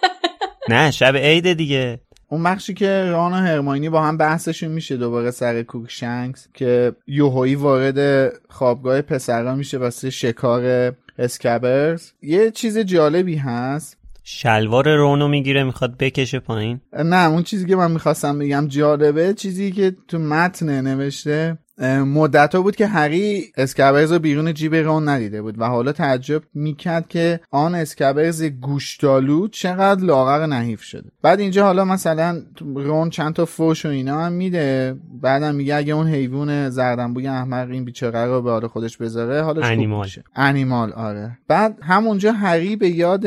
نه 0.71 0.91
شب 0.91 1.17
عید 1.17 1.53
دیگه. 1.53 2.01
اون 2.29 2.43
بخشی 2.43 2.75
که 2.75 3.05
ران 3.05 3.33
و 3.33 3.37
هرماینی 3.37 3.89
با 3.89 4.03
هم 4.03 4.17
بحثشون 4.17 4.71
میشه 4.71 4.97
دوباره 4.97 5.31
سر 5.31 5.62
کوکشنکس 5.62 6.49
که 6.55 6.93
یهویی 7.07 7.55
وارد 7.55 8.33
خوابگاه 8.49 9.03
پسرا 9.03 9.55
میشه 9.55 9.79
واسه 9.79 10.11
شکار 10.11 10.93
اسکبرز. 11.19 12.11
یه 12.23 12.51
چیز 12.51 12.79
جالبی 12.79 13.37
هست. 13.37 13.97
شلوار 14.25 14.97
رونو 14.97 15.29
می‌گیره 15.29 15.64
می‌خواد 15.64 15.97
بکشه 15.99 16.39
پایین. 16.39 16.81
نه 16.93 17.29
اون 17.29 17.43
چیزی 17.43 17.67
که 17.67 17.77
من 17.77 17.91
می‌خواستم 17.91 18.39
بگم 18.39 18.69
جالبه 18.69 19.35
چیزی 19.35 19.73
که 19.73 19.97
تو 20.09 20.19
متن 20.19 20.81
نوشته 20.81 21.59
مدت 22.05 22.55
ها 22.55 22.62
بود 22.62 22.77
که 22.77 22.87
هری 22.87 23.45
اسکبرز 23.57 24.12
رو 24.12 24.18
بیرون 24.18 24.55
جیب 24.55 24.74
رون 24.74 25.09
ندیده 25.09 25.43
بود 25.43 25.61
و 25.61 25.64
حالا 25.64 25.93
تعجب 25.93 26.43
می‌کرد 26.55 27.09
که 27.09 27.41
آن 27.51 27.74
اسکبرز 27.74 28.43
گوشتالو 28.43 29.49
چقدر 29.49 30.05
لاغر 30.05 30.47
نحیف 30.47 30.83
شده. 30.83 31.11
بعد 31.22 31.41
اینجا 31.41 31.64
حالا 31.64 31.85
مثلا 31.85 32.43
رون 32.61 33.11
چند 33.11 33.35
تا 33.35 33.45
فوش 33.45 33.87
و 33.87 33.89
اینا 33.89 34.24
هم 34.24 34.33
میده 34.33 34.97
بعدم 35.22 35.55
میگه 35.55 35.74
اگه 35.74 35.95
اون 35.95 36.09
حیوان 36.09 36.70
زردنبوی 36.70 37.29
احمق 37.29 37.70
این 37.70 37.85
بیچاره 37.85 38.27
رو 38.27 38.43
به 38.43 38.51
حال 38.51 38.66
خودش 38.66 38.97
بذاره 38.97 39.43
حالش 39.43 39.64
خوب 39.64 39.72
انیمال. 39.72 40.05
میشه. 40.05 40.24
انیمال 40.37 40.93
آره. 40.93 41.39
بعد 41.49 41.79
همونجا 41.83 42.33
هری 42.33 42.77
به 42.77 42.89
یاد 42.89 43.27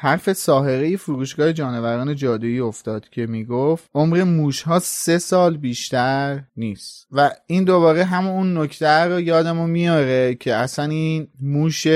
حرف 0.00 0.32
ساحره 0.32 0.96
فروشگاه 0.96 1.52
جانوران 1.52 2.14
جادویی 2.14 2.60
افتاد 2.60 3.08
که 3.08 3.26
می‌گفت 3.26 3.90
عمر 3.94 4.22
موش 4.22 4.62
ها 4.62 4.78
سه 4.78 5.18
سال 5.18 5.56
بیشتر 5.56 6.40
نیست. 6.56 7.06
و 7.12 7.30
این 7.46 7.64
دوباره 7.64 8.04
همون 8.04 8.32
اون 8.32 8.58
نکته 8.58 8.88
رو 8.88 9.20
یادمون 9.20 9.70
میاره 9.70 10.34
که 10.34 10.54
اصلا 10.54 10.84
این 10.84 11.28
موش 11.40 11.86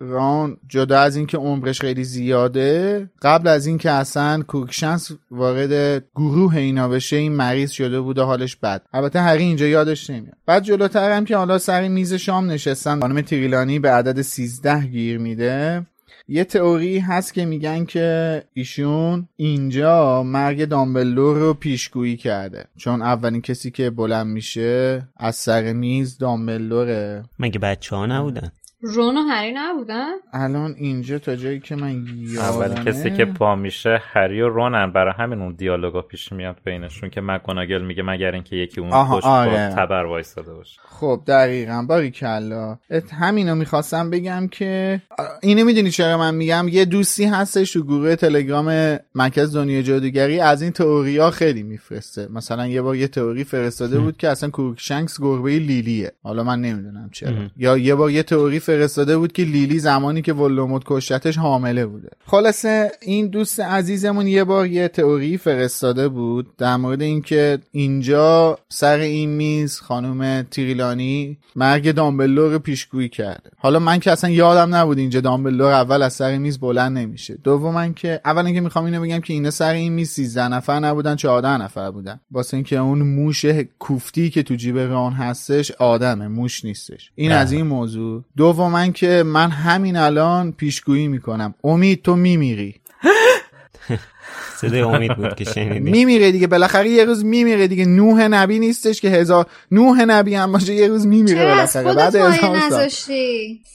ران 0.00 0.56
جدا 0.68 1.00
از 1.00 1.16
اینکه 1.16 1.38
عمرش 1.38 1.80
خیلی 1.80 2.04
زیاده 2.04 3.10
قبل 3.22 3.48
از 3.48 3.66
اینکه 3.66 3.90
اصلا 3.90 4.42
کوکشنس 4.42 5.10
وارد 5.30 6.04
گروه 6.14 6.56
اینا 6.56 6.88
بشه 6.88 7.16
این 7.16 7.32
مریض 7.32 7.70
شده 7.70 8.00
بود 8.00 8.18
و 8.18 8.24
حالش 8.24 8.56
بد. 8.56 8.82
البته 8.92 9.20
هری 9.20 9.42
اینجا 9.42 9.66
یادش 9.66 10.10
نمیاد. 10.10 10.36
بعد 10.46 10.62
جلوتر 10.62 11.12
هم 11.12 11.24
که 11.24 11.36
حالا 11.36 11.58
سر 11.58 11.88
میز 11.88 12.14
شام 12.14 12.50
نشستن 12.50 13.00
خانم 13.00 13.20
تریلانی 13.20 13.78
به 13.78 13.90
عدد 13.90 14.22
13 14.22 14.86
گیر 14.86 15.18
میده. 15.18 15.86
یه 16.30 16.44
تئوری 16.44 16.98
هست 16.98 17.34
که 17.34 17.44
میگن 17.44 17.84
که 17.84 18.42
ایشون 18.54 19.28
اینجا 19.36 20.22
مرگ 20.22 20.64
دامبلور 20.64 21.36
رو 21.36 21.54
پیشگویی 21.54 22.16
کرده. 22.16 22.64
چون 22.76 23.02
اولین 23.02 23.40
کسی 23.40 23.70
که 23.70 23.90
بلند 23.90 24.26
میشه 24.26 25.02
از 25.16 25.36
سر 25.36 25.72
میز 25.72 26.18
دامبلوره 26.18 27.24
مگه 27.38 27.58
بچه 27.58 27.96
ها 27.96 28.06
نبودن؟ 28.06 28.52
رون 28.80 29.16
و 29.16 29.20
هری 29.20 29.52
نبودن؟ 29.56 30.12
الان 30.32 30.74
اینجا 30.78 31.18
تا 31.18 31.36
جایی 31.36 31.60
که 31.60 31.76
من 31.76 32.04
اول 32.38 32.70
یادمه 32.70 32.84
کسی 32.84 33.10
که 33.10 33.24
پا 33.24 33.56
میشه 33.56 34.02
هری 34.02 34.40
و 34.40 34.48
رونن. 34.48 34.92
برای 34.92 35.12
همین 35.18 35.42
اون 35.42 35.54
دیالوگا 35.54 36.02
پیش 36.02 36.32
میاد 36.32 36.56
بینشون 36.64 37.10
که 37.10 37.20
مکوناگل 37.20 37.82
میگه 37.82 38.02
مگر 38.02 38.32
اینکه 38.32 38.56
یکی 38.56 38.80
اون 38.80 38.90
پشت 38.90 39.26
آره. 39.26 39.50
با 39.50 39.74
تبر 39.76 40.04
وایساده 40.04 40.54
باشه. 40.54 40.80
خب 40.88 41.22
دقیقا. 41.26 41.84
باری 41.88 42.10
کلا. 42.10 42.78
ات- 42.90 43.14
همینو 43.14 43.54
می‌خواستم 43.54 44.10
بگم 44.10 44.48
که 44.48 45.02
اینو 45.42 45.64
می‌دونی 45.64 45.90
چرا 45.90 46.18
من 46.18 46.34
میگم؟ 46.34 46.68
یه 46.68 46.84
دوستی 46.84 47.24
هستش 47.24 47.72
تو 47.72 47.82
گروه 47.82 48.16
تلگرام 48.16 48.98
مرکز 49.14 49.56
دنیا 49.56 49.82
جادوگری. 49.82 50.40
از 50.40 50.62
این 50.62 50.72
تئوریا 50.72 51.30
خیلی 51.30 51.62
میفرسته. 51.62 52.28
مثلا 52.32 52.66
یه 52.66 52.82
بار 52.82 52.96
یه 52.96 53.08
تئوری 53.08 53.44
فرستاده 53.44 53.98
بود 53.98 54.16
که 54.16 54.28
اصلا 54.28 54.50
کوکشنکس 54.50 55.20
گربه 55.20 55.50
لیلیه. 55.50 56.12
حالا 56.22 56.44
من 56.44 56.60
نمی‌دونم 56.60 57.10
چرا. 57.12 57.32
یا 57.56 57.76
یه 57.78 57.94
بار 57.94 58.10
یه 58.10 58.22
تئوری 58.22 58.58
فرستاده 58.68 59.18
بود 59.18 59.32
که 59.32 59.42
لیلی 59.42 59.78
زمانی 59.78 60.22
که 60.22 60.32
ولدمورت 60.32 60.82
کشتش 60.86 61.38
حامله 61.38 61.86
بوده. 61.86 62.08
خلاصه 62.26 62.90
این 63.02 63.26
دوست 63.26 63.60
عزیزمون 63.60 64.26
یه 64.26 64.44
بار 64.44 64.66
یه 64.66 64.88
تئوری 64.88 65.38
فرستاده 65.38 66.08
بود 66.08 66.56
در 66.58 66.76
مورد 66.76 67.02
اینکه 67.02 67.58
اینجا 67.72 68.58
سر 68.68 68.98
این 68.98 69.30
میز 69.30 69.80
خانم 69.80 70.42
تریلانی 70.42 71.38
مرگ 71.56 71.92
دامبلدور 71.92 72.52
رو 72.52 72.58
پیشگویی 72.58 73.08
کرده. 73.08 73.50
حالا 73.58 73.78
من 73.78 73.98
که 73.98 74.10
اصلا 74.10 74.30
یادم 74.30 74.74
نبود 74.74 74.98
اینجا 74.98 75.20
دامبلدور 75.20 75.72
اول 75.72 76.02
از 76.02 76.12
سر 76.12 76.38
میز 76.38 76.58
بلند 76.58 76.98
نمیشه. 76.98 77.38
دوم 77.44 77.94
که 77.94 78.20
اول 78.24 78.46
اینکه 78.46 78.60
می‌خوام 78.60 78.84
اینو 78.84 79.00
بگم 79.00 79.20
که 79.20 79.32
اینا 79.32 79.50
سر 79.50 79.72
این 79.72 79.92
میز 79.92 80.10
13 80.10 80.48
نفر 80.48 80.80
نبودن 80.80 81.16
14 81.16 81.62
نفر 81.62 81.90
بودن. 81.90 82.20
واسه 82.30 82.56
اینکه 82.56 82.76
اون 82.76 83.02
موش 83.02 83.44
کوفتی 83.78 84.30
که 84.30 84.42
تو 84.42 84.54
جیب 84.54 84.78
ران 84.78 85.12
هستش 85.12 85.70
آدمه 85.70 86.28
موش 86.28 86.64
نیستش. 86.64 87.10
این 87.14 87.32
از 87.32 87.52
این 87.52 87.66
موضوع. 87.66 88.24
دوم 88.36 88.57
که 88.94 89.22
من 89.26 89.50
همین 89.50 89.96
الان 89.96 90.52
پیشگویی 90.52 91.08
می‌کنم. 91.08 91.54
امید 91.64 92.02
تو 92.02 92.16
میمیری. 92.16 92.74
صدای 94.60 94.80
امید 94.80 95.16
بود 95.16 95.34
که 95.34 95.44
شنیدی. 95.44 95.90
میمیره 95.90 96.32
دیگه. 96.32 96.46
بالاخره 96.46 96.90
یه 96.90 97.04
روز 97.04 97.24
میمیره 97.24 97.68
دیگه. 97.68 97.84
نوح 97.84 98.22
نبی 98.28 98.58
نیستش 98.58 99.00
که 99.00 99.08
هزار 99.08 99.46
نوح 99.70 100.04
نبی 100.04 100.34
هم 100.34 100.52
باشه 100.52 100.74
یه 100.74 100.88
روز 100.88 101.06
میمیره 101.06 101.40
از 101.40 101.76
بالاخره. 101.76 101.94
بعد 101.94 102.14
وای 102.14 102.60
هزار 102.60 102.88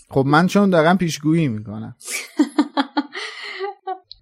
خب 0.09 0.23
من 0.27 0.47
چون 0.47 0.69
دارم 0.69 0.97
پیشگویی 0.97 1.47
می‌کنم. 1.47 1.95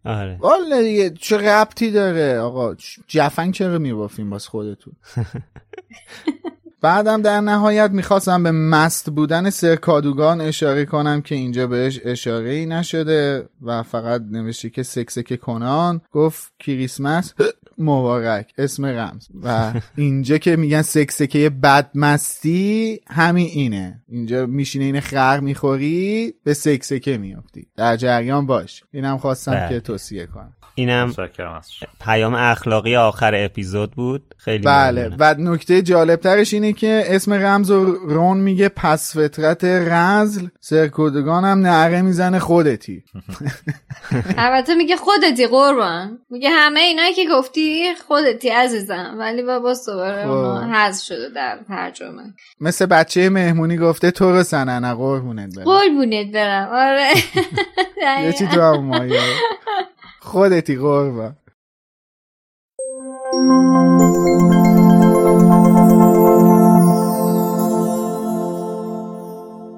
آره. 0.06 0.38
والا 0.40 0.82
دیگه 0.82 1.10
چه 1.10 1.38
ربطی 1.38 1.92
داره؟ 1.92 2.40
آقا 2.40 2.76
جفنگ 3.08 3.54
چرا 3.54 3.80
میبافیم 3.80 4.30
باز 4.30 4.48
خودتون؟ 4.48 4.94
بعدم 6.82 7.22
در 7.22 7.42
نهایت 7.42 7.92
می‌خواستم 7.92 8.44
به 8.44 8.52
مست 8.52 9.10
بودن 9.10 9.50
سرکادوگان 9.50 10.42
اشاره 10.42 10.86
کنم 10.86 11.22
که 11.22 11.36
اینجا 11.36 11.68
بهش 11.68 12.00
اشاره 12.04 12.50
ای 12.50 12.66
نشده 12.66 13.50
و 13.62 13.84
فقط 13.84 14.22
نوشته 14.32 14.70
که 14.70 14.84
سکسک 14.84 15.40
کنان 15.40 16.02
گفت 16.12 16.54
کریسمس. 16.60 17.34
مبارک. 17.78 18.54
اسم 18.58 18.86
رمز. 18.86 19.28
و 19.44 19.74
اینجا 19.96 20.38
که 20.38 20.56
میگن 20.56 20.82
سکسکه 20.82 21.50
بدمستی 21.50 23.00
همین 23.08 23.48
اینه. 23.48 24.02
اینجا 24.08 24.46
میشینه 24.46 24.86
این 24.86 25.00
خر 25.00 25.40
می‌خوری 25.40 26.34
به 26.44 26.54
سکسکه 26.54 27.18
میافتی. 27.18 27.68
در 27.78 27.98
جریان 27.98 28.46
باش. 28.46 28.84
اینم 28.92 29.18
خواستم 29.18 29.52
بله. 29.52 29.70
که 29.70 29.80
توصیه 29.80 30.26
کنم. 30.26 30.54
اینم. 30.76 31.14
پیام 32.02 32.34
اخلاقی 32.34 32.96
آخر 32.96 33.32
اپیزود 33.36 33.92
بود. 33.92 34.36
خیلی 34.38 34.64
بله. 34.64 35.02
ممنونم. 35.02 35.18
و 35.20 35.54
نکته 35.54 35.82
جالبترش 35.82 36.54
اینه 36.54 36.74
که 36.74 37.04
اسم 37.06 37.34
رمز 37.34 37.72
و 37.72 37.86
رون 37.86 38.38
میگه 38.38 38.70
پس 38.70 39.18
فطرت 39.18 39.64
رزل. 39.64 40.48
سرکودگان 40.60 41.46
هم 41.46 41.60
نعره 41.60 42.02
می‌زنه 42.02 42.40
خودتی. 42.40 43.04
البته 44.38 44.76
میگه 44.76 44.96
خودتی 44.96 45.48
قربان. 45.48 46.20
میگه 46.30 46.50
همه 46.50 46.80
اینا 46.80 47.12
که 47.16 47.26
گفتی 47.32 47.96
خودتی 48.08 48.50
عزیزم. 48.50 49.16
ولی 49.20 49.44
با 49.44 49.60
باز 49.60 49.86
دوباره 49.86 50.28
خب. 50.28 50.74
حذف 50.74 51.04
شده 51.04 51.30
در 51.36 51.60
ترجمه. 51.68 52.34
مثل 52.60 52.86
بچه 52.86 53.30
مهمونی 53.30 53.78
گفته 53.78 54.12
تو 54.12 54.32
رو 54.32 54.44
سننه. 54.44 54.94
قربونت 54.94 55.56
برم. 55.56 55.66
قربونت 55.66 56.32
برم. 56.32 56.70
آره. 56.72 57.12
یه 58.26 58.34
چی 58.34 58.48
تو 58.48 58.62
هم 58.62 58.92
خودتی 60.24 60.76
قربان. 60.76 61.36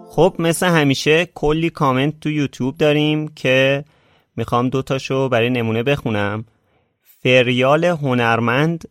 خب 0.10 0.36
مثل 0.40 0.68
همیشه 0.68 1.26
کلی 1.26 1.70
کامنت 1.70 2.20
تو 2.20 2.30
یوتیوب 2.30 2.78
داریم 2.78 3.28
که 3.28 3.86
می‌خوام 4.36 4.70
دوتاشو 4.70 5.30
برای 5.30 5.50
نمونه 5.50 5.84
بخونم. 5.84 6.46
فریال 7.02 7.86
هنرمند 7.86 8.90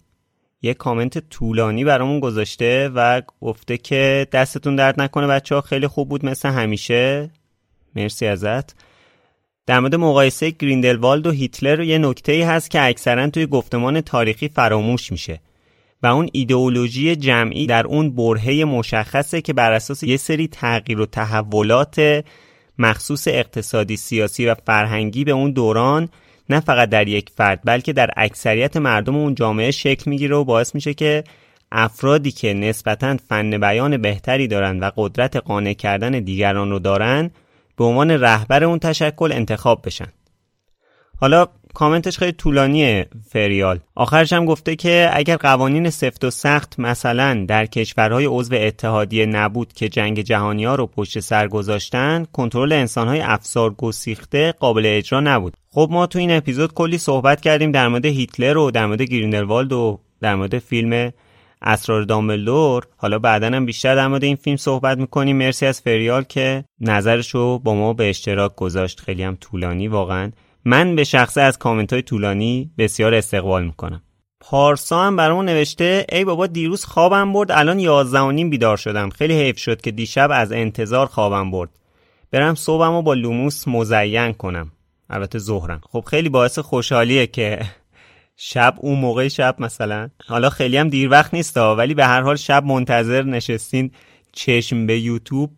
یه 0.62 0.74
کامنت 0.74 1.18
طولانی 1.18 1.84
برامون 1.84 2.20
گذاشته 2.20 2.90
و 2.94 3.22
گفته 3.40 3.78
که 3.78 4.26
دستتون 4.32 4.76
درد 4.76 5.00
نکنه 5.00 5.26
بچه 5.26 5.54
ها 5.54 5.60
خیلی 5.60 5.86
خوب 5.86 6.08
بود 6.08 6.26
مثل 6.26 6.48
همیشه. 6.48 7.30
مرسی 7.96 8.26
ازت. 8.26 8.74
در 9.66 9.80
مورد 9.80 9.94
مقایسه 9.94 10.50
گریندلوالد 10.50 11.26
و 11.26 11.30
هیتلر 11.30 11.80
یه 11.80 11.98
نکته 11.98 12.32
ای 12.32 12.42
هست 12.42 12.70
که 12.70 12.82
اکثرا 12.82 13.30
توی 13.30 13.46
گفتمان 13.46 14.00
تاریخی 14.00 14.48
فراموش 14.48 15.12
میشه 15.12 15.40
و 16.02 16.06
اون 16.06 16.28
ایدئولوژی 16.32 17.16
جمعی 17.16 17.66
در 17.66 17.86
اون 17.86 18.10
برهه 18.10 18.64
مشخصه 18.64 19.40
که 19.40 19.52
بر 19.52 19.72
اساس 19.72 20.02
یه 20.02 20.16
سری 20.16 20.48
تغییر 20.48 21.00
و 21.00 21.06
تحولات 21.06 22.24
مخصوص 22.78 23.28
اقتصادی 23.28 23.96
سیاسی 23.96 24.46
و 24.46 24.54
فرهنگی 24.66 25.24
به 25.24 25.32
اون 25.32 25.50
دوران 25.50 26.08
نه 26.50 26.60
فقط 26.60 26.88
در 26.88 27.08
یک 27.08 27.30
فرد 27.36 27.60
بلکه 27.64 27.92
در 27.92 28.10
اکثریت 28.16 28.76
مردم 28.76 29.16
اون 29.16 29.34
جامعه 29.34 29.70
شکل 29.70 30.10
می‌گیره 30.10 30.36
و 30.36 30.44
باعث 30.44 30.74
میشه 30.74 30.94
که 30.94 31.24
افرادی 31.72 32.30
که 32.30 32.54
نسبتا 32.54 33.16
فن 33.28 33.58
بیان 33.58 33.96
بهتری 33.96 34.48
دارند 34.48 34.82
و 34.82 34.90
قدرت 34.96 35.36
قانع 35.36 35.72
کردن 35.72 36.10
دیگران 36.10 36.70
رو 36.70 36.78
دارن 36.78 37.30
به 37.76 37.84
عنوان 37.84 38.10
رهبر 38.10 38.64
اون 38.64 38.78
تشکل 38.78 39.32
انتخاب 39.32 39.82
بشن. 39.86 40.08
حالا 41.20 41.46
کامنتش 41.74 42.18
خیلی 42.18 42.32
طولانیه 42.32 43.08
فریال. 43.30 43.78
آخرش 43.94 44.32
هم 44.32 44.44
گفته 44.44 44.76
که 44.76 45.10
اگر 45.12 45.36
قوانین 45.36 45.90
سفت 45.90 46.24
و 46.24 46.30
سخت 46.30 46.80
مثلا 46.80 47.44
در 47.48 47.66
کشورهای 47.66 48.26
عضو 48.26 48.54
اتحادیه 48.54 49.26
نبود 49.26 49.72
که 49.72 49.88
جنگ 49.88 50.20
جهانی 50.20 50.64
ها 50.64 50.74
رو 50.74 50.86
پشت 50.86 51.20
سر 51.20 51.48
گذاشتن 51.48 52.26
کنترل 52.32 52.72
انسانهای 52.72 53.20
افسار 53.20 53.74
گسیخته 53.74 54.52
قابل 54.52 54.82
اجرا 54.86 55.20
نبود. 55.20 55.56
خب 55.70 55.88
ما 55.90 56.06
تو 56.06 56.18
این 56.18 56.30
اپیزود 56.30 56.74
کلی 56.74 56.98
صحبت 56.98 57.40
کردیم 57.40 57.72
در 57.72 57.88
مورد 57.88 58.06
هیتلر 58.06 58.58
و 58.58 58.70
در 58.70 58.86
مورد 58.86 59.02
گریندلوالد 59.02 59.72
و 59.72 60.00
در 60.20 60.34
مورد 60.34 60.58
فیلم 60.58 61.12
اسرار 61.62 62.02
دامبلدور 62.02 62.86
حالا 62.96 63.18
بعدا 63.18 63.46
هم 63.46 63.66
بیشتر 63.66 63.94
در 63.94 64.08
مورد 64.08 64.24
این 64.24 64.36
فیلم 64.36 64.56
صحبت 64.56 64.98
می‌کنیم. 64.98 65.36
مرسی 65.36 65.66
از 65.66 65.80
فریال 65.80 66.22
که 66.22 66.64
نظرشو 66.80 67.58
با 67.58 67.74
ما 67.74 67.92
به 67.92 68.10
اشتراک 68.10 68.56
گذاشت. 68.56 69.00
خیلی 69.00 69.22
هم 69.22 69.36
طولانی 69.40 69.88
واقعا. 69.88 70.32
من 70.64 70.96
به 70.96 71.04
شخصه 71.04 71.40
از 71.40 71.58
کامنت 71.58 71.92
های 71.92 72.02
طولانی 72.02 72.70
بسیار 72.78 73.14
استقبال 73.14 73.64
می‌کنم. 73.64 74.02
پارسا 74.40 75.02
هم 75.02 75.16
برامون 75.16 75.44
نوشته 75.44 76.06
ای 76.12 76.24
بابا 76.24 76.46
دیروز 76.46 76.84
خوابم 76.84 77.32
برد 77.32 77.52
الان 77.52 77.78
یازده 77.78 78.30
نیم 78.30 78.50
بیدار 78.50 78.76
شدم. 78.76 79.10
خیلی 79.10 79.34
حیف 79.34 79.58
شد 79.58 79.80
که 79.80 79.90
دیشب 79.90 80.28
از 80.32 80.52
انتظار 80.52 81.06
خوابم 81.06 81.50
برد. 81.50 81.70
برم 82.30 82.54
صبحم 82.54 82.92
رو 82.92 83.02
با 83.02 83.14
لوموس 83.14 83.68
مزین 83.68 84.32
کنم. 84.32 84.72
البته 85.10 85.38
ظهرم. 85.38 85.80
خب 85.90 86.04
خیلی 86.06 86.28
باعث 86.28 86.58
خوشحالیه 86.58 87.26
که 87.26 87.60
شب 88.36 88.74
اون 88.78 88.98
موقع 88.98 89.28
شب 89.28 89.56
مثلا. 89.58 90.10
حالا 90.26 90.50
خیلی 90.50 90.76
هم 90.76 90.88
دیر 90.88 91.10
وقت 91.10 91.34
نیست 91.34 91.56
ولی 91.56 91.94
به 91.94 92.06
هر 92.06 92.20
حال 92.20 92.36
شب 92.36 92.64
منتظر 92.64 93.22
نشستین 93.22 93.90
چشم 94.32 94.86
به 94.86 95.00
یوتیوب 95.00 95.50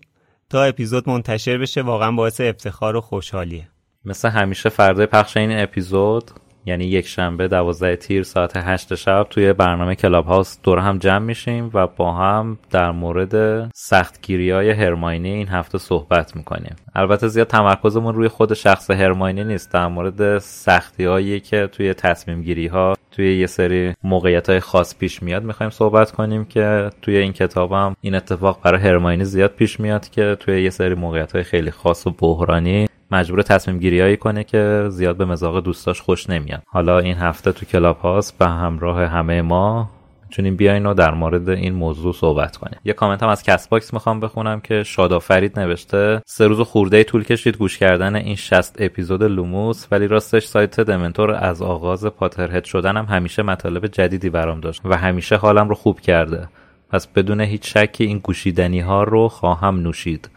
تا 0.51 0.62
اپیزود 0.62 1.09
منتشر 1.09 1.59
بشه. 1.59 1.83
واقعا 1.83 2.12
باعث 2.12 2.41
افتخار 2.41 2.97
و 2.97 3.01
خوشحالیه. 3.01 3.68
مثل 4.05 4.29
همیشه 4.29 4.68
فردای 4.68 5.07
پخش 5.07 5.37
این 5.37 5.59
اپیزود 5.59 6.31
یعنی 6.67 6.85
یک 6.85 7.07
شنبه 7.07 7.49
دوازده 7.49 7.97
تیر 7.97 8.23
ساعت 8.23 8.53
هشت 8.57 8.95
شب 8.95 9.27
توی 9.31 9.53
برنامه 9.53 9.95
کلاب 9.95 10.27
هاوس 10.27 10.59
دور 10.62 10.79
هم 10.79 10.99
جمع 10.99 11.19
میشیم 11.19 11.71
و 11.75 11.87
با 11.87 12.12
هم 12.12 12.59
در 12.71 12.91
مورد 12.91 13.67
سختگیری 13.75 14.51
های 14.51 14.71
هرماینی 14.71 15.31
این 15.31 15.49
هفته 15.49 15.79
صحبت 15.79 16.37
می‌کنیم. 16.37 16.77
البته 16.95 17.29
زیاد 17.29 17.47
تمرکزمون 17.47 18.15
روی 18.15 18.29
خود 18.29 18.55
شخص 18.55 18.91
هرماینی 18.91 19.45
نیست. 19.45 19.73
در 19.73 19.87
مورد 19.87 20.39
سختی 20.39 21.05
هایی 21.05 21.41
که 21.41 21.69
توی 21.73 21.95
تصمیم 21.95 22.43
گیری 22.43 22.67
ها 22.67 22.95
توی 23.11 23.39
یه 23.39 23.47
سری 23.47 23.95
موقعیت 24.03 24.51
های 24.51 24.61
خاص 24.61 24.99
پیش 24.99 25.23
میاد 25.23 25.43
می‌خوایم 25.43 25.71
صحبت 25.71 26.11
کنیم 26.11 26.45
که 26.45 26.91
توی 27.03 27.17
این 27.17 27.33
کتابم 27.33 27.97
این 28.01 28.15
اتفاق 28.15 28.61
برای 28.62 28.81
هرماینی 28.81 29.25
زیاد 29.25 29.51
پیش 29.51 29.81
میاد 29.81 30.09
که 30.09 30.37
توی 30.41 30.62
یه 30.62 30.71
سری 30.71 30.95
موقعیت 30.95 31.33
های 31.33 31.43
خیلی 31.43 31.71
خاص 31.71 32.07
و 32.07 32.11
بحرانی 32.11 32.87
مجبور 33.15 33.43
تصمیم 33.43 33.79
گیری 33.79 34.17
کنه 34.17 34.45
که 34.45 34.87
زیاد 34.89 35.17
به 35.17 35.25
مذاق 35.25 35.61
دوستاش 35.61 36.01
خوش 36.01 36.31
نمیاد 36.31 36.62
حالا 36.67 36.99
این 36.99 37.17
هفته 37.17 37.53
تو 37.53 37.67
کلاب 37.67 37.99
هاوس 37.99 38.39
به 38.39 38.47
همراه 38.47 39.05
همه 39.07 39.43
ما 39.43 39.91
می‌تونیم 40.35 40.57
بیاین 40.57 40.87
و 40.87 40.95
در 40.95 41.15
مورد 41.15 41.49
این 41.49 41.75
موضوع 41.75 42.12
صحبت 42.12 42.57
کنیم. 42.57 42.79
یه 42.85 42.93
کامنت 42.93 43.23
هم 43.23 43.29
از 43.29 43.43
کست 43.43 43.69
باکس 43.69 43.95
می‌خوام 43.95 44.21
بخونم 44.21 44.61
که 44.61 44.83
شادا 44.83 45.19
فرید 45.19 45.61
نوشته 45.61 46.23
سه 46.27 46.47
روز 46.47 46.61
خورده 46.61 47.05
طول 47.05 47.25
کشید 47.25 47.57
گوش 47.57 47.79
کردن 47.79 48.17
این 48.17 48.37
60 48.37 48.77
اپیزود 48.79 49.23
لوموس 49.23 49.87
ولی 49.91 50.07
راستش 50.09 50.45
سایت 50.45 50.81
دمنتور 50.81 51.31
از 51.31 51.62
آغاز 51.62 52.07
Potterhead 52.07 52.65
شدنم 52.65 53.05
همیشه 53.05 53.43
مطالب 53.43 53.87
جدیدی 53.87 54.31
برام 54.31 54.61
داشت 54.61 54.81
و 54.85 54.97
همیشه 54.97 55.37
حالم 55.37 55.69
رو 55.69 55.75
خوب 55.75 56.01
کرده. 56.01 56.49
پس 56.91 57.07
بدون 57.07 57.41
هیچ 57.41 57.79
شکی 57.79 58.05
این 58.05 58.19
گوشیدنی 58.19 58.81
ها 58.81 59.03
رو 59.03 59.29
خواهم 59.29 59.81
نوشید. 59.81 60.31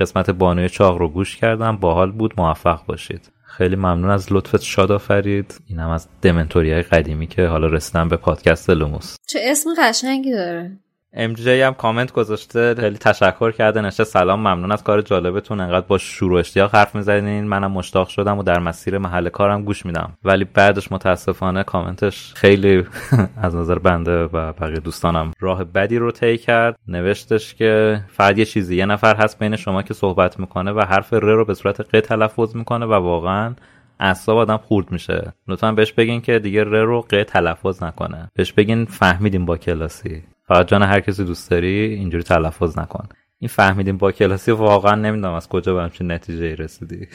قسمت 0.00 0.30
بانوی 0.30 0.68
چاق 0.68 0.96
رو 0.96 1.08
گوش 1.08 1.36
کردم. 1.36 1.76
باحال 1.76 2.12
بود. 2.12 2.34
موفق 2.36 2.86
باشید. 2.86 3.32
خیلی 3.44 3.76
ممنون 3.76 4.10
از 4.10 4.32
لطفت. 4.32 4.62
شاد 4.62 4.92
آفرید. 4.92 5.60
اینم 5.66 5.90
از 5.90 6.08
دمنتوری 6.22 6.72
های 6.72 6.82
قدیمی 6.82 7.26
که 7.26 7.46
حالا 7.46 7.66
رسیدم 7.66 8.08
به 8.08 8.16
پادکست 8.16 8.70
لوموس. 8.70 9.16
چه 9.26 9.38
اسم 9.42 9.70
قشنگی 9.78 10.32
داره. 10.32 10.78
ام 11.16 11.34
هم 11.46 11.74
کامنت 11.74 12.12
گذاشته 12.12 12.74
خیلی 12.74 12.98
تشکر 12.98 13.50
کرده 13.50 13.80
نشه 13.80 14.04
سلام 14.04 14.40
ممنون 14.40 14.72
از 14.72 14.84
کار 14.84 15.02
جالبتون 15.02 15.60
انقدر 15.60 15.86
با 15.86 15.98
شروع 15.98 16.40
اشتیاق 16.40 16.74
حرف 16.74 16.94
می‌زنین. 16.94 17.44
منم 17.44 17.72
مشتاق 17.72 18.08
شدم 18.08 18.38
و 18.38 18.42
در 18.42 18.58
مسیر 18.58 18.98
محل 18.98 19.28
کارم 19.28 19.64
گوش 19.64 19.86
میدم. 19.86 20.12
ولی 20.24 20.44
بعدش 20.44 20.92
متاسفانه 20.92 21.62
کامنتش 21.62 22.34
خیلی 22.34 22.84
از 23.42 23.56
نظر 23.56 23.78
بنده 23.78 24.24
و 24.24 24.52
بقیه 24.52 24.80
دوستانم 24.80 25.32
راه 25.40 25.64
بدی 25.64 25.98
رو 25.98 26.10
طی 26.10 26.38
کرد. 26.38 26.76
نوشتش 26.88 27.54
که 27.54 28.00
فقط 28.08 28.38
یه 28.38 28.44
چیزی 28.44 28.76
یه 28.76 28.86
نفر 28.86 29.16
هست 29.16 29.38
بین 29.38 29.56
شما 29.56 29.82
که 29.82 29.94
صحبت 29.94 30.40
می‌کنه 30.40 30.72
و 30.72 30.80
حرف 30.80 31.12
ر 31.12 31.20
رو 31.20 31.44
به 31.44 31.54
صورت 31.54 31.80
ق 31.80 32.00
تلفظ 32.00 32.56
می‌کنه 32.56 32.86
و 32.86 32.92
واقعا 32.92 33.54
اعصاب 34.00 34.38
آدم 34.38 34.56
خورد 34.56 34.92
میشه. 34.92 35.32
لطفا 35.48 35.72
بهش 35.72 35.92
بگین 35.92 36.20
که 36.20 36.38
دیگه 36.38 36.64
ر 36.64 36.82
رو 36.82 37.00
ق 37.00 37.22
تلفظ 37.22 37.82
نکنه. 37.82 38.28
بهش 38.34 38.52
بگین 38.52 38.84
فهمیدیم 38.84 39.46
با 39.46 39.56
کلاسی. 39.56 40.22
فقط 40.54 40.68
جان 40.68 40.82
هر 40.82 41.00
کسی 41.00 41.24
دوست 41.24 41.50
داری 41.50 41.68
اینجوری 41.68 42.22
تلفظ 42.22 42.78
نکن. 42.78 43.08
این 43.38 43.48
فهمیدیم 43.48 43.96
با 43.96 44.12
کلاسی 44.12 44.50
واقعا 44.50 44.94
نمی‌دونم 44.94 45.34
از 45.34 45.48
کجا 45.48 45.74
به 45.74 45.82
همچین 45.82 46.12
نتیجه 46.12 46.54
رسیدی. 46.54 47.08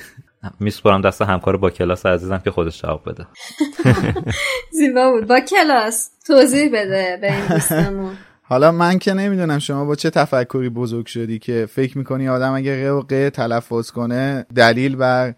میسپرم 0.60 1.02
دست 1.02 1.22
همکار 1.22 1.58
با 1.58 1.70
کلاس 1.70 2.06
عزیزم 2.06 2.38
که 2.38 2.52
خودش 2.52 2.82
جواب 2.82 3.10
بده. 3.10 3.28
زیبا 4.72 5.12
بود. 5.12 5.28
با 5.28 5.40
کلاس 5.40 6.10
توضیح 6.28 6.70
بده 6.74 7.18
به 7.22 7.34
این 7.34 7.48
دوستمون. 7.48 8.14
حالا 8.44 8.72
من 8.72 9.00
که 9.00 9.14
نمی‌دونم 9.14 9.60
شما 9.60 9.86
با 9.86 9.96
چه 9.96 10.10
تفکری 10.10 10.70
بزرگ 10.70 11.06
شدی 11.06 11.40
که 11.40 11.68
فکر 11.72 11.98
می‌کنی 11.98 12.30
آدم 12.30 12.54
اگه 12.54 12.92
ق 12.92 13.12
و 13.12 13.30
تلفظ 13.30 13.92
کنه 13.92 14.46
دلیل 14.56 14.96
بر 14.96 15.34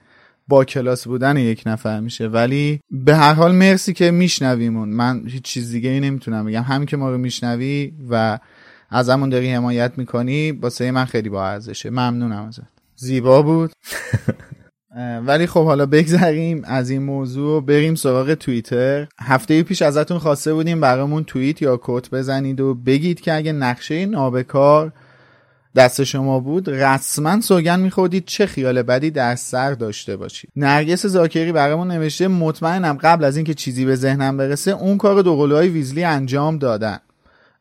با 0.47 0.65
کلاس 0.65 1.07
بودن 1.07 1.37
یک 1.37 1.63
نفر 1.65 1.99
میشه. 1.99 2.27
ولی 2.27 2.79
به 2.91 3.15
هر 3.15 3.33
حال 3.33 3.51
مرسی 3.55 3.93
که 3.93 4.11
میشنویمون. 4.11 4.89
من 4.89 5.21
هیچ 5.27 5.43
چیز 5.43 5.71
دیگه 5.71 5.89
ای 5.89 5.99
نمی‌تونم 5.99 6.45
بگم. 6.45 6.63
همین 6.63 6.85
که 6.85 6.97
ما 6.97 7.09
رو 7.09 7.17
میشنوی 7.17 7.93
و 8.09 8.39
از 8.89 9.09
همون 9.09 9.29
داری 9.29 9.51
حمایت 9.51 9.97
می‌کنی 9.97 10.51
باسه 10.51 10.91
من 10.91 11.05
خیلی 11.05 11.29
با 11.29 11.47
ارزشه. 11.47 11.89
ممنونم 11.89 12.47
ازت. 12.47 12.63
زیبا 12.95 13.41
بود. 13.41 13.71
ولی 15.27 15.47
خب 15.47 15.65
حالا 15.65 15.85
بگذریم 15.85 16.61
از 16.65 16.89
این 16.89 17.03
موضوع 17.03 17.65
بریم 17.65 17.95
سراغ 17.95 18.33
توییتر. 18.33 19.07
هفته 19.21 19.63
پیش 19.63 19.81
ازتون 19.81 20.17
خواسته 20.17 20.53
بودیم 20.53 20.81
برامون 20.81 21.23
توییت 21.23 21.61
یا 21.61 21.77
کوت 21.77 22.09
بزنید 22.09 22.59
و 22.61 22.73
بگید 22.73 23.21
که 23.21 23.33
اگه 23.33 23.51
نقشه 23.51 24.05
نابکار 24.05 24.93
دست 25.75 26.03
شما 26.03 26.39
بود 26.39 26.69
رسما 26.69 27.41
سوگن 27.41 27.79
میخوردید 27.79 28.25
چه 28.25 28.45
خیال 28.45 28.81
بدی 28.81 29.11
در 29.11 29.35
سر 29.35 29.73
داشته 29.73 30.17
باشید. 30.17 30.49
نرگس 30.55 31.05
زاکری 31.05 31.51
برامون 31.51 31.91
نوشته 31.91 32.27
مطمئنم 32.27 32.97
قبل 33.01 33.23
از 33.23 33.35
اینکه 33.35 33.53
چیزی 33.53 33.85
به 33.85 33.95
ذهنم 33.95 34.37
برسه 34.37 34.71
اون 34.71 34.97
کار 34.97 35.27
های 35.27 35.69
ویزلی 35.69 36.03
انجام 36.03 36.57
دادن. 36.57 36.99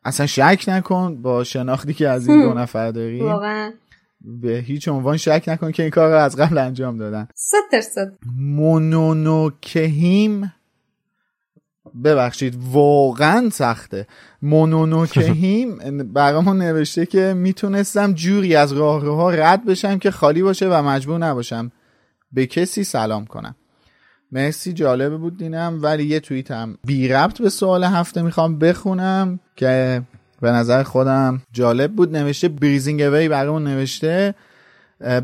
اصلا 0.05 0.25
شک 0.25 0.63
نکن 0.67 1.21
با 1.21 1.43
شناختی 1.43 1.93
که 1.93 2.09
از 2.09 2.27
این 2.27 2.41
دو 2.41 2.53
نفر 2.53 2.91
داریم. 2.91 3.25
واقعا. 3.25 3.71
به 4.21 4.63
هیچ 4.67 4.87
عنوان 4.87 5.17
شک 5.17 5.43
نکن 5.47 5.71
که 5.71 5.83
این 5.83 5.89
کار 5.91 6.09
رو 6.09 6.17
از 6.17 6.35
قبل 6.35 6.57
انجام 6.57 6.97
دادن. 6.97 7.27
صد 7.35 7.57
درصد. 7.71 8.13
مونونوکهیم 8.37 9.71
ببخشید 12.03 12.57
واقعا 12.71 13.49
سخته. 13.49 14.07
مونونوکهیم 14.41 15.77
برامون 16.13 16.57
نوشته 16.57 17.05
که 17.05 17.33
می‌تونستم 17.37 18.13
جوری 18.13 18.55
از 18.55 18.73
راه 18.73 19.03
ها 19.03 19.29
رد 19.29 19.65
بشم 19.65 19.99
که 19.99 20.11
خالی 20.11 20.43
باشه 20.43 20.69
و 20.69 20.83
مجبور 20.83 21.19
نباشم 21.19 21.71
به 22.31 22.45
کسی 22.45 22.83
سلام 22.83 23.25
کنم. 23.25 23.55
مرسی 24.31 24.73
جالبه 24.73 25.17
بود 25.17 25.37
دینم 25.37 25.79
ولی 25.81 26.03
یه 26.03 26.19
توییت 26.19 26.51
هم 26.51 26.77
بی 26.85 27.07
ربط 27.07 27.41
به 27.41 27.49
سوال 27.49 27.83
هفته 27.83 28.21
می‌خوام 28.21 28.59
بخونم 28.59 29.39
که 29.55 30.01
به 30.41 30.51
نظر 30.51 30.83
خودم 30.83 31.41
جالب 31.51 31.91
بود. 31.91 32.17
نوشته 32.17 32.49
بریزینگ 32.49 33.01
اوی 33.01 33.29
برامون 33.29 33.63
نوشته. 33.63 34.35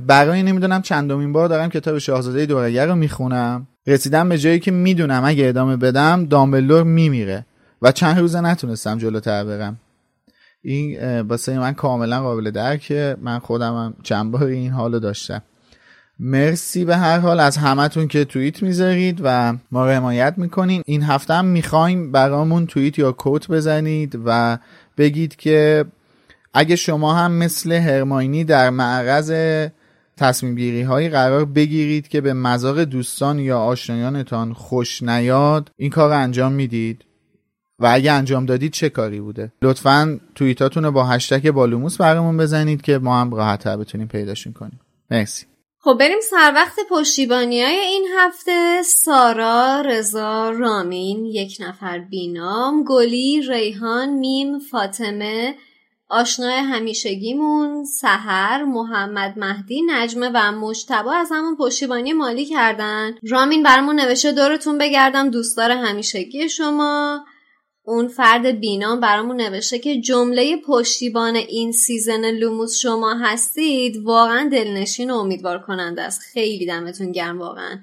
برای 0.08 0.44
نمی‌دونم 0.44 0.82
چندمین 0.82 1.34
بار 1.34 1.48
دارم 1.48 1.70
کتاب 1.70 1.98
شاهزاده 1.98 2.46
دورگر 2.46 2.88
رو 2.88 2.96
می‌خونم. 2.96 3.68
رسیدم 3.88 4.30
به 4.30 4.38
جایی 4.38 4.60
که 4.60 4.72
می‌دونم 4.72 5.26
اگه 5.26 5.48
ادامه 5.48 5.78
بدم 5.78 6.26
دامبلور 6.26 6.84
میمیره 6.84 7.46
و 7.82 7.92
چند 7.92 8.20
روزه 8.20 8.42
نتونستم 8.42 8.98
جلوتر 8.98 9.44
برم 9.44 9.80
این 10.62 11.20
واسه 11.22 11.60
من 11.60 11.74
کاملا 11.74 12.22
قابل 12.22 12.52
درکه 12.52 13.18
من 13.22 13.40
خودم 13.40 13.74
هم 13.74 13.94
چند 14.04 14.32
بار 14.32 14.44
این 14.44 14.72
حالو 14.72 15.00
داشتم. 15.00 15.42
مرسی 16.20 16.86
به 16.86 16.98
هر 16.98 17.20
حال 17.20 17.40
از 17.40 17.58
همتون 17.58 18.08
که 18.08 18.26
توییت 18.26 18.64
می‌ذارید 18.64 19.20
و 19.24 19.54
ما 19.72 19.88
حمایت 19.88 20.34
می‌کنین. 20.38 20.82
این 20.86 21.04
هفته 21.04 21.34
هم 21.34 21.46
می‌خوایم 21.46 22.12
برامون 22.12 22.68
توییت 22.68 23.00
یا 23.00 23.12
کوت 23.12 23.48
بزنید 23.48 24.20
و 24.26 24.58
بگید 24.98 25.36
که 25.36 25.86
اگه 26.54 26.76
شما 26.76 27.14
هم 27.14 27.32
مثل 27.32 27.72
هرماینی 27.72 28.44
در 28.44 28.70
معرض 28.70 29.32
تصمیم 30.18 30.56
گیری 30.56 30.82
هایی 30.82 31.10
قرار 31.10 31.46
بگیرید 31.46 32.08
که 32.08 32.22
به 32.22 32.34
مذاق 32.34 32.84
دوستان 32.84 33.40
یا 33.40 33.60
آشنایانتان 33.60 34.54
خوش 34.54 35.04
نیاد 35.04 35.72
این 35.76 35.90
کار 35.90 36.12
انجام 36.12 36.52
می‌دید. 36.52 37.04
و 37.80 37.90
اگه 37.94 38.12
انجام 38.12 38.46
دادید 38.46 38.72
چه 38.72 38.90
کاری 38.90 39.20
بوده؟ 39.20 39.52
لطفا 39.62 40.20
توییتاتون 40.36 40.84
رو 40.84 40.92
با 40.92 41.04
هشتگ 41.04 41.52
بالوموس 41.52 41.98
برامون 41.98 42.38
بزنید 42.38 42.82
که 42.82 42.98
ما 42.98 43.22
هم 43.22 43.34
راحتتر 43.34 43.78
بتونیم 43.78 44.08
پیداشون 44.08 44.54
کنیم. 44.54 44.80
مرسی. 45.12 45.46
خب 45.80 45.98
بریم 46.00 46.20
سر 46.30 46.52
وقت 46.56 46.76
پشتیبانی 46.90 47.64
های 47.64 47.76
این 47.76 48.08
هفته. 48.18 48.82
سارا، 48.86 49.82
رضا، 49.82 50.50
رامین، 50.50 51.26
یک 51.26 51.58
نفر 51.60 52.00
بینام، 52.00 52.84
گلی، 52.84 53.42
ریحان، 53.50 54.10
میم، 54.10 54.60
فاطمه، 54.60 55.56
آشنای 56.10 56.58
همیشگیمون، 56.58 57.86
سهر، 57.86 58.64
محمد 58.64 59.40
مهدی، 59.40 59.82
نجمه 59.82 60.32
و 60.34 60.52
مجتبا 60.52 61.14
از 61.14 61.30
همون 61.32 61.56
پشتیبانی 61.56 62.14
مالی 62.14 62.46
کردن. 62.46 63.16
رامین 63.30 63.64
برامون 63.64 63.96
نوشته 64.00 64.32
دورتون 64.32 64.78
بگردم 64.78 65.30
دوستدار 65.30 65.72
همیشگی 65.72 66.50
شما. 66.50 67.26
اون 67.84 68.08
فرد 68.08 68.46
بینام 68.46 69.00
برامون 69.00 69.42
نوشته 69.42 69.80
که 69.80 70.02
جمله 70.02 70.58
پشتیبان 70.58 71.36
این 71.36 71.72
season 71.72 72.32
لوموس 72.32 72.78
شما 72.78 73.14
هستید 73.14 73.98
واقعا 73.98 74.50
دلنشین 74.52 75.12
و 75.12 75.16
امیدوار 75.16 75.60
کننده 75.60 76.02
است 76.02 76.22
خیلی 76.34 76.66
دمتون 76.66 77.12
گرم 77.12 77.40
واقعا 77.40 77.82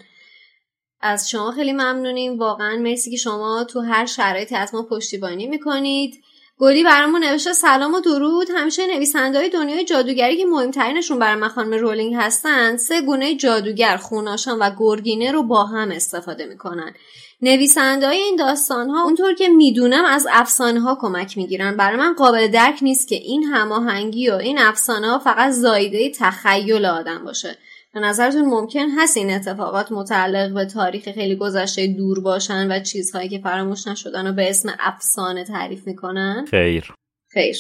از 1.01 1.31
شما 1.31 1.51
خیلی 1.51 1.73
ممنونیم 1.73 2.39
واقعا 2.39 2.77
مرسی 2.77 3.11
که 3.11 3.17
شما 3.17 3.65
تو 3.65 3.81
هر 3.81 4.07
شرایطی 4.07 4.55
از 4.55 4.75
ما 4.75 4.83
پشتیبانی 4.83 5.47
می‌کنید 5.47 6.25
گلی 6.61 6.85
برامون 6.85 7.25
نوشته 7.25 7.53
سلام 7.53 7.95
و 7.95 8.01
درود. 8.01 8.49
همیشه 8.57 8.87
نویسنده 8.87 9.39
های 9.39 9.49
دنیای 9.49 9.85
جادوگری 9.85 10.37
که 10.37 10.47
مهمترینشون 10.47 11.19
برای 11.19 11.41
من 11.41 11.49
خانم 11.49 11.75
رولینگ 11.75 12.15
هستن 12.15 12.77
سه 12.77 13.01
گونه 13.01 13.35
جادوگر 13.35 13.97
خون‌آشام 13.97 14.59
و 14.59 14.71
گرگینه 14.79 15.33
رو 15.33 15.43
با 15.43 15.65
هم 15.65 15.91
استفاده 15.91 16.47
می‌کنن. 16.47 16.95
نویسنده 17.43 18.07
های 18.07 18.17
این 18.17 18.37
داستان 18.37 18.91
ها 18.91 19.03
اونطور 19.03 19.35
که 19.35 19.49
می‌دونم 19.49 20.05
از 20.05 20.27
افسانه 20.33 20.81
ها 20.81 20.99
کمک 21.01 21.37
می‌گیرن. 21.37 21.77
برای 21.77 21.97
من 21.97 22.15
قابل 22.15 22.49
درک 22.49 22.79
نیست 22.83 23.09
که 23.09 23.17
این 23.17 23.45
هماهنگی 23.45 24.31
و 24.31 24.35
این 24.35 24.59
افسانه 24.59 25.11
ها 25.11 25.19
فقط 25.19 25.51
زایده 25.51 26.11
تخیل 26.11 26.87
آدم 26.87 27.25
باشه. 27.25 27.59
به 27.95 28.01
نظرتون 28.01 28.45
ممکن 28.45 28.89
هست 28.99 29.17
این 29.17 29.31
اتفاقات 29.31 29.93
متعلق 29.93 30.55
به 30.55 30.65
تاریخ 30.65 31.13
خیلی 31.13 31.37
گذشته 31.37 31.87
دور 31.87 32.21
باشن 32.21 32.71
و 32.71 32.81
چیزهایی 32.81 33.29
که 33.29 33.39
فراموش 33.39 33.87
نشدن 33.87 34.27
و 34.27 34.33
به 34.33 34.51
اسم 34.51 34.75
افسانه 34.81 35.45
تعریف 35.45 35.87
می‌کنن؟ 35.87 36.45
خیر. 36.51 36.95
خیر. 37.33 37.57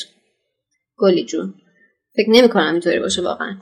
گلی 0.97 1.24
جون. 1.24 1.55
فکر 2.16 2.31
نمی 2.31 2.48
کنم 2.48 2.73
اینطوری 2.73 3.01
باشه 3.01 3.23
واقعا. 3.23 3.56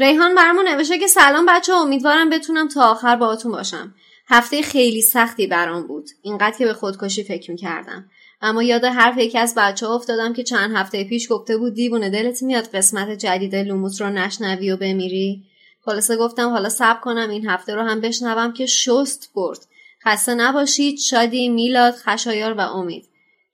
ریحان 0.00 0.34
برامون 0.34 0.68
نوشته 0.68 0.98
که 0.98 1.06
سلام 1.06 1.46
بچه 1.48 1.72
امیدوارم 1.72 2.30
بتونم 2.30 2.68
تا 2.68 2.90
آخر 2.90 3.16
باهاتون 3.16 3.52
باشم. 3.52 3.94
هفته 4.28 4.62
خیلی 4.62 5.02
سختی 5.02 5.46
برام 5.46 5.86
بود. 5.86 6.06
اینقدر 6.22 6.58
که 6.58 6.64
به 6.64 6.72
خودکشی 6.72 7.24
فکر 7.24 7.50
می‌کردم. 7.50 8.10
اما 8.40 8.62
یاد 8.62 8.84
حرف 8.84 9.18
یکی 9.18 9.38
از 9.38 9.54
بچه 9.56 9.86
ها 9.86 9.94
افتادم 9.94 10.32
که 10.32 10.42
چند 10.42 10.76
هفته 10.76 11.04
پیش 11.04 11.26
گفته 11.30 11.56
بود 11.56 11.74
دیوونه 11.74 12.10
دلت 12.10 12.42
میاد 12.42 12.64
قسمت 12.64 13.10
جدید 13.10 13.54
لوموس 13.54 14.02
رو 14.02 14.10
نشنوی 14.10 14.70
و 14.70 14.76
بمیری؟ 14.76 15.47
خلاصه 15.88 16.16
گفتم 16.16 16.48
حالا 16.48 16.68
سب 16.68 17.00
کنم 17.00 17.30
این 17.30 17.48
هفته 17.48 17.74
رو 17.74 17.82
هم 17.82 18.00
بشنوم 18.00 18.52
که 18.52 18.66
شست 18.66 19.30
برد. 19.34 19.58
خسته 20.04 20.34
نباشید 20.34 20.98
شادی 20.98 21.48
میلاد 21.48 21.94
خشایار 21.94 22.52
و 22.52 22.60
امید. 22.60 23.04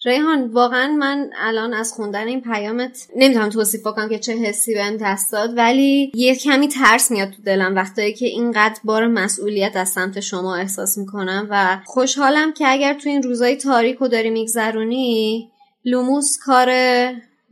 ریحان 0.05 0.45
واقعا 0.45 0.93
من 0.93 1.31
الان 1.39 1.75
از 1.75 1.93
خوندن 1.93 2.27
این 2.27 2.41
پیامت 2.41 3.09
نمی‌تونم 3.17 3.49
توصیف 3.49 3.83
کنم 3.83 4.09
که 4.09 4.19
چه 4.19 4.33
حسی 4.33 4.75
بهم 4.75 4.97
دست 4.97 5.33
داد 5.33 5.57
ولی 5.57 6.13
یه 6.15 6.37
کمی 6.37 6.69
ترس 6.69 7.11
میاد 7.11 7.31
تو 7.31 7.43
دلم 7.43 7.75
وقتایی 7.75 8.13
که 8.15 8.27
اینقدر 8.27 8.81
بار 8.85 9.07
مسئولیت 9.07 9.77
از 9.77 9.89
سمت 9.89 10.21
شما 10.21 10.57
احساس 10.57 10.99
می‌کنم 10.99 11.47
و 11.51 11.79
خوشحالم 11.85 12.53
که 12.53 12.69
اگر 12.69 12.95
تو 12.95 13.09
این 13.09 13.23
روزای 13.23 13.57
تاریک 13.57 14.03
و 14.03 14.09
داری 14.09 14.31
میگذرونی 14.31 15.51
لوموس 15.85 16.39
کار 16.45 16.71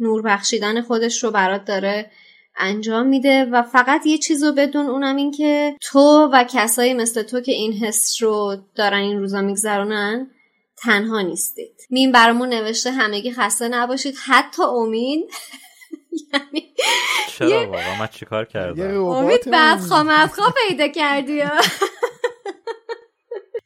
نور 0.01 0.23
بخشیدن 0.23 0.81
خودش 0.81 1.25
رو 1.25 1.31
برات 1.31 1.65
داره. 1.65 2.11
انجام 2.57 3.07
میده 3.07 3.45
و 3.45 3.63
فقط 3.63 4.07
یه 4.07 4.19
چیز 4.19 4.45
رو 4.45 4.53
بدون 4.53 4.87
اونم 4.87 5.17
این 5.17 5.31
که 5.31 5.77
تو 5.81 6.31
و 6.33 6.45
کسایی 6.51 6.95
مثل 6.95 7.23
تو 7.23 7.41
که 7.41 7.53
این 7.53 7.73
حس 7.73 8.23
رو 8.23 8.57
دارن 8.75 8.99
این 8.99 9.19
روزا 9.19 9.41
میگذرونن 9.41 10.31
تنها 10.77 11.21
نیستید. 11.21 11.81
مین 11.91 12.13
برامون 12.13 12.49
نوشته 12.49 12.91
همگی 12.91 13.33
خسته 13.33 13.69
نباشید. 13.69 14.15
حتی 14.27 14.63
امید 14.63 15.21
یعنی 16.33 16.75
چرا 17.29 17.67
واقعا؟ 17.67 17.99
من 17.99 18.07
چیکار 18.07 18.45
کردم؟ 18.45 19.05
امید 19.05 19.51
بعد 19.51 19.79
خواه 19.79 20.55
پیدا 20.69 20.89
کردی 20.89 21.43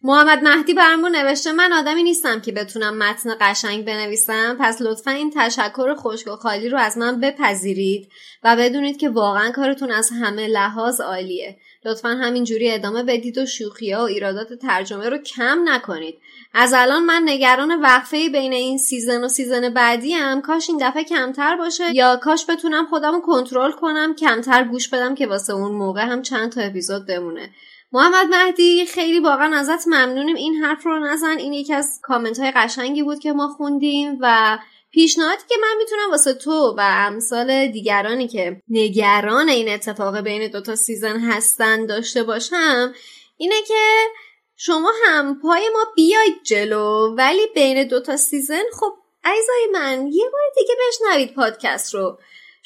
محمد 0.07 0.43
مهدی 0.43 0.75
برامون 0.75 1.17
نوشته 1.17 1.53
من 1.53 1.73
آدمی 1.73 2.03
نیستم 2.03 2.41
که 2.41 2.53
بتونم 2.53 2.99
متن 2.99 3.31
قشنگ 3.41 3.85
بنویسم. 3.85 4.57
پس 4.61 4.83
لطفا 4.83 5.11
این 5.11 5.33
تشکر 5.37 5.95
خشک 5.95 6.29
و 6.29 6.37
خالی 6.37 6.69
رو 6.69 6.79
از 6.79 6.99
من 6.99 7.21
بپذیرید 7.21 8.09
و 8.45 8.57
بدونید 8.57 8.97
که 8.97 9.09
واقعا 9.09 9.51
کارتون 9.51 9.91
از 9.91 10.11
همه 10.21 10.47
لحاظ 10.47 11.01
عالیه. 11.01 11.57
لطفا 11.85 12.09
همینجوری 12.09 12.71
ادامه 12.71 13.03
بدید 13.03 13.39
و 13.39 13.47
شوخی 13.47 13.93
ها 13.93 14.03
و 14.03 14.07
ایرادات 14.07 14.53
ترجمه 14.53 15.09
رو 15.09 15.19
کم 15.19 15.59
نکنید. 15.65 16.19
از 16.55 16.73
الان 16.77 17.05
من 17.05 17.23
نگران 17.25 17.81
وقفه 17.81 18.29
بین 18.29 18.53
این 18.53 18.79
season 18.79 19.25
و 19.25 19.29
season 19.29 19.69
بعدی 19.69 20.13
هم 20.13 20.41
کاش 20.41 20.71
این 20.71 20.79
دفعه 20.89 21.05
کمتر 21.05 21.57
باشه 21.57 21.85
یا 21.95 22.17
کاش 22.17 22.47
بتونم 22.49 22.87
خودم 22.87 23.21
کنترل 23.21 23.73
کنم 23.73 24.15
کمتر 24.15 24.65
گوش 24.65 24.89
بدم 24.89 25.15
که 25.15 25.27
واسه 25.27 25.53
اون 25.53 25.73
موقع 25.73 26.03
هم 26.03 26.23
چند 26.23 26.53
تا 26.53 26.61
اپیزود 26.61 27.07
بمونه. 27.07 27.51
محمد 27.97 28.27
مهدی 28.27 28.87
خیلی 28.87 29.21
واقعا 29.21 29.57
ازت 29.57 29.89
ممنونیم. 29.89 30.37
این 30.37 30.55
حرف 30.55 30.87
رو 30.87 30.99
نزن. 30.99 31.39
این 31.39 31.53
یکی 31.53 31.75
از 31.75 32.01
کامنت 32.03 32.39
های 32.39 32.51
قشنگی 32.51 33.03
بود 33.03 33.19
که 33.19 33.33
ما 33.33 33.49
خوندیم 33.49 34.19
و 34.21 34.59
پیشنهادی 34.91 35.43
که 35.49 35.55
من 35.63 35.75
می‌تونم 35.79 36.11
واسه 36.11 36.35
تو 36.35 36.75
و 36.79 36.81
امثال 36.81 37.67
دیگرانی 37.67 38.29
که 38.29 38.63
نگران 38.69 39.49
این 39.49 39.69
اتفاق 39.69 40.21
بین 40.21 40.51
دوتا 40.51 40.77
season 40.77 41.21
هستن 41.21 41.87
داشته 41.87 42.23
باشم 42.23 42.95
اینه 43.37 43.63
که 43.69 44.05
شما 44.57 44.93
هم 45.07 45.41
پای 45.41 45.69
ما 45.73 45.85
بیاید 45.97 46.43
جلو 46.43 47.15
ولی 47.19 47.47
بین 47.55 47.89
دوتا 47.89 48.17
season 48.17 48.63
خب 48.81 48.93
عزیزای 49.25 49.69
من 49.73 50.07
یه 50.13 50.25
بار 50.33 50.43
دیگه 50.57 50.75
بشنوید 50.89 51.35
پادکست 51.35 51.95
رو. 51.95 52.19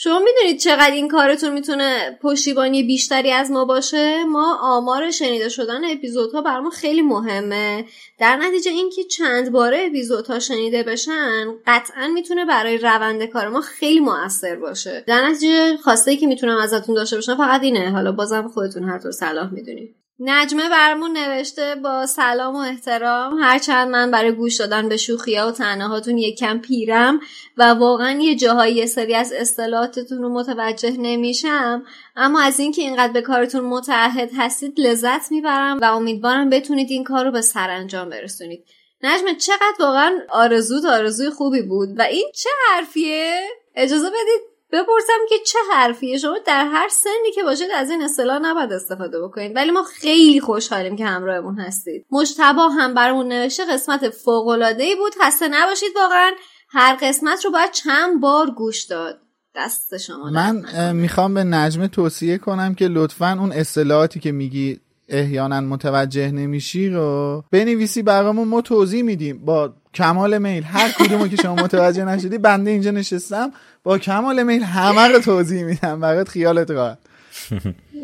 شما 0.03 0.19
می‌دونید 0.19 0.61
چقدر 0.61 0.91
این 0.91 1.09
کارتون 1.09 1.53
می‌تونه 1.53 2.19
پشتیبانی 2.23 2.83
بیشتری 2.83 3.33
از 3.33 3.51
ما 3.51 3.65
باشه؟ 3.65 4.25
ما 4.25 4.59
آمار 4.63 5.11
شنیده 5.11 5.49
شدن 5.49 5.85
اپیزودها 5.93 6.43
برامون 6.43 6.71
خیلی 6.71 7.03
مهمه. 7.03 7.85
در 8.19 8.37
نتیجه 8.37 8.71
اینکه 8.71 9.05
چند 9.05 9.53
باره 9.53 9.87
اپیزودها 9.87 10.39
شنیده 10.39 10.83
بشن 10.83 11.47
قطعا 11.67 12.09
می‌تونه 12.09 12.45
برای 12.45 12.79
روند 12.79 13.25
کار 13.25 13.49
ما 13.49 13.61
خیلی 13.61 14.01
موثر 14.01 14.57
باشه. 14.57 15.05
در 15.07 15.29
نتیجه 15.29 15.77
خواسته 15.77 16.11
ای 16.11 16.17
که 16.17 16.27
می‌تونم 16.27 16.59
ازتون 16.59 16.95
داشته 16.95 17.17
باشم 17.17 17.37
فقط 17.37 17.63
اینه. 17.63 17.91
حالا 17.91 18.13
بازم 18.13 18.49
خودتون 18.49 18.85
هر 18.85 18.99
طور 18.99 19.11
صلاح 19.11 19.53
می‌دونید. 19.53 19.97
نجمه 20.23 20.69
برمون 20.69 21.17
نوشته 21.17 21.75
با 21.75 22.07
سلام 22.07 22.55
و 22.55 22.59
احترام. 22.59 23.39
هرچند 23.43 23.89
من 23.89 24.11
برای 24.11 24.33
گوش 24.33 24.57
دادن 24.57 24.89
به 24.89 24.97
شوخیا 24.97 25.49
و 25.49 25.51
تنهاتون 25.51 26.19
یکم 26.19 26.59
پیرم 26.59 27.21
و 27.57 27.75
واقعا 27.75 28.21
یه 28.21 28.37
جاهایی 28.37 28.75
یه 28.75 28.87
سری 28.87 29.15
از 29.15 29.33
اصطلاحاتتون 29.33 30.23
رو 30.23 30.29
متوجه 30.29 30.97
نمیشم 30.99 31.83
اما 32.17 32.41
از 32.41 32.61
اینکه 32.61 32.83
اینقدر 32.83 33.13
به 33.13 33.23
کارتون 33.23 33.65
متعهد 33.65 34.31
هستید 34.37 34.81
لذت 34.81 35.33
می‌برم 35.33 35.79
و 35.79 35.85
امیدوارم 35.85 36.51
بتونید 36.51 36.91
این 36.91 37.05
کار 37.05 37.25
رو 37.25 37.31
به 37.31 37.41
سرانجام 37.41 38.09
برسونید. 38.09 38.65
نجمه 39.03 39.35
چقدر 39.35 39.75
واقعا 39.81 40.19
آرزو 40.29 40.89
آرزوی 40.89 41.31
خوبی 41.31 41.63
بود 41.63 41.89
و 41.99 42.03
این 42.03 42.31
چه 42.35 42.51
حرفیه؟ 42.71 43.41
اجازه 43.75 44.07
بدید 44.07 44.50
بپرسم 44.73 45.19
که 45.29 45.35
چه 45.47 45.59
حرفیه؟ 45.73 46.19
شما 46.19 46.39
در 46.47 46.65
هر 46.65 46.89
سنی 46.89 47.33
که 47.35 47.43
باشید 47.43 47.71
از 47.75 47.91
این 47.91 48.03
اصطلاح 48.03 48.39
نباید 48.39 48.73
استفاده 48.73 49.21
بکنید. 49.21 49.57
ولی 49.57 49.71
ما 49.71 49.83
خیلی 49.83 50.41
خوشحالیم 50.41 50.97
که 50.97 51.07
همراهمون 51.07 51.59
هستید. 51.59 52.07
مشتبا 52.11 52.69
هم 52.69 52.95
برامون 52.95 53.29
نوشته 53.29 53.65
قسمت 53.73 54.11
فوق 54.11 54.49
ای 54.79 54.97
بود. 54.97 55.13
خسته 55.23 55.49
نباشید 55.49 55.93
واقعا. 55.97 56.31
هر 56.69 56.99
قسمت 57.03 57.45
رو 57.45 57.51
باید 57.51 57.71
چند 57.71 58.21
بار 58.21 58.51
گوش 58.51 58.85
داد. 58.85 59.21
دست 59.55 59.97
شما 59.97 60.31
من 60.31 60.93
می‌خوام 60.93 61.35
به 61.35 61.45
نجمه 61.45 61.89
توصیه 61.89 62.39
کنم 62.39 62.75
که 62.75 62.89
لطفا 62.89 63.37
اون 63.41 63.53
اصطلاحاتی 63.53 64.21
که 64.21 64.33
میگی 64.33 64.81
احیانا 65.11 65.61
متوجه 65.61 66.31
نمیشی 66.31 66.89
رو؟ 66.89 67.45
بنویسی 67.51 68.03
برامون 68.03 68.49
ما 68.49 68.61
توضیح 68.61 69.03
میدیم. 69.03 69.45
با 69.45 69.73
کمال 69.95 70.39
میل 70.39 70.63
هر 70.63 70.93
کدومو 70.93 71.29
که 71.29 71.37
شما 71.37 71.55
متوجه 71.55 72.05
نشدی 72.05 72.39
بنده 72.39 72.71
اینجا 72.71 72.91
نشستم. 72.91 73.53
با 73.83 73.99
کمال 73.99 74.43
میل 74.43 74.63
همه 74.63 75.09
رو 75.09 75.19
توضیح 75.19 75.65
میدم. 75.65 76.01
برات 76.01 76.29
خیالت 76.29 76.71
راحت. 76.71 76.99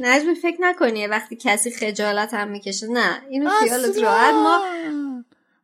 نجمی 0.01 0.35
فکر 0.35 0.57
نکنی 0.61 1.07
وقتی 1.07 1.37
کسی 1.37 1.71
خجالت 1.71 2.35
هم 2.35 2.49
می‌کشه. 2.49 2.87
نه 2.87 3.21
اینو 3.31 3.51
خیالت 3.51 3.99
راحت. 3.99 4.35
ما 4.35 4.61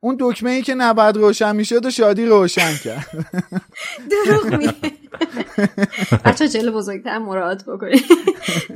اون 0.04 0.16
دکمه 0.20 0.50
ای 0.50 0.62
که 0.62 0.74
نباید 0.74 1.16
روشن 1.16 1.56
می‌شد 1.56 1.86
و 1.86 1.90
شادی 1.90 2.26
روشن 2.26 2.74
کرد. 2.84 3.06
دروغ 4.10 4.54
میگه. 4.54 4.74
بچه 6.24 6.48
جلو 6.48 6.72
بزرگتر 6.72 7.18
مراعات 7.18 7.64
بکنید. 7.64 8.04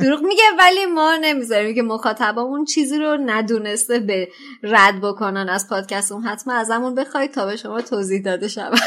دروغ 0.01 0.23
میگه 0.23 0.43
ولی 0.59 0.86
ما 0.86 1.16
نمی‌ذاریم 1.20 1.74
که 1.74 1.82
مخاطبمون 1.82 2.65
چیزی 2.65 2.98
رو 2.98 3.19
ندونسته 3.27 3.98
به 3.98 4.28
رد 4.62 5.01
بکنن. 5.01 5.48
از 5.48 5.69
پادکستمون 5.69 6.23
حتما 6.23 6.55
ازمون 6.55 6.94
بخواید 6.94 7.31
تا 7.31 7.47
به 7.47 7.57
شما 7.57 7.81
توضیح 7.81 8.23
داده 8.23 8.48
شود. 8.48 8.78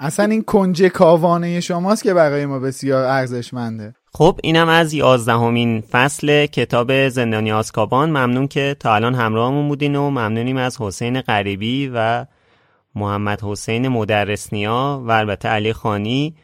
اصلا 0.00 0.24
این 0.24 0.42
کنج 0.42 0.82
کاوانه 0.82 1.60
شماست 1.60 2.02
که 2.02 2.14
برای 2.14 2.46
ما 2.46 2.58
بسیار 2.58 3.04
ارزشمنده. 3.04 3.94
خب 4.16 4.40
اینم 4.42 4.68
از 4.68 4.94
یازدهمین 4.94 5.80
فصل 5.80 6.46
کتاب 6.46 7.08
زندانی 7.08 7.52
آسکابان 7.52 8.10
ممنون 8.10 8.48
که 8.48 8.76
تا 8.80 8.94
الان 8.94 9.14
همراهمون 9.14 9.68
بودین 9.68 9.96
و 9.96 10.10
ممنونیم 10.10 10.56
از 10.56 10.80
حسین 10.80 11.20
غریبی 11.20 11.90
و 11.94 12.26
محمد 12.94 13.42
حسین 13.42 13.88
مدرسنیا 13.88 15.02
و 15.06 15.10
البته 15.10 15.48
علی 15.48 15.72
خانی. 15.72 16.34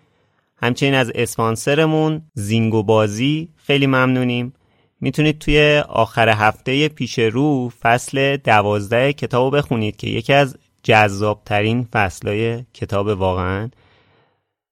همچنین 0.56 0.94
از 0.94 1.12
اسپانسرمون 1.14 2.22
زینگو 2.34 2.82
بازی 2.82 3.48
خیلی 3.56 3.86
ممنونیم. 3.86 4.52
می‌تونید 5.00 5.38
توی 5.38 5.82
آخر 5.88 6.28
هفته 6.28 6.88
پیش 6.88 7.18
رو 7.18 7.68
فصل 7.68 8.36
دوازده 8.36 9.12
کتاب 9.12 9.56
بخونید 9.56 9.96
که 9.96 10.06
یکی 10.06 10.32
از 10.32 10.56
جذابترین 10.82 11.88
فصلهای 11.92 12.64
کتاب 12.74 13.06
واقعا. 13.06 13.70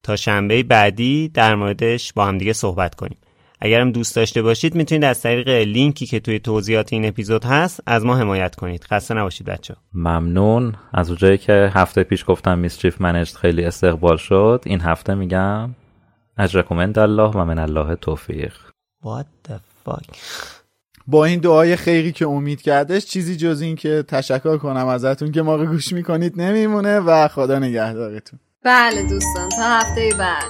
تا 0.09 0.17
شنبه 0.17 0.63
بعدی 0.63 1.29
در 1.29 1.55
موردش 1.55 2.13
با 2.13 2.27
هم 2.27 2.39
دیگه 2.39 2.53
صحبت 2.53 2.95
کنیم. 2.95 3.19
اگرم 3.61 3.93
دوست 3.93 4.17
داشته 4.17 4.43
باشید 4.43 4.75
می‌تونید 4.75 5.05
از 5.05 5.23
طریق 5.23 5.49
لینکی 5.49 6.07
که 6.07 6.21
توی 6.21 6.39
توضیحات 6.39 6.93
این 6.93 7.05
اپیزود 7.05 7.45
هست 7.45 7.81
از 7.87 8.05
ما 8.05 8.17
حمایت 8.17 8.55
کنید. 8.55 8.85
خسته 8.85 9.15
نباشید 9.15 9.47
بچه 9.47 9.75
ممنون. 9.95 10.75
از 10.95 11.09
اونجایی 11.09 11.39
که 11.39 11.71
هفته 11.75 12.03
پیش 12.03 12.25
گفتم 12.29 12.59
میستریف 12.59 13.01
منجد 13.01 13.37
خیلی 13.37 13.65
استقبال 13.65 14.17
شد 14.17 14.63
این 14.67 14.81
هفته 14.81 15.15
میگم 15.15 15.75
اجرکم 16.39 16.79
الله 16.97 17.31
و 17.31 17.45
من 17.45 17.59
الله 17.59 17.97
توفیق. 17.97 18.55
What 19.05 19.51
the 19.51 19.55
fuck? 19.87 20.17
با 21.07 21.25
این 21.25 21.41
دعای 21.41 21.77
خیری 21.77 22.13
که 22.13 22.27
امید 22.27 22.63
کردش 22.63 23.05
چیزی 23.05 23.37
جز 23.37 23.61
این 23.61 23.77
که 23.77 24.05
تشکر 24.09 24.57
کنم 24.57 24.87
ازتون 24.87 25.33
که 25.33 25.43
ما 25.43 25.57
رو 25.57 25.67
گوش 25.67 25.93
می‌کنید 25.93 26.41
نمیمونه 26.41 26.99
و 26.99 27.29
خدا 27.29 27.59
نگهدارتون. 27.59 28.39
بله 28.65 29.03
دوستان 29.03 29.49
تا 29.49 29.63
هفته 29.63 30.11
بعد. 30.19 30.45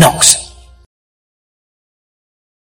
Knox. 0.00 0.29